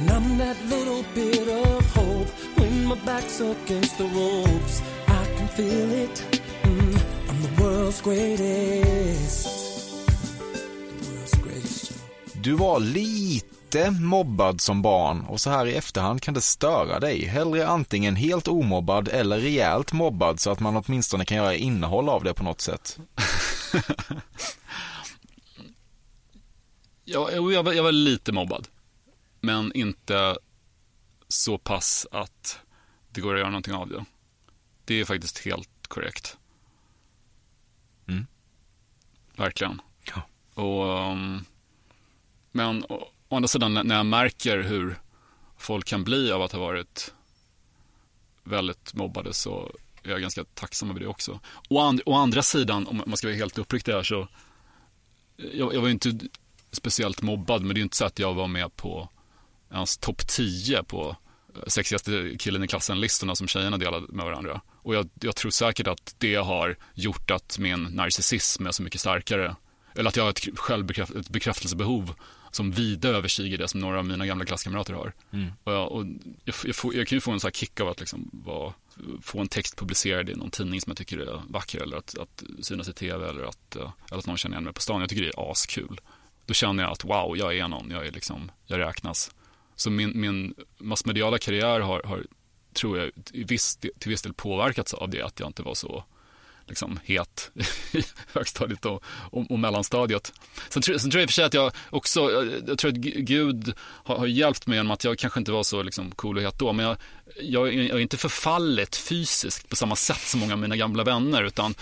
And 0.03 0.11
I'm 0.11 0.39
that 0.39 0.57
little 0.65 1.05
bit 1.15 1.49
of 1.49 1.97
hope 1.97 2.29
when 2.57 2.87
my 2.87 2.97
back's 3.07 3.41
against 3.41 3.99
the 3.99 4.05
ropes. 4.05 4.83
I 5.07 5.39
can 5.39 5.49
feel 5.49 5.93
it. 5.93 6.43
Mm, 6.63 6.99
I'm 7.29 7.43
the 7.43 7.63
world's 7.63 8.01
greatest. 8.01 9.47
The 10.07 11.11
world's 11.11 11.43
greatest. 11.45 11.93
Du 12.35 12.53
var 12.53 12.81
lite 12.81 13.91
mobbad 13.91 14.61
som 14.61 14.83
barn 14.83 15.25
och 15.25 15.41
så 15.41 15.51
här 15.51 15.67
i 15.67 15.75
efterhand 15.75 16.23
kan 16.23 16.35
det 16.35 16.41
störa 16.41 17.01
dig. 17.01 17.27
Hellre 17.27 17.67
antingen 17.67 18.17
helt 18.17 18.49
omobbad 18.49 19.09
eller 19.09 19.39
rejält 19.39 19.93
mobbad 19.93 20.41
så 20.41 20.51
att 20.51 20.61
man 20.61 20.77
åtminstone 20.77 21.25
kan 21.25 21.37
göra 21.37 21.55
innehåll 21.55 22.09
av 22.09 22.25
det 22.25 22.35
på 22.35 22.45
något 22.45 22.61
sätt. 22.61 22.99
ja, 27.05 27.31
jag, 27.33 27.63
var, 27.63 27.73
jag 27.73 27.83
var 27.83 27.93
lite 27.93 28.33
mobbad. 28.33 28.69
Men 29.45 29.73
inte 29.73 30.37
så 31.29 31.59
pass 31.59 32.07
att 32.11 32.61
det 33.11 33.21
går 33.21 33.35
att 33.35 33.41
göra 33.41 33.51
någonting 33.51 33.75
av 33.75 33.89
det. 33.89 34.05
Det 34.85 35.01
är 35.01 35.05
faktiskt 35.05 35.39
helt 35.39 35.87
korrekt. 35.89 36.37
Mm. 38.09 38.27
Verkligen. 39.37 39.81
Ja. 40.05 40.23
Och, 40.63 41.11
um, 41.13 41.45
men 42.53 42.85
å, 42.85 43.09
å 43.29 43.37
andra 43.37 43.49
sidan 43.49 43.75
när 43.75 43.97
jag 43.97 44.07
märker 44.07 44.59
hur 44.59 44.99
folk 45.57 45.87
kan 45.87 46.05
bli 46.05 46.33
av 46.33 46.43
att 46.43 46.53
ha 46.53 46.59
varit 46.59 47.15
väldigt 48.45 48.95
mobbade 48.95 49.33
så 49.33 49.77
är 50.03 50.11
jag 50.11 50.21
ganska 50.21 50.45
tacksam 50.45 50.91
över 50.91 51.01
det 51.01 51.07
också. 51.07 51.41
Å, 51.69 51.81
and, 51.81 52.01
å 52.07 52.15
andra 52.15 52.43
sidan, 52.43 52.87
om 52.87 53.03
man 53.07 53.17
ska 53.17 53.27
vara 53.27 53.37
helt 53.37 53.59
uppriktig 53.59 53.93
här 53.93 54.03
så, 54.03 54.29
jag, 55.37 55.75
jag 55.75 55.81
var 55.81 55.89
inte 55.89 56.19
speciellt 56.71 57.23
mobbad, 57.23 57.63
men 57.63 57.75
det 57.75 57.81
är 57.81 57.83
inte 57.83 57.97
så 57.97 58.05
att 58.05 58.19
jag 58.19 58.35
var 58.35 58.47
med 58.47 58.77
på 58.77 59.09
hans 59.73 59.99
topp 59.99 60.27
10 60.27 60.83
på 60.83 61.17
eh, 61.57 61.63
sexigaste 61.67 62.37
killen 62.39 62.65
i 62.65 62.69
klassen-listorna 62.69 63.37
som 63.37 63.49
tjejerna 63.49 63.77
delade 63.77 64.07
med 64.09 64.25
varandra. 64.25 64.61
Och 64.83 64.95
jag, 64.95 65.09
jag, 65.21 65.37
tror 65.37 65.51
säkert 65.51 65.87
att 65.87 66.15
det 66.19 66.35
har 66.35 66.77
gjort 66.95 67.31
att 67.31 67.59
min 67.59 67.83
narcissism 67.83 68.67
är 68.67 68.73
så 68.73 68.83
mycket 68.83 69.01
starkare. 69.01 69.57
Eller 69.95 70.09
att 70.09 70.17
jag 70.17 70.25
har 70.25 70.31
ett, 70.31 70.59
självbekräft, 70.59 71.15
ett 71.15 71.29
bekräftelsebehov 71.29 72.15
som 72.51 72.71
vida 72.71 73.09
överstiger 73.09 73.59
det 73.59 73.69
som 73.69 73.81
några 73.81 73.99
av 73.99 74.07
mina 74.07 74.27
gamla 74.27 74.45
klasskamrater 74.45 74.95
har. 74.95 75.13
Mm. 75.33 75.53
Och, 75.65 75.73
jag, 75.73 75.93
och 75.93 76.05
jag, 76.45 76.55
jag, 76.65 76.77
får, 76.77 76.95
jag, 76.95 77.09
kan 77.09 77.17
ju 77.17 77.21
få 77.21 77.33
en 77.33 77.41
sån 77.41 77.49
här 77.49 77.53
kick 77.53 77.81
av 77.81 77.89
att 77.89 78.01
liksom 78.01 78.31
vara, 78.33 78.73
få 79.23 79.41
en 79.41 79.49
text 79.49 79.77
publicerad 79.77 80.31
i 80.31 80.35
någon 80.35 80.51
tidning 80.51 80.81
som 80.81 80.91
jag 80.91 80.97
tycker 80.97 81.19
är 81.19 81.43
vacker 81.49 81.81
eller 81.81 81.97
att, 81.97 82.19
att 82.19 82.43
synas 82.61 82.89
i 82.89 82.93
tv 82.93 83.29
eller 83.29 83.43
att, 83.43 83.77
eh, 83.77 83.91
eller 84.11 84.19
att 84.19 84.27
någon 84.27 84.37
känner 84.37 84.57
igen 84.57 84.65
mig 84.65 84.73
på 84.73 84.81
stan. 84.81 85.01
Jag 85.01 85.11
tycker 85.11 85.23
det 85.23 85.29
är 85.29 85.51
askul. 85.51 86.01
Då 86.47 86.55
känner 86.55 86.83
jag 86.83 86.93
att 86.93 87.05
wow, 87.05 87.37
jag 87.37 87.57
är 87.57 87.69
någon, 87.69 87.91
jag, 87.91 88.07
är 88.07 88.13
liksom, 88.13 88.51
jag 88.67 88.79
räknas. 88.79 89.31
Så 89.77 89.91
min, 89.91 90.21
min 90.21 90.55
massmediala 90.79 91.39
karriär 91.39 91.81
har, 91.81 92.03
har 92.05 92.27
tror 92.73 92.99
jag, 92.99 93.11
till 93.25 93.45
viss, 93.45 93.77
till 93.77 94.11
viss 94.11 94.23
del 94.23 94.35
påverkats 94.35 94.95
av 94.95 95.11
det 95.11 95.23
att 95.23 95.41
jag 95.41 95.49
inte 95.49 95.63
var 95.63 95.75
så 95.75 96.05
liksom, 96.67 97.01
het 97.05 97.51
i 97.93 98.03
högstadiet 98.33 98.85
och, 98.85 99.05
och, 99.07 99.51
och 99.51 99.59
mellanstadiet. 99.59 100.33
Sen, 100.69 100.83
sen 100.83 101.11
tror 101.11 101.15
jag 101.15 101.23
i 101.23 101.27
och 101.27 101.31
för 101.31 101.35
sig 101.35 101.45
att 101.45 101.55
jag 101.55 101.73
också, 101.91 102.31
jag, 102.31 102.69
jag 102.69 102.79
tror 102.79 102.91
att 102.91 102.97
Gud 102.97 103.75
har, 103.79 104.17
har, 104.19 104.27
hjälpt 104.27 104.67
mig 104.67 104.77
genom 104.77 104.91
att 104.91 105.05
jag 105.05 105.19
kanske 105.19 105.41
inte 105.41 105.53
var 105.53 105.63
så 105.63 105.83
liksom, 105.83 106.11
cool 106.11 106.37
och 106.37 106.43
het 106.43 106.59
då, 106.59 106.73
men 106.73 106.87
jag, 106.87 106.97
jag, 107.41 107.75
jag 107.75 107.97
är 107.97 107.99
inte 107.99 108.17
förfallet 108.17 108.97
fysiskt 108.97 109.69
på 109.69 109.77
samma 109.77 109.97
sätt 109.97 110.21
som 110.21 110.41
många 110.41 110.53
av 110.53 110.59
mina 110.59 110.77
gamla 110.77 111.05
vänner, 111.05 111.43
utan 111.43 111.75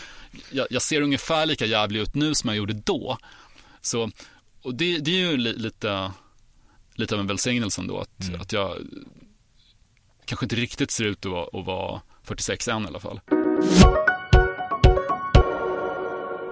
jag, 0.51 0.67
jag 0.71 0.83
ser 0.83 1.03
ungefär 1.03 1.47
lika 1.47 1.67
jävlig 1.67 2.01
ut 2.01 2.15
nu 2.15 2.35
som 2.35 2.49
jag 2.49 2.57
gjorde 2.57 2.73
då. 2.73 3.19
Så, 3.81 4.11
och 4.63 4.75
det, 4.75 4.99
det 4.99 5.11
är 5.11 5.31
ju 5.31 5.37
li, 5.37 5.53
lite, 5.53 6.13
lite 7.01 7.15
av 7.15 7.21
en 7.21 7.27
välsignelse 7.27 7.81
ändå, 7.81 7.99
att, 7.99 8.29
mm. 8.29 8.41
att 8.41 8.53
jag 8.53 8.77
kanske 10.25 10.45
inte 10.45 10.57
riktigt 10.57 10.91
ser 10.91 11.05
ut 11.05 11.27
att 11.27 11.33
vara, 11.33 11.61
att 11.61 11.67
vara 11.67 12.01
46 12.23 12.69
än 12.69 12.85
i 12.85 12.87
alla 12.87 13.01
fall. 13.01 13.21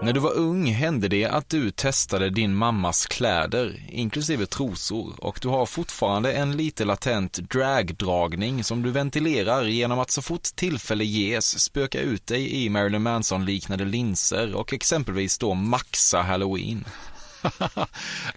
När 0.02 0.12
du 0.12 0.20
var 0.20 0.32
ung 0.32 0.66
hände 0.66 1.08
det 1.08 1.24
att 1.24 1.48
du 1.48 1.70
testade 1.70 2.30
din 2.30 2.54
mammas 2.54 3.06
kläder, 3.06 3.82
inklusive 3.88 4.46
trosor, 4.46 5.14
och 5.18 5.38
du 5.42 5.48
har 5.48 5.66
fortfarande 5.66 6.32
en 6.32 6.56
lite 6.56 6.84
latent 6.84 7.32
dragdragning 7.32 8.64
som 8.64 8.82
du 8.82 8.90
ventilerar 8.90 9.64
genom 9.64 9.98
att 9.98 10.10
så 10.10 10.22
fort 10.22 10.42
tillfälle 10.42 11.04
ges 11.04 11.60
spöka 11.60 12.00
ut 12.00 12.26
dig 12.26 12.64
i 12.64 12.68
Marilyn 12.68 13.02
Manson-liknande 13.02 13.84
linser 13.84 14.54
och 14.54 14.72
exempelvis 14.72 15.38
då 15.38 15.54
maxa 15.54 16.22
halloween. 16.22 16.84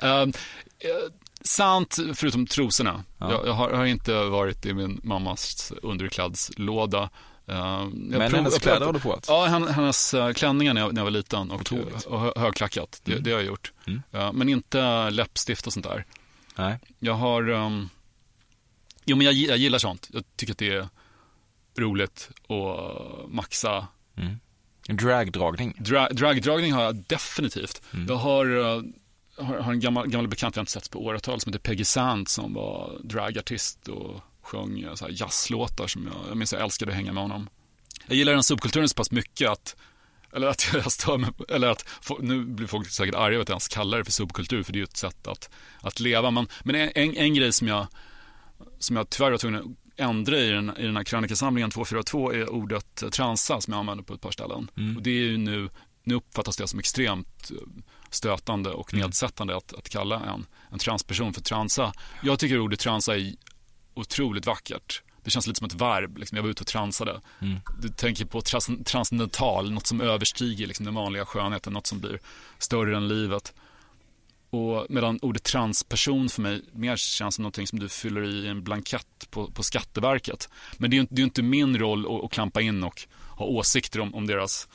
um, 0.02 0.34
sant, 1.44 1.98
förutom 2.14 2.48
trosorna. 2.48 3.04
Ja. 3.18 3.32
Jag, 3.32 3.48
jag, 3.48 3.54
har, 3.54 3.70
jag, 3.70 3.78
har, 3.78 3.86
inte 3.86 4.24
varit 4.24 4.66
i 4.66 4.74
min 4.74 5.00
mammas 5.04 5.74
underklädslåda. 5.82 7.10
Uh, 7.50 7.86
Men 7.94 8.34
hennes 8.34 8.60
kläder 8.60 8.86
har 8.86 8.94
du 8.94 9.00
provat? 9.00 9.26
Ja, 9.28 9.46
hennes 9.46 10.14
uh, 10.14 10.32
klänningar 10.34 10.74
när 10.74 10.82
jag, 10.82 10.94
när 10.94 11.00
jag 11.00 11.04
var 11.04 11.12
liten 11.12 11.52
och, 11.52 11.74
och 12.08 12.42
högklackat. 12.42 13.02
Det, 13.04 13.12
mm. 13.12 13.24
det 13.24 13.32
har 13.32 13.40
jag 13.40 13.48
gjort. 13.48 13.74
Mm. 13.88 14.02
Uh, 14.16 14.34
men 14.34 14.50
inte 14.50 15.10
läppstift 15.10 15.68
och 15.68 15.74
sånt 15.74 15.86
där. 15.86 16.06
Nej. 16.56 16.80
Jag 17.00 17.14
har, 17.14 17.50
um, 17.50 17.90
jo 19.06 19.18
men 19.18 19.26
jag, 19.26 19.34
jag 19.34 19.58
gillar 19.58 19.80
sånt. 19.80 20.10
Jag 20.14 20.24
tycker 20.36 20.54
att 20.54 20.58
det 20.58 20.70
är 20.70 20.90
roligt 21.78 22.30
att 22.48 23.32
maxa. 23.32 23.88
Mm. 24.18 24.40
Dragdragning? 24.88 25.76
Dra, 25.80 26.10
dragdragning 26.10 26.74
har 26.74 26.84
jag 26.84 26.96
definitivt. 26.96 27.82
Mm. 27.94 28.08
Jag 28.08 28.16
har, 28.16 28.46
har, 29.38 29.58
har, 29.58 29.72
en 29.72 29.80
gammal, 29.80 30.08
gammal 30.08 30.28
bekant 30.28 30.56
jag 30.56 30.64
inte 30.64 30.72
sett 30.72 30.92
på 30.92 31.06
åratal 31.06 31.40
som 31.40 31.54
heter 31.54 31.70
Peggy 31.70 31.84
Sand 31.84 32.28
som 32.28 32.54
var 32.54 33.00
dragartist 33.04 33.88
och 33.88 34.22
sjöng 34.42 34.86
så 34.96 35.06
här 35.06 35.14
jazzlåtar 35.22 35.88
som 35.88 36.08
jag, 36.08 36.30
jag 36.30 36.38
minns 36.38 36.54
jag 36.54 36.62
älskade 36.62 36.92
att 36.92 36.98
hänga 36.98 37.14
med 37.14 37.24
honom. 37.24 37.50
Jag 38.08 38.18
gillar 38.18 38.34
den 38.34 38.44
subkulturen 38.44 38.90
så 38.90 38.96
pass 38.96 39.12
mycket 39.12 39.50
att 39.50 39.76
eller 40.34 40.48
att 40.48 40.70
jag 40.74 40.92
stör 40.92 41.18
mig, 41.18 41.30
eller 41.50 41.68
att, 41.68 41.86
nu 42.20 42.46
blir 42.46 42.68
folk 42.68 42.90
säkert 42.90 43.16
arga 43.16 43.34
över 43.34 43.42
att 43.42 43.50
jag 43.50 43.56
ens 43.56 43.68
kallar 43.68 43.98
det 43.98 44.06
för 44.06 44.12
subkultur, 44.12 44.64
för 44.64 44.74
det 44.74 44.78
är 44.78 44.82
ju 44.82 44.84
ett 44.84 44.98
sätt 44.98 45.28
att, 45.28 45.50
att 45.82 46.00
leva. 46.00 46.32
Men, 46.32 46.48
men 46.64 46.76
en, 46.76 46.92
en, 46.96 47.18
en 47.18 47.34
grej 47.34 47.54
som 47.54 47.68
jag, 47.68 47.88
som 48.80 48.96
jag 48.96 49.10
tyvärr 49.10 49.32
var 49.32 49.38
tvungen 49.38 49.62
att 49.62 50.00
ändra 50.00 50.38
i 50.38 50.50
den, 50.50 50.78
i 50.78 50.84
den 50.84 50.98
här 50.98 51.04
krönikasamlingen 51.04 51.72
242 51.72 52.34
är 52.34 52.50
ordet 52.50 53.04
transa 53.12 53.62
som 53.62 53.74
jag 53.74 53.80
använder 53.80 54.04
på 54.04 54.14
ett 54.14 54.22
par 54.22 54.32
ställen. 54.32 54.72
Mm. 54.78 54.98
Och 54.98 55.04
det 55.04 55.10
är 55.10 55.24
ju 55.24 55.38
nu, 55.38 55.70
nu 56.04 56.16
uppfattas 56.16 56.58
det 56.58 56.68
som 56.68 56.80
extremt 56.80 57.52
stötande 58.12 58.70
och 58.70 58.94
mm. 58.94 59.06
nedsättande 59.06 59.58
att, 59.58 59.74
att 59.74 59.90
kalla 59.90 60.16
en, 60.20 60.46
en 60.72 60.80
transperson 60.80 61.34
för 61.34 61.42
transa. 61.42 61.94
Jag 62.24 62.40
tycker 62.40 62.60
ordet 62.60 62.80
transa 62.80 63.18
är 63.18 63.34
otroligt 63.94 64.46
vackert. 64.46 65.02
Det 65.24 65.30
känns 65.30 65.48
lite 65.48 65.58
som 65.58 65.68
ett 65.68 65.82
verb, 65.82 66.18
liksom. 66.18 66.36
jag 66.36 66.44
var 66.44 66.50
ute 66.50 66.62
och 66.62 66.68
transade. 66.68 67.22
Mm. 67.40 67.60
Du 67.82 67.90
tänker 67.90 68.26
på 68.26 68.42
trans 68.42 68.70
transcendental, 68.86 69.72
något 69.72 69.88
som 69.88 70.02
överstiger 70.02 70.68
liksom, 70.68 70.86
den 70.86 70.96
vanliga 70.96 71.26
skönheten, 71.26 71.74
något 71.74 71.88
som 71.88 72.00
blir 72.00 72.20
större 72.58 72.98
än 72.98 73.08
livet. 73.08 73.54
Och 74.50 74.86
medan 74.90 75.20
ordet 75.22 75.44
transperson 75.44 76.30
för 76.30 76.42
mig 76.42 76.62
mer 76.72 76.96
känns 76.96 77.36
som 77.36 77.44
något 77.44 77.70
som 77.70 77.80
du 77.80 77.90
fyller 77.90 78.24
i 78.24 78.48
en 78.48 78.64
blankett 78.64 79.28
på, 79.30 79.52
på 79.52 79.64
Skatteverket. 79.64 80.50
Men 80.78 80.92
det 80.92 80.98
är 80.98 81.08
ju 81.12 81.24
inte 81.24 81.42
min 81.42 81.80
roll 81.80 82.06
att, 82.06 82.24
att 82.24 82.32
klampa 82.32 82.62
in 82.62 82.84
och 82.84 83.08
ha 83.30 83.46
åsikter 83.46 84.00
om, 84.00 84.16
om 84.16 84.28
deras 84.28 84.68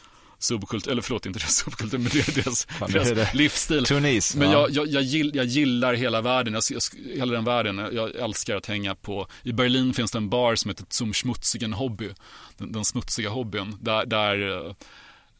subkultur, 0.46 0.92
eller 0.92 1.02
förlåt 1.02 1.26
inte 1.26 1.38
deras 1.38 1.56
subkultur, 1.64 1.98
men 1.98 2.10
deras, 2.34 2.64
Fan, 2.64 2.90
deras 2.90 3.10
det 3.10 3.34
livsstil. 3.34 3.84
Tunis, 3.84 4.36
men 4.36 4.50
ja. 4.50 4.68
jag, 4.70 4.88
jag, 4.88 5.02
jag, 5.02 5.36
jag, 5.36 5.46
gillar 5.46 5.94
hela 5.94 6.20
världen, 6.20 6.54
jag, 6.54 6.80
hela 7.14 7.32
den 7.32 7.44
världen. 7.44 7.78
Jag 7.92 8.16
älskar 8.16 8.56
att 8.56 8.66
hänga 8.66 8.94
på, 8.94 9.28
i 9.42 9.52
Berlin 9.52 9.94
finns 9.94 10.10
det 10.10 10.18
en 10.18 10.28
bar 10.28 10.54
som 10.54 10.68
heter 10.68 10.86
Zum 10.90 11.12
Schmutzigen 11.12 11.72
Hobby, 11.72 12.10
den, 12.56 12.72
den 12.72 12.84
smutsiga 12.84 13.30
hobbyn, 13.30 13.76
där, 13.80 14.06
där 14.06 14.40
uh, 14.40 14.72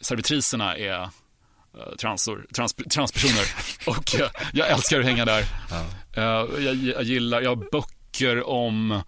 servitriserna 0.01 0.77
är 0.77 1.01
uh, 1.01 1.09
transor, 2.01 2.47
trans, 2.55 2.75
transpersoner 2.75 3.45
och 3.87 4.21
uh, 4.21 4.27
jag 4.53 4.71
älskar 4.71 5.01
att 5.01 5.07
hänga 5.07 5.25
där. 5.25 5.45
Ja. 6.15 6.49
jag, 6.61 6.77
jag 6.77 7.03
gillar, 7.03 7.41
jag 7.41 7.51
har 7.51 7.71
böcker 7.71 8.47
om 8.49 8.91
Eh, 8.93 9.03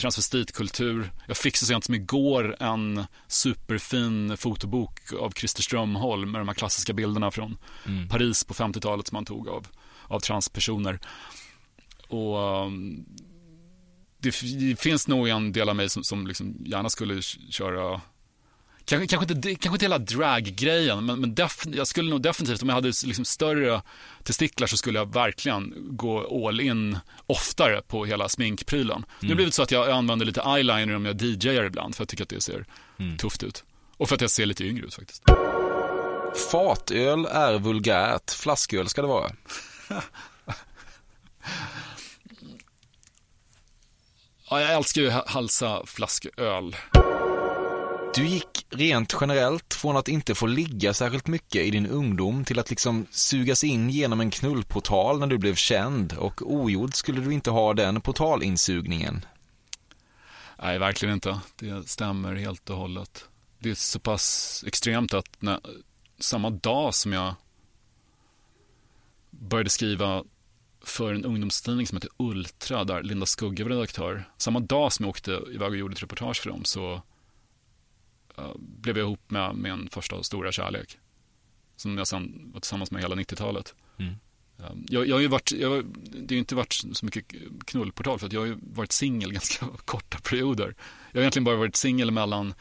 transvestitkultur. 0.00 1.12
Jag 1.26 1.36
fick 1.36 1.56
så 1.56 1.66
sent 1.66 1.84
som 1.84 1.94
igår 1.94 2.56
en 2.60 3.04
superfin 3.28 4.36
fotobok 4.36 5.12
av 5.20 5.30
Christer 5.30 5.62
Strömholm 5.62 6.30
med 6.30 6.40
de 6.40 6.48
här 6.48 6.54
klassiska 6.54 6.92
bilderna 6.92 7.30
från 7.30 7.56
mm. 7.86 8.08
Paris 8.08 8.44
på 8.44 8.54
50-talet 8.54 9.06
som 9.06 9.14
han 9.14 9.24
tog 9.24 9.48
av, 9.48 9.66
av 10.06 10.20
transpersoner. 10.20 10.98
Och 12.08 12.64
um, 12.64 13.04
det, 14.18 14.34
det, 14.58 14.80
finns 14.80 15.08
nog 15.08 15.28
en 15.28 15.52
del 15.52 15.68
av 15.68 15.76
mig 15.76 15.88
som, 15.88 16.04
som 16.04 16.26
liksom 16.26 16.56
gärna 16.66 16.90
skulle 16.90 17.22
köra 17.50 18.00
Kanske, 18.84 19.06
kanske, 19.06 19.34
inte, 19.34 19.54
kanske 19.54 19.74
inte 19.74 19.84
hela 19.84 19.98
drag-grejen, 19.98 21.06
men, 21.06 21.20
men 21.20 21.34
def, 21.34 21.64
jag 21.74 21.86
skulle 21.86 22.10
nog 22.10 22.22
definitivt, 22.22 22.62
om 22.62 22.68
jag 22.68 22.76
hade 22.76 22.88
liksom 22.88 23.24
större 23.24 23.82
testiklar 24.22 24.66
så 24.66 24.76
skulle 24.76 24.98
jag 24.98 25.12
verkligen 25.12 25.74
gå 25.96 26.46
all 26.48 26.60
in 26.60 26.98
oftare 27.26 27.82
på 27.82 28.04
hela 28.04 28.28
sminkprylen. 28.28 28.96
Mm. 28.96 29.06
Nu 29.20 29.34
blir 29.34 29.46
det 29.46 29.52
så 29.52 29.62
att 29.62 29.70
jag 29.70 29.90
använder 29.90 30.26
lite 30.26 30.40
eyeliner 30.40 30.96
om 30.96 31.06
jag 31.06 31.22
DJar 31.22 31.64
ibland 31.64 31.94
för 31.94 32.02
jag 32.02 32.08
tycker 32.08 32.22
att 32.24 32.28
det 32.28 32.40
ser 32.40 32.66
mm. 32.98 33.16
tufft 33.16 33.42
ut. 33.42 33.64
Och 33.96 34.08
för 34.08 34.14
att 34.14 34.20
jag 34.20 34.30
ser 34.30 34.46
lite 34.46 34.64
yngre 34.64 34.86
ut 34.86 34.94
faktiskt. 34.94 35.22
Fatöl 36.50 37.26
är 37.26 37.58
vulgärt, 37.58 38.30
flasköl 38.30 38.88
ska 38.88 39.02
det 39.02 39.08
vara. 39.08 39.32
ja, 44.50 44.60
jag 44.60 44.72
älskar 44.72 45.02
ju 45.02 45.10
halsa 45.10 45.82
flasköl. 45.86 46.76
Du 48.14 48.26
gick 48.26 48.66
rent 48.70 49.14
generellt 49.20 49.74
från 49.74 49.96
att 49.96 50.08
inte 50.08 50.34
få 50.34 50.46
ligga 50.46 50.94
särskilt 50.94 51.26
mycket 51.26 51.62
i 51.62 51.70
din 51.70 51.86
ungdom 51.86 52.44
till 52.44 52.58
att 52.58 52.70
liksom 52.70 53.06
sugas 53.10 53.64
in 53.64 53.90
genom 53.90 54.20
en 54.20 54.30
knullportal 54.30 55.18
när 55.18 55.26
du 55.26 55.38
blev 55.38 55.54
känd 55.54 56.12
och 56.12 56.52
ogjord 56.52 56.94
skulle 56.94 57.20
du 57.20 57.32
inte 57.32 57.50
ha 57.50 57.74
den 57.74 58.00
portalinsugningen. 58.00 59.24
Nej, 60.62 60.78
verkligen 60.78 61.14
inte. 61.14 61.40
Det 61.56 61.88
stämmer 61.88 62.34
helt 62.34 62.70
och 62.70 62.76
hållet. 62.76 63.24
Det 63.58 63.70
är 63.70 63.74
så 63.74 63.98
pass 63.98 64.64
extremt 64.66 65.14
att 65.14 65.42
när, 65.42 65.60
samma 66.18 66.50
dag 66.50 66.94
som 66.94 67.12
jag 67.12 67.34
började 69.30 69.70
skriva 69.70 70.24
för 70.84 71.14
en 71.14 71.24
ungdomstidning 71.24 71.86
som 71.86 71.96
heter 71.96 72.10
Ultra, 72.16 72.84
där 72.84 73.02
Linda 73.02 73.26
Skugge 73.26 73.62
var 73.62 73.70
redaktör. 73.70 74.24
Samma 74.36 74.60
dag 74.60 74.92
som 74.92 75.04
jag 75.04 75.10
åkte 75.10 75.30
iväg 75.30 75.70
och 75.70 75.76
gjorde 75.76 75.92
ett 75.92 76.02
reportage 76.02 76.42
för 76.42 76.50
dem 76.50 76.64
så 76.64 77.02
blev 78.56 78.98
jag 78.98 79.04
ihop 79.04 79.30
med 79.30 79.54
min 79.56 79.88
första 79.88 80.22
stora 80.22 80.52
kärlek. 80.52 80.98
Som 81.76 81.98
jag 81.98 82.06
sen 82.06 82.50
var 82.52 82.60
tillsammans 82.60 82.90
med 82.90 83.02
hela 83.02 83.14
90-talet. 83.14 83.74
Mm. 83.98 84.14
Ehm, 84.58 84.86
jag, 84.88 85.08
jag, 85.08 85.16
har 85.16 85.20
ju 85.20 85.28
varit, 85.28 85.52
jag, 85.52 85.84
det 86.02 86.34
har 86.34 86.38
inte 86.38 86.54
varit 86.54 86.72
så 86.92 87.04
mycket 87.06 87.24
knullportal 87.66 88.18
för 88.18 88.26
att 88.26 88.32
jag 88.32 88.40
har 88.40 88.46
ju 88.46 88.56
varit 88.60 88.92
singel 88.92 89.32
ganska 89.32 89.66
korta 89.84 90.18
perioder. 90.18 90.74
Jag 91.12 91.18
har 91.18 91.20
egentligen 91.20 91.44
bara 91.44 91.56
varit 91.56 91.76
singel 91.76 92.10
mellan 92.10 92.54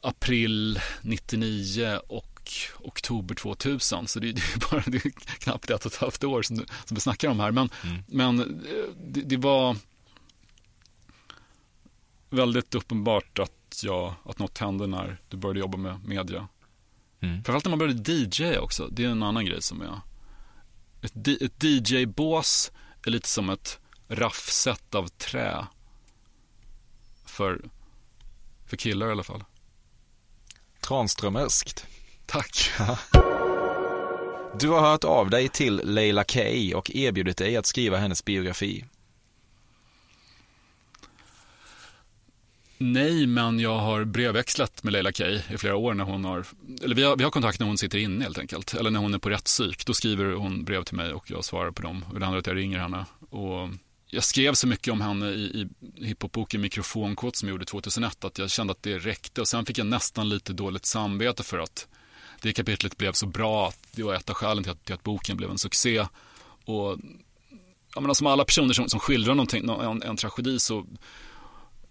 april 0.00 0.80
99 1.02 1.98
och 2.06 2.52
oktober 2.78 3.34
2000. 3.34 4.06
Så 4.06 4.20
det, 4.20 4.32
det 4.32 4.42
är 4.42 4.70
bara 4.70 4.82
det 4.86 5.04
är 5.04 5.10
knappt 5.38 5.70
ett 5.70 5.86
och 5.86 5.92
ett 5.92 5.98
halvt 5.98 6.24
år 6.24 6.42
som, 6.42 6.56
som 6.56 6.94
vi 6.94 7.00
snackar 7.00 7.28
om 7.28 7.40
här. 7.40 7.50
Men, 7.50 7.70
mm. 7.84 8.02
men 8.06 8.40
eh, 8.40 8.94
det, 9.06 9.20
det 9.20 9.36
var 9.36 9.76
väldigt 12.30 12.74
uppenbart 12.74 13.38
att 13.38 13.52
jag, 13.82 14.14
att 14.24 14.38
något 14.38 14.58
hände 14.58 14.86
när 14.86 15.20
du 15.28 15.36
började 15.36 15.60
jobba 15.60 15.78
med 15.78 16.04
media. 16.04 16.48
Mm. 17.20 17.34
Framförallt 17.34 17.64
när 17.64 17.70
man 17.70 17.78
började 17.78 18.12
DJ 18.12 18.58
också, 18.58 18.88
det 18.92 19.04
är 19.04 19.08
en 19.08 19.22
annan 19.22 19.44
grej 19.44 19.62
som 19.62 19.82
är 19.82 20.00
ett, 21.02 21.42
ett 21.42 21.64
DJ-bås 21.64 22.72
är 23.06 23.10
lite 23.10 23.28
som 23.28 23.50
ett 23.50 23.78
raffset 24.08 24.94
av 24.94 25.08
trä. 25.08 25.66
För, 27.24 27.60
för 28.66 28.76
killar 28.76 29.08
i 29.08 29.10
alla 29.10 29.22
fall. 29.22 29.44
Tranströmerskt. 30.80 31.86
Tack. 32.26 32.70
Du 34.58 34.68
har 34.68 34.80
hört 34.80 35.04
av 35.04 35.30
dig 35.30 35.48
till 35.48 35.80
Leila 35.84 36.24
Kay 36.24 36.74
och 36.74 36.90
erbjudit 36.90 37.36
dig 37.36 37.56
att 37.56 37.66
skriva 37.66 37.96
hennes 37.96 38.24
biografi. 38.24 38.84
Nej, 42.82 43.26
men 43.26 43.60
jag 43.60 43.78
har 43.78 44.04
brevväxlat 44.04 44.82
med 44.82 44.92
Leila 44.92 45.12
Kay 45.12 45.40
i 45.50 45.58
flera 45.58 45.76
år 45.76 45.94
när 45.94 46.04
hon 46.04 46.24
har, 46.24 46.46
eller 46.82 46.94
vi 46.94 47.02
har, 47.02 47.16
vi 47.16 47.24
har 47.24 47.30
kontakt 47.30 47.60
när 47.60 47.66
hon 47.66 47.78
sitter 47.78 47.98
inne 47.98 48.24
helt 48.24 48.38
enkelt, 48.38 48.74
eller 48.74 48.90
när 48.90 49.00
hon 49.00 49.14
är 49.14 49.18
på 49.18 49.30
rättspsyk. 49.30 49.86
Då 49.86 49.94
skriver 49.94 50.32
hon 50.32 50.64
brev 50.64 50.84
till 50.84 50.96
mig 50.96 51.12
och 51.12 51.30
jag 51.30 51.44
svarar 51.44 51.70
på 51.70 51.82
dem. 51.82 52.04
Och 52.12 52.20
det 52.20 52.24
handlar 52.24 52.38
att 52.38 52.46
jag 52.46 52.56
ringer 52.56 52.78
henne. 52.78 53.06
Och 53.30 53.68
jag 54.06 54.24
skrev 54.24 54.54
så 54.54 54.66
mycket 54.66 54.92
om 54.92 55.00
henne 55.00 55.26
i, 55.26 55.68
i 55.96 56.04
hiphopboken 56.06 56.60
Mikrofonkåt 56.60 57.36
som 57.36 57.48
jag 57.48 57.54
gjorde 57.54 57.64
2001 57.64 58.24
att 58.24 58.38
jag 58.38 58.50
kände 58.50 58.70
att 58.70 58.82
det 58.82 58.98
räckte. 58.98 59.40
Och 59.40 59.48
sen 59.48 59.66
fick 59.66 59.78
jag 59.78 59.86
nästan 59.86 60.28
lite 60.28 60.52
dåligt 60.52 60.86
samvete 60.86 61.42
för 61.42 61.58
att 61.58 61.86
det 62.40 62.52
kapitlet 62.52 62.96
blev 62.96 63.12
så 63.12 63.26
bra. 63.26 63.68
Att 63.68 63.78
det 63.92 64.02
var 64.02 64.14
ett 64.14 64.30
av 64.30 64.34
skälen 64.34 64.62
till 64.62 64.72
att, 64.72 64.84
till 64.84 64.94
att 64.94 65.02
boken 65.02 65.36
blev 65.36 65.50
en 65.50 65.58
succé. 65.58 66.06
Och 66.64 66.98
jag 67.94 68.02
menar, 68.02 68.08
alltså, 68.08 68.14
som 68.14 68.26
alla 68.26 68.44
personer 68.44 68.74
som, 68.74 68.88
som 68.88 69.00
skildrar 69.00 69.34
någonting, 69.34 69.68
en, 69.68 70.02
en 70.02 70.16
tragedi 70.16 70.58
så 70.58 70.86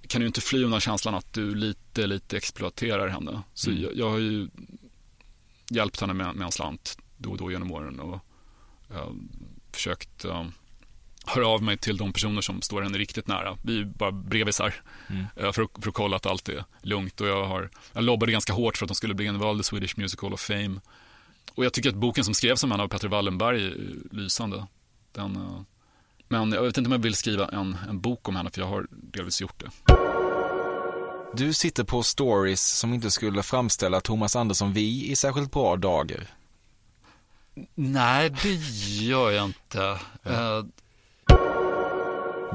kan 0.10 0.22
du 0.22 0.28
inte 0.28 0.42
fly 0.42 0.64
undan 0.64 0.80
känslan 0.80 1.16
att 1.16 1.34
du 1.34 1.56
lite, 1.56 2.08
lite 2.08 2.38
exploaterar 2.38 3.08
henne. 3.08 3.42
Så 3.54 3.70
mm. 3.70 3.84
jag, 3.84 3.96
jag, 3.96 4.10
har 4.10 4.18
ju 4.18 4.48
hjälpt 5.70 6.02
henne 6.02 6.14
med, 6.14 6.36
med 6.36 6.46
en 6.46 6.52
slant 6.52 6.98
då 7.18 7.32
och 7.32 7.38
då 7.38 7.52
genom 7.52 7.72
åren 7.72 8.00
och 8.00 8.20
uh, 8.92 9.12
försökt 9.72 10.26
uh, 10.26 10.46
höra 11.26 11.48
av 11.48 11.64
mig 11.64 11.78
till 11.78 11.98
de 11.98 12.14
personer 12.14 12.42
som 12.42 12.62
står 12.62 12.82
henne 12.82 12.98
riktigt 12.98 13.28
nära. 13.28 13.58
Vi 13.64 13.80
är 13.80 13.86
bara 13.86 14.12
brevisar 14.12 14.74
mm. 15.10 15.22
uh, 15.22 15.52
för, 15.52 15.82
för, 15.82 15.90
att 15.90 15.94
kolla 15.94 16.16
att 16.16 16.26
allt 16.26 16.50
är 16.50 16.66
lugnt 16.82 17.22
och 17.22 17.28
jag, 17.28 17.46
har, 17.46 17.70
jag 17.94 18.04
lobbade 18.04 18.32
ganska 18.32 18.54
hårt 18.54 18.78
för 18.78 18.86
att 18.86 18.90
de 18.90 18.96
skulle 18.96 19.14
bli 19.14 19.26
invald 19.26 19.62
i 19.62 19.64
Swedish 19.64 19.98
Musical 19.98 20.34
of 20.34 20.42
Fame. 20.42 20.80
Och 21.56 21.66
jag 21.66 21.74
tycker 21.74 21.90
att 21.90 21.96
boken 21.96 22.24
som 22.24 22.34
skrevs 22.34 22.64
om 22.64 22.72
henne 22.72 22.84
av 22.84 22.88
Petter 22.88 23.08
Wallenberg 23.08 23.66
är 23.66 23.76
lysande. 24.12 24.68
Den, 25.12 25.66
men 26.28 26.52
jag 26.52 26.64
vet 26.64 26.78
inte 26.78 26.88
om 26.88 26.92
jag 26.92 27.00
vill 27.00 27.16
skriva 27.16 27.48
en, 27.48 27.78
en 27.90 28.02
bok 28.02 28.28
om 28.28 28.36
henne 28.36 28.50
för 28.50 28.62
jag 28.62 28.68
har 28.68 28.88
delvis 28.90 29.42
gjort 29.42 29.60
det. 29.60 29.99
Du 31.34 31.54
sitter 31.54 31.84
på 31.84 32.04
stories 32.04 32.68
som 32.68 32.94
inte 32.94 33.12
skulle 33.12 33.44
framställa 33.44 34.02
Thomas 34.02 34.36
Andersson 34.36 34.74
Vi 34.74 35.12
i 35.12 35.16
särskilt 35.16 35.52
bra 35.52 35.76
dagar. 35.76 36.28
Nej, 37.76 38.30
det 38.30 38.54
gör 39.04 39.32
jag 39.32 39.46
inte. 39.46 40.00
Ja. 40.24 40.58
Uh... 40.58 40.66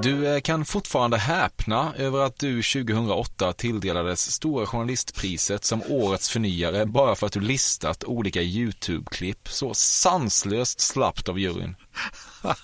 Du 0.03 0.35
eh, 0.35 0.41
kan 0.41 0.65
fortfarande 0.65 1.19
häpna 1.19 1.95
över 1.97 2.21
att 2.21 2.39
du 2.39 2.63
2008 2.63 3.53
tilldelades 3.53 4.33
Stora 4.33 4.67
Journalistpriset 4.67 5.65
som 5.65 5.83
årets 5.89 6.29
förnyare 6.29 6.87
bara 6.87 7.15
för 7.15 7.27
att 7.27 7.33
du 7.33 7.41
listat 7.41 8.05
olika 8.05 8.43
YouTube-klipp 8.43 9.49
så 9.49 9.75
sanslöst 9.75 10.81
slappt 10.81 11.29
av 11.29 11.39
juryn. 11.39 11.77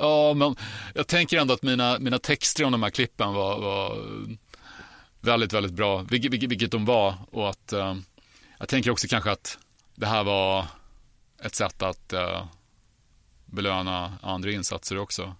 Ja, 0.00 0.34
men 0.34 0.56
jag 0.94 1.06
tänker 1.06 1.38
ändå 1.38 1.54
att 1.54 1.62
mina, 1.62 1.98
mina 1.98 2.18
texter 2.18 2.64
om 2.64 2.72
de 2.72 2.82
här 2.82 2.90
klippen 2.90 3.34
var, 3.34 3.58
var 3.58 3.98
väldigt, 5.20 5.52
väldigt 5.52 5.72
bra, 5.72 6.02
vilket, 6.02 6.32
vilket, 6.32 6.50
vilket 6.50 6.70
de 6.70 6.84
var. 6.84 7.14
Och 7.30 7.50
att 7.50 7.72
uh, 7.72 7.96
jag 8.58 8.68
tänker 8.68 8.90
också 8.90 9.06
kanske 9.08 9.30
att 9.30 9.58
det 9.94 10.06
här 10.06 10.24
var 10.24 10.66
ett 11.42 11.54
sätt 11.54 11.82
att 11.82 12.12
uh, 12.12 12.44
belöna 13.46 14.18
andra 14.22 14.50
insatser 14.50 14.98
också. 14.98 15.34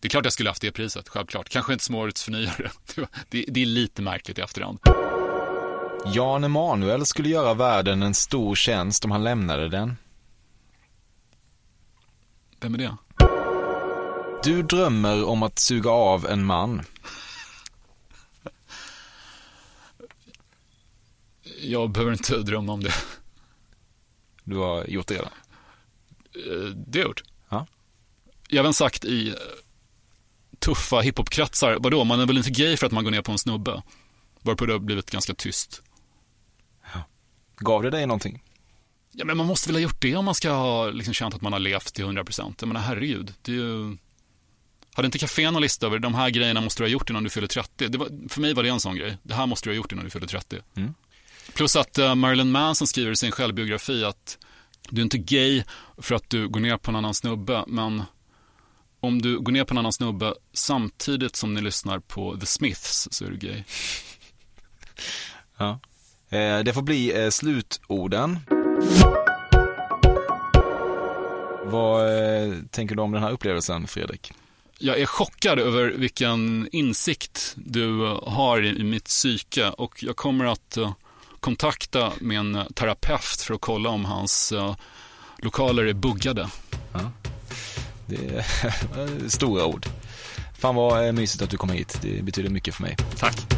Det 0.00 0.08
är 0.08 0.10
klart 0.10 0.24
jag 0.24 0.32
skulle 0.32 0.50
haft 0.50 0.62
det 0.62 0.72
priset, 0.72 1.08
självklart. 1.08 1.48
Kanske 1.48 1.72
inte 1.72 1.84
som 1.84 1.94
årets 1.94 2.24
förnyare. 2.24 2.70
Det, 3.28 3.44
det 3.48 3.62
är 3.62 3.66
lite 3.66 4.02
märkligt 4.02 4.38
i 4.38 4.40
efterhand. 4.40 4.78
Jan 6.14 6.44
Emanuel 6.44 7.06
skulle 7.06 7.28
göra 7.28 7.54
världen 7.54 8.02
en 8.02 8.14
stor 8.14 8.54
tjänst 8.54 9.04
om 9.04 9.10
han 9.10 9.24
lämnade 9.24 9.68
den. 9.68 9.96
Vem 12.60 12.74
är 12.74 12.78
det? 12.78 12.96
Du 14.42 14.62
drömmer 14.62 15.24
om 15.24 15.42
att 15.42 15.58
suga 15.58 15.90
av 15.90 16.26
en 16.26 16.44
man. 16.44 16.82
Jag 21.62 21.90
behöver 21.90 22.12
inte 22.12 22.38
drömma 22.38 22.72
om 22.72 22.82
det. 22.82 22.94
Du 24.44 24.56
har 24.56 24.84
gjort 24.84 25.06
det 25.06 25.14
redan? 25.14 25.32
Eh, 26.34 26.70
det 26.86 26.98
har 26.98 27.04
jag 27.04 27.08
gjort. 27.08 27.22
Ja. 27.48 27.66
Jag 28.48 28.58
har 28.58 28.64
även 28.64 28.74
sagt 28.74 29.04
i 29.04 29.34
tuffa 30.58 31.00
hiphopkretsar, 31.00 31.76
vadå, 31.80 32.04
man 32.04 32.20
är 32.20 32.26
väl 32.26 32.38
inte 32.38 32.50
gay 32.50 32.76
för 32.76 32.86
att 32.86 32.92
man 32.92 33.04
går 33.04 33.10
ner 33.10 33.22
på 33.22 33.32
en 33.32 33.38
snubbe? 33.38 33.82
Varpå 34.42 34.66
det 34.66 34.72
har 34.72 34.78
blivit 34.78 35.10
ganska 35.10 35.34
tyst. 35.34 35.82
Ja. 36.94 37.02
Gav 37.56 37.82
det 37.82 37.90
dig 37.90 38.06
någonting? 38.06 38.42
Ja, 39.12 39.24
men 39.24 39.36
man 39.36 39.46
måste 39.46 39.68
väl 39.68 39.76
ha 39.76 39.80
gjort 39.80 40.00
det 40.00 40.16
om 40.16 40.24
man 40.24 40.34
ska 40.34 40.50
ha 40.50 40.90
liksom 40.90 41.14
känt 41.14 41.34
att 41.34 41.42
man 41.42 41.52
har 41.52 41.60
levt 41.60 41.94
till 41.94 42.04
100 42.04 42.24
procent. 42.24 42.62
Jag 42.62 42.68
menar, 42.68 42.80
herregud. 42.80 43.34
Det 43.42 43.52
är 43.52 43.56
ju... 43.56 43.96
Hade 44.96 45.06
inte 45.06 45.18
Café 45.18 45.50
någon 45.50 45.62
lista 45.62 45.86
över 45.86 45.98
de 45.98 46.14
här 46.14 46.30
grejerna 46.30 46.60
måste 46.60 46.82
du 46.82 46.86
ha 46.86 46.90
gjort 46.90 47.10
innan 47.10 47.24
du 47.24 47.30
fyller 47.30 47.46
30? 47.46 47.88
Det 47.88 47.98
var, 47.98 48.28
för 48.28 48.40
mig 48.40 48.54
var 48.54 48.62
det 48.62 48.68
en 48.68 48.80
sån 48.80 48.96
grej. 48.96 49.18
Det 49.22 49.34
här 49.34 49.46
måste 49.46 49.68
du 49.68 49.72
ha 49.72 49.76
gjort 49.76 49.92
innan 49.92 50.04
du 50.04 50.10
fyller 50.10 50.26
30. 50.26 50.58
Mm. 50.76 50.94
Plus 51.54 51.76
att 51.76 51.98
uh, 51.98 52.14
Marilyn 52.14 52.50
Manson 52.50 52.86
skriver 52.86 53.12
i 53.12 53.16
sin 53.16 53.32
självbiografi 53.32 54.04
att 54.04 54.38
du 54.90 55.00
är 55.00 55.02
inte 55.02 55.18
gay 55.18 55.64
för 55.98 56.14
att 56.14 56.30
du 56.30 56.48
går 56.48 56.60
ner 56.60 56.76
på 56.76 56.90
en 56.90 56.96
annan 56.96 57.14
snubbe, 57.14 57.64
men 57.66 58.02
om 59.00 59.22
du 59.22 59.38
går 59.38 59.52
ner 59.52 59.64
på 59.64 59.74
en 59.74 59.78
annan 59.78 59.92
snubbe 59.92 60.34
samtidigt 60.52 61.36
som 61.36 61.54
ni 61.54 61.60
lyssnar 61.60 61.98
på 61.98 62.36
The 62.36 62.46
Smiths 62.46 63.08
så 63.10 63.24
är 63.24 63.30
du 63.30 63.36
gay. 63.36 63.62
Ja. 65.58 65.80
Eh, 66.28 66.58
det 66.58 66.72
får 66.74 66.82
bli 66.82 67.24
eh, 67.24 67.30
slutorden. 67.30 68.38
Vad 71.64 72.18
eh, 72.18 72.54
tänker 72.70 72.94
du 72.94 73.02
om 73.02 73.12
den 73.12 73.22
här 73.22 73.30
upplevelsen, 73.30 73.86
Fredrik? 73.86 74.32
Jag 74.78 75.00
är 75.00 75.06
chockad 75.06 75.58
över 75.58 75.88
vilken 75.88 76.68
insikt 76.72 77.52
du 77.56 78.18
har 78.22 78.64
i, 78.64 78.84
mitt 78.84 79.04
psyke 79.04 79.68
och 79.68 80.02
jag 80.02 80.16
kommer 80.16 80.44
att 80.44 80.78
uh, 80.78 80.92
kontakta 81.40 82.12
min 82.20 82.62
terapeut 82.74 83.40
för 83.40 83.54
att 83.54 83.60
kolla 83.60 83.90
om 83.90 84.04
hans 84.04 84.52
uh, 84.52 84.76
lokaler 85.38 85.84
är 85.84 85.92
buggade. 85.92 86.48
Ja. 86.92 87.00
Det 88.06 88.16
är 88.16 89.28
stora 89.28 89.66
ord. 89.66 89.86
Fan 90.58 90.74
vad 90.74 91.14
mysigt 91.14 91.42
att 91.42 91.50
du 91.50 91.56
kom 91.56 91.70
hit. 91.70 91.98
Det 92.02 92.22
betyder 92.22 92.50
mycket 92.50 92.74
för 92.74 92.82
mig. 92.82 92.96
Tack. 93.16 93.55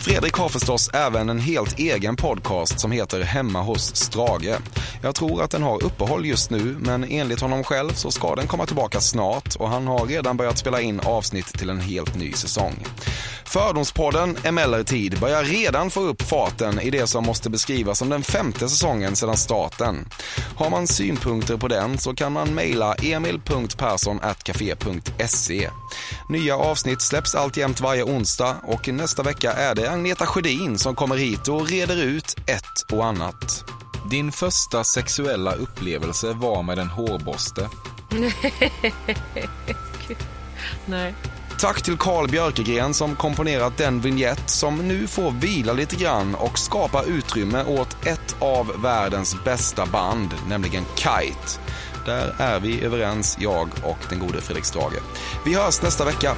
Fredrik 0.00 0.34
har 0.34 0.48
förstås 0.48 0.90
även 0.92 1.28
en 1.28 1.40
helt 1.40 1.78
egen 1.78 2.16
podcast 2.16 2.80
som 2.80 2.92
heter 2.92 3.20
Hemma 3.20 3.62
hos 3.62 3.96
Strage. 3.96 4.58
Jag 5.02 5.14
tror 5.14 5.42
att 5.42 5.50
den 5.50 5.62
har 5.62 5.84
uppehåll 5.84 6.26
just 6.26 6.50
nu, 6.50 6.76
men 6.80 7.04
enligt 7.04 7.40
honom 7.40 7.64
själv 7.64 7.92
så 7.92 8.10
ska 8.10 8.34
den 8.34 8.46
komma 8.46 8.66
tillbaka 8.66 9.00
snart 9.00 9.56
och 9.56 9.68
han 9.68 9.86
har 9.86 10.06
redan 10.06 10.36
börjat 10.36 10.58
spela 10.58 10.80
in 10.80 11.00
avsnitt 11.00 11.46
till 11.46 11.70
en 11.70 11.80
helt 11.80 12.16
ny 12.16 12.32
säsong. 12.32 12.74
Fördomspodden 13.44 14.36
emellertid 14.44 15.20
börjar 15.20 15.44
redan 15.44 15.90
få 15.90 16.00
upp 16.00 16.22
farten 16.22 16.80
i 16.80 16.90
det 16.90 17.06
som 17.06 17.24
måste 17.24 17.50
beskrivas 17.50 17.98
som 17.98 18.08
den 18.08 18.22
femte 18.22 18.68
säsongen 18.68 19.16
sedan 19.16 19.36
starten. 19.36 20.08
Har 20.56 20.70
man 20.70 20.86
synpunkter 20.86 21.56
på 21.56 21.68
den 21.68 21.98
så 21.98 22.14
kan 22.14 22.32
man 22.32 22.54
mejla 22.54 22.94
emil.perssonatcafe.se. 22.94 25.70
Nya 26.28 26.56
avsnitt 26.56 27.02
släpps 27.02 27.34
alltjämt 27.34 27.80
varje 27.80 28.02
onsdag 28.02 28.56
och 28.62 28.88
nästa 28.88 29.22
vecka 29.22 29.52
är 29.52 29.74
det 29.74 29.87
Agneta 29.88 30.26
Sjödin 30.26 30.78
som 30.78 30.94
kommer 30.94 31.16
hit 31.16 31.48
och 31.48 31.68
reder 31.68 32.02
ut 32.02 32.36
ett 32.46 32.92
och 32.92 33.06
annat. 33.06 33.64
Din 34.10 34.32
första 34.32 34.84
sexuella 34.84 35.54
upplevelse 35.54 36.32
var 36.32 36.62
med 36.62 36.78
en 36.78 36.88
hårborste. 36.88 37.68
Nej. 40.86 41.14
Tack 41.60 41.82
till 41.82 41.96
Carl 41.96 42.28
Björkegren 42.28 42.94
som 42.94 43.16
komponerat 43.16 43.76
den 43.76 44.00
vignett 44.00 44.50
som 44.50 44.88
nu 44.88 45.06
får 45.06 45.30
vila 45.30 45.72
lite 45.72 45.96
grann 45.96 46.34
och 46.34 46.58
skapa 46.58 47.02
utrymme 47.02 47.64
åt 47.64 48.06
ett 48.06 48.36
av 48.38 48.82
världens 48.82 49.44
bästa 49.44 49.86
band, 49.86 50.34
nämligen 50.48 50.84
Kite. 50.96 51.60
Där 52.06 52.34
är 52.38 52.60
vi 52.60 52.84
överens, 52.84 53.36
jag 53.40 53.68
och 53.84 53.98
den 54.08 54.18
gode 54.18 54.40
Fredrik 54.40 54.64
Strage. 54.64 55.02
Vi 55.44 55.54
hörs 55.54 55.82
nästa 55.82 56.04
vecka. 56.04 56.34